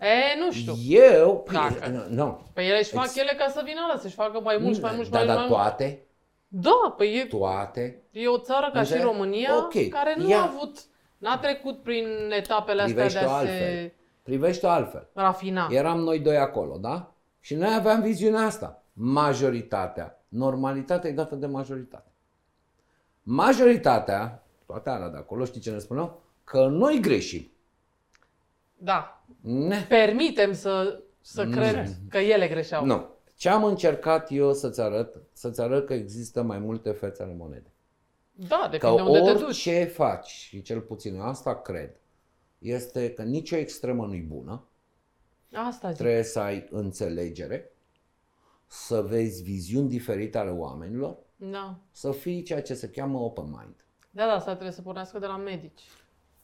[0.00, 0.72] E, nu știu.
[0.88, 1.88] Eu, Dacă.
[1.88, 2.40] nu, nu.
[2.52, 4.92] Păi ele își fac Ex- ele ca să vină alea, să-și facă mai mulți, mai
[4.94, 5.52] mulți, da, mai dar mulți.
[5.52, 5.76] mai mulți.
[5.76, 6.06] toate,
[6.48, 9.04] Da, păi e, toate, e o țară ca și Înțeleg?
[9.04, 9.88] România Ok.
[9.88, 10.38] care nu Ia.
[10.38, 10.78] a avut,
[11.18, 13.56] n-a trecut prin etapele astea de privește-o a altfel.
[13.58, 13.92] se
[14.22, 15.08] Privește-o altfel.
[15.14, 15.68] rafina.
[15.70, 17.12] Eram noi doi acolo, da?
[17.40, 18.82] Și noi aveam viziunea asta.
[18.92, 20.22] Majoritatea.
[20.28, 22.10] Normalitatea e dată de majoritate.
[23.22, 26.22] Majoritatea, toate alea de acolo, știi ce ne spuneau?
[26.44, 27.50] Că noi greșim.
[28.78, 29.24] Da.
[29.40, 29.84] Ne.
[29.88, 32.84] Permitem să, să cred că ele greșeau.
[32.84, 33.06] Nu.
[33.34, 35.22] Ce am încercat eu să-ți arăt?
[35.32, 37.70] Să-ți arăt că există mai multe fețe ale monede.
[38.32, 39.42] Da, Că depinde unde te duci.
[39.42, 41.96] orice faci, și cel puțin eu asta cred,
[42.58, 44.64] este că nicio extremă nu-i bună,
[45.52, 45.96] Asta zic.
[45.98, 47.72] trebuie să ai înțelegere,
[48.66, 51.78] să vezi viziuni diferite ale oamenilor, Da.
[51.90, 53.84] să fii ceea ce se cheamă open mind.
[54.10, 55.82] Da, da, asta trebuie să pornească de la medici.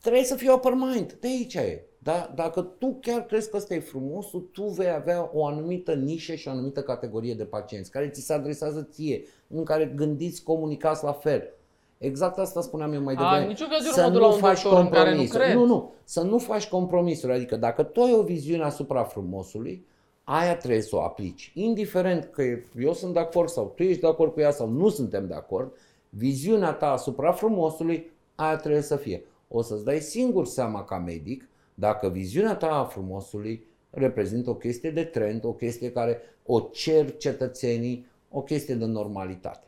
[0.01, 1.85] Trebuie să fii open mind, de aici e.
[2.03, 2.33] Da?
[2.35, 6.49] Dacă tu chiar crezi că ăsta e frumosul, tu vei avea o anumită nișă și
[6.49, 11.13] o anumită categorie de pacienți care ți se adresează ție, în care gândiți, comunicați la
[11.13, 11.55] fel.
[11.99, 13.47] Exact asta spuneam eu mai A, devreme.
[13.47, 15.43] nicio căzură să mă duc la nu un faci doctor în care nu compromisuri.
[15.45, 15.55] cred.
[15.57, 17.33] Nu, nu, să nu faci compromisuri.
[17.33, 19.87] Adică dacă tu ai o viziune asupra frumosului,
[20.25, 21.53] aia trebuie să o aplici.
[21.55, 22.43] Indiferent că
[22.79, 25.35] eu sunt de acord sau tu ești de acord cu ea sau nu suntem de
[25.35, 25.73] acord,
[26.09, 29.25] viziunea ta asupra frumosului, aia trebuie să fie.
[29.49, 31.49] O să-ți dai singur seama ca medic
[31.83, 37.17] dacă viziunea ta a frumosului reprezintă o chestie de trend, o chestie care o cer
[37.17, 39.67] cetățenii, o chestie de normalitate.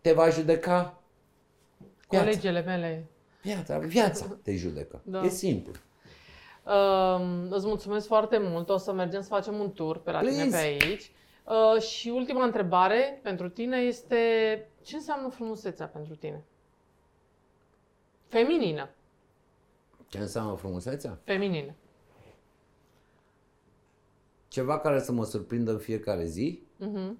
[0.00, 1.02] Te va judeca
[2.08, 2.24] viața.
[2.24, 3.06] Colegele mele.
[3.42, 5.00] Viața, viața te judecă.
[5.04, 5.22] Da.
[5.22, 5.72] E simplu.
[6.64, 8.68] Um, îți mulțumesc foarte mult.
[8.68, 10.50] O să mergem să facem un tur pe la tine Please.
[10.50, 11.10] pe aici.
[11.44, 14.16] Uh, și ultima întrebare pentru tine este
[14.82, 16.44] ce înseamnă frumusețea pentru tine?
[18.26, 18.90] Feminină.
[20.12, 21.18] Ce înseamnă frumusețea?
[21.24, 21.74] Feminină.
[24.48, 27.18] Ceva care să mă surprindă în fiecare zi Mhm.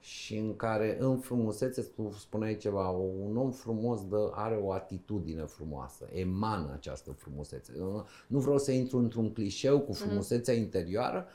[0.00, 5.42] și în care în frumusețe, tu spuneai ceva, un om frumos dă, are o atitudine
[5.42, 7.72] frumoasă, emană această frumusețe.
[7.78, 11.26] Nu- Nu vreau să intru într-un clișeu cu frumusețea interioară,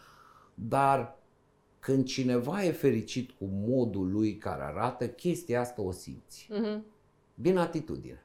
[0.54, 1.18] dar
[1.80, 6.48] când cineva e fericit cu modul lui care arată, chestia asta o simți.
[6.52, 6.86] Mhm.
[7.34, 8.24] Din atitudine.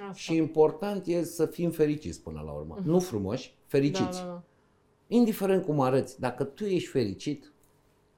[0.00, 0.12] Asta.
[0.14, 2.78] Și important e să fim fericiți până la urmă.
[2.82, 4.20] Nu frumoși, da, fericiți.
[4.20, 4.42] da, da.
[5.06, 7.50] Indiferent cum arăți, dacă tu ești fericit,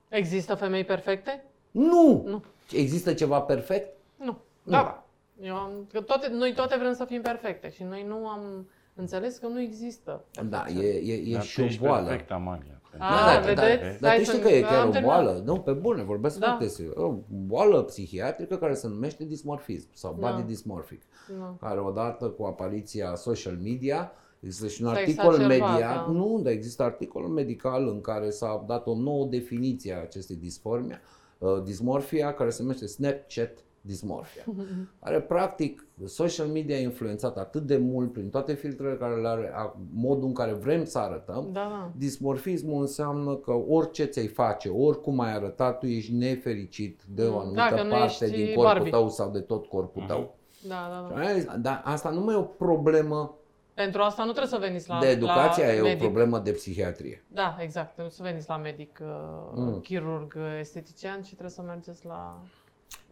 [0.09, 1.45] Există femei perfecte?
[1.71, 2.23] nu!
[2.27, 2.43] Nu.
[2.73, 3.97] Există ceva perfect?
[4.17, 4.25] Nu.
[4.25, 4.39] Nu.
[4.63, 5.07] Da, da.
[5.47, 9.37] Eu am, că toate, noi toate vrem să fim perfecte și noi nu am înțeles
[9.37, 10.25] că nu există.
[10.49, 12.07] Da, e, e, e Dar și tu o ești boală.
[12.07, 12.78] perfect, Amalia.
[12.93, 13.83] A, Da, da, vedeți?
[13.83, 15.03] Da, dar Hai tu să- știi că e am chiar o terminat.
[15.25, 15.43] boală?
[15.45, 16.47] Nu, pe bune, vorbesc Da.
[16.47, 16.95] foarte serios.
[16.97, 17.15] O
[17.47, 20.31] boală psihiatrică care se numește dismorfism sau Da.
[20.31, 21.03] body dysmorphic.
[21.39, 21.57] Nu.
[21.61, 26.13] Care odată cu apariția social media Există și un S-a articol exacerbat, media, da.
[26.13, 31.01] nu, dar există articol medical în care s-a dat o nouă definiție a acestei disformia,
[31.39, 34.43] uh, dismorfia, care se numește Snapchat dismorfia.
[35.05, 39.53] Care practic social media a influențat atât de mult prin toate filtrele care le are,
[39.55, 41.91] a- modul în care vrem să arătăm, Da, da.
[41.97, 47.39] Dismorfismul înseamnă că orice ți-ai face, oricum ai arătat, tu ești nefericit de o Mm,
[47.39, 48.91] anumită dacă nu parte ești din corpul Barbie.
[48.91, 50.37] tău sau de tot corpul tău.
[50.69, 51.29] Da, da, Și da.
[51.31, 53.35] am zis, Dar asta nu mai e o problemă
[53.75, 55.99] Pentru asta nu trebuie să veniți la de educație, la e o medic.
[56.03, 57.25] problemă de psihiatrie.
[57.29, 57.93] Da, exact.
[57.93, 59.09] Trebuie să veniți la medic, uh,
[59.55, 59.81] Mm.
[59.81, 62.41] chirurg, uh, estetician și trebuie să mergeți la...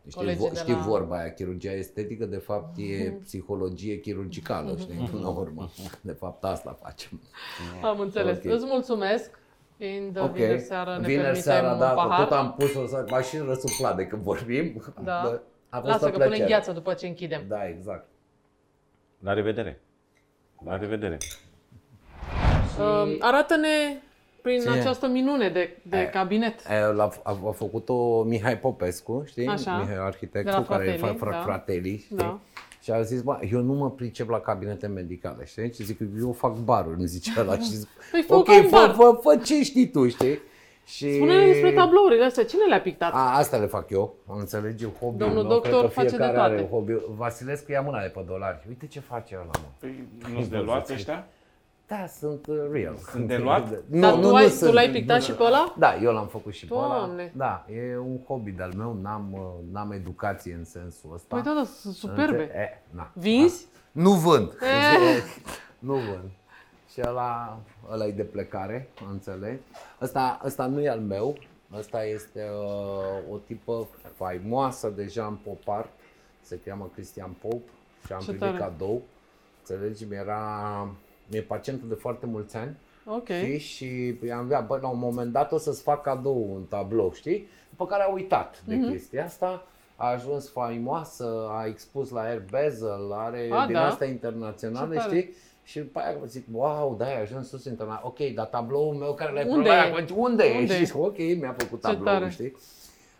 [0.08, 4.76] Știi, Colegii vo- de știi la- vorba aia, chirurgia estetică, de fapt e psihologie chirurgicală,
[4.80, 5.70] știi, până la urmă.
[6.00, 7.20] De fapt asta facem.
[7.82, 8.36] Am înțeles.
[8.36, 8.44] Ok.
[8.44, 9.30] Îți mulțumesc.
[9.76, 10.32] Fiind Ok.
[10.32, 12.22] vineri seara ne Vineri permitem seara, un da, pahar.
[12.26, 14.82] tot am pus-o să m și răsuflat de când vorbim.
[15.04, 15.20] Da.
[15.24, 16.48] Bă, A fost Lasă o că pune plăcere.
[16.48, 17.44] gheață după ce închidem.
[17.48, 18.06] Da, exact.
[19.18, 19.80] La revedere.
[20.64, 21.18] La revedere.
[22.78, 23.68] Uh, arată-ne
[24.46, 24.78] prin Ce?
[24.78, 26.10] această minune de, de Aia.
[26.10, 26.54] cabinet.
[26.70, 29.46] E, l-a, a, a făcut-o Mihai Popescu, știi?
[29.46, 29.76] Așa.
[29.76, 31.42] Mihai De la arhitectul, care e Fratelli, fra, fra, da.
[31.42, 32.16] frateli, știi?
[32.16, 32.38] Da.
[32.82, 35.72] Și a zis, bă, eu nu mă pricep la cabinete medicale, știi?
[35.72, 37.54] Și zic, eu fac baruri, îmi zice ăla.
[37.66, 38.94] Și zic, Păi fă ok, ca un fă, bar.
[38.94, 40.38] fă, fă, ce știi tu, știi?
[40.84, 41.14] Și...
[41.14, 42.44] Spune-ne despre tablourile astea.
[42.44, 43.12] Cine le-a pictat?
[43.12, 46.08] A, asta le fac eu, am înțelegi eu hobby Domnul meu, doctor cred că face
[46.08, 46.52] de fiecare toate.
[46.54, 48.64] are hobby Vasilescu ia mâna de pe dolari.
[48.68, 49.68] Uite ce face ăla, mă.
[49.78, 51.26] Păi nu-ți de luați ăștia?
[51.88, 52.96] Da, sunt uh, real.
[53.10, 53.68] Sunt de luat?
[53.86, 54.68] Nu, Dar nu, tu, nu ai, sunt.
[54.70, 55.74] tu l-ai pictat și pe ăla?
[55.78, 56.86] Da, eu l-am făcut și pe ăla.
[56.86, 57.32] Doamne.
[57.36, 61.26] Da, e un hobby de-al meu, n-am, uh, n-am educație în sensul ăsta.
[61.34, 62.40] Păi da, da, sunt superbe.
[62.42, 63.10] Înțe- E, na.
[63.14, 63.66] Vinzi?
[63.92, 64.48] Nu vând.
[64.60, 65.22] Eh.
[65.88, 66.30] nu vând.
[66.92, 67.58] Și ăla,
[67.90, 69.60] ăla e de plecare, înțelegi?
[70.02, 71.36] Ăsta, ăsta nu e al meu,
[71.78, 75.90] ăsta este uh, o tipă faimoasă deja în pop art,
[76.40, 77.70] se cheamă Cristian Pope
[78.06, 78.56] și am Ce primit tare.
[78.56, 79.02] cadou.
[79.58, 80.04] Înțelegi?
[80.04, 80.88] Mi-era,
[81.26, 83.28] mi-e pacientul de foarte mulți ani Ok.
[83.28, 83.58] știi?
[83.58, 87.48] Și i-am zis, bă, la un moment dat o să-ți fac cadou un tablou, știi?
[87.70, 88.90] După care a uitat de Mhm.
[88.90, 89.66] chestia asta,
[89.96, 93.86] a ajuns faimoasă, a expus la Air Basel, are A, din da?
[93.86, 95.16] astea internaționale, Ce tare.
[95.18, 95.34] știi?
[95.64, 98.00] Și după aia zic, wow, da, ai ajuns sus internațional.
[98.04, 99.80] Ok, dar tabloul meu care l-ai Unde pus la e?
[99.80, 100.58] aia, unde e?
[100.58, 100.84] Unde e?
[100.84, 102.30] Și ok, mi-a făcut Ce tabloul, tare.
[102.30, 102.56] știi?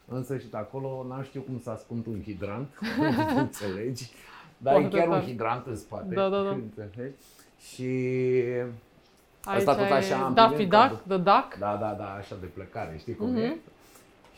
[0.08, 2.68] În sfârșit, acolo n-am știut cum să ascund un hidrant,
[3.36, 4.10] înțelegi?
[4.58, 5.24] Dar e Foarte chiar un tare.
[5.24, 6.14] hidrant în spate.
[6.14, 6.48] Da, da, da.
[6.50, 7.14] Înțelegi?
[7.58, 7.84] Și
[9.44, 11.00] Aici Asta tot e așa am Daffy primit Duck, cadou.
[11.06, 11.58] The Duck.
[11.58, 13.38] da, da, da, așa de plecare, știi cum Mhm.
[13.38, 13.56] e?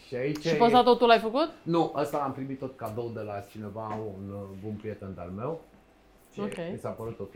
[0.06, 0.54] Și aici Și e...
[0.54, 1.50] pe ăsta tot tu l-ai făcut?
[1.62, 5.60] Nu, ăsta l-am primit tot cadou de la cineva, un uh, bun prieten al meu.
[6.32, 6.56] Și Ok.
[6.72, 7.34] mi s-a părut ok.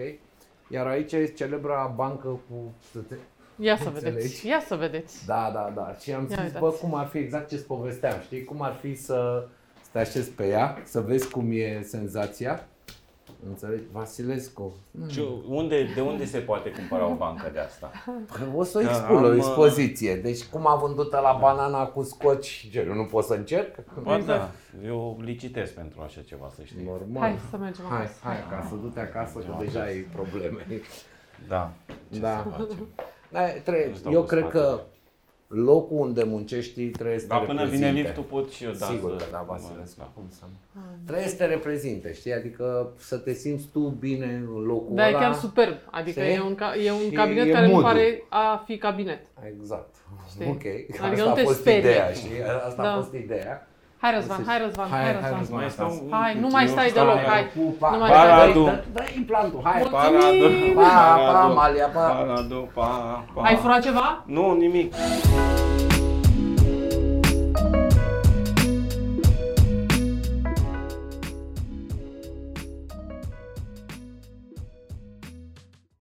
[0.68, 3.18] Iar aici e celebra bancă cu stâțe.
[3.56, 4.14] Ia să Înțelegi?
[4.14, 4.46] vedeți.
[4.46, 5.26] Ia să vedeți.
[5.26, 5.94] Da, da, da.
[6.00, 6.59] Și am Ia zis, uitați.
[6.59, 8.44] bă, cum ar fi exact ce-ți povesteam, știi?
[8.44, 9.46] Cum ar fi să,
[9.82, 12.66] să te așezi pe ea, să vezi cum e senzația.
[13.48, 13.82] Înțelegi?
[13.93, 14.73] Vasilescu.
[15.09, 17.90] Și unde, de unde se poate cumpăra o bancă de asta?
[18.55, 20.16] O să o Da, expun, am, o uh, expoziție.
[20.16, 23.77] Deci cum a vândut la banana cu scoci, ce, eu nu pot să încerc?
[24.02, 24.39] Ba Exact.
[24.40, 24.51] da,
[24.86, 26.85] eu licitez pentru așa ceva, să știi.
[26.85, 27.23] Normal.
[27.23, 28.14] Hai să mergem Hai, acasă.
[28.23, 30.66] hai acasă, du-te acasă că deja ai probleme.
[31.48, 31.73] Da.
[32.12, 32.43] Ce Da.
[32.44, 32.86] să facem?
[33.31, 34.64] Da, trebuie, Nu stau eu cu cred spatele.
[34.64, 34.81] că
[35.54, 38.00] locul unde muncești trebuie să Dar te până vine reprezinte.
[38.00, 38.86] liftul pot și eu, da.
[38.86, 40.10] Sigur să- că da, Vasilescu, Da.
[40.14, 40.80] cum să nu.
[41.06, 42.32] Trebuie să te reprezinte, știi?
[42.32, 45.18] Adică să te simți tu bine în locul Da, e ăla.
[45.20, 45.74] chiar superb.
[45.90, 46.34] Adică Știi?
[46.34, 47.88] e un, ca- e un Și cabinet e care nu modul.
[47.88, 49.20] pare a fi cabinet.
[49.58, 49.94] Exact.
[50.30, 50.46] Știi?
[50.46, 50.64] Ok.
[50.66, 51.78] Adică Asta nu a te fost sperie.
[51.78, 52.42] ideea, știi?
[52.66, 52.92] Asta Da.
[52.92, 53.66] a fost ideea.
[54.02, 55.38] Hai Răzvan, hai Răzvan, Hai, hai hai, Răzvan.
[55.38, 55.58] Răzvan.
[55.60, 57.28] Mai stau un Hai, pic, nu mai eu stai stau deloc, aici.
[57.28, 57.44] hai.
[57.56, 58.52] Pupa, Nu mai dă- stai.
[58.52, 59.78] dă- Dă implantul, hai.
[59.90, 60.74] Mulțumim!
[60.74, 61.50] Pa, pa, Paradu.
[61.50, 62.00] Amalia, pa.
[62.00, 62.88] Paradu, pa,
[63.34, 63.42] pa.
[63.42, 64.22] Ai furat ceva?
[64.26, 64.94] Nu, nimic.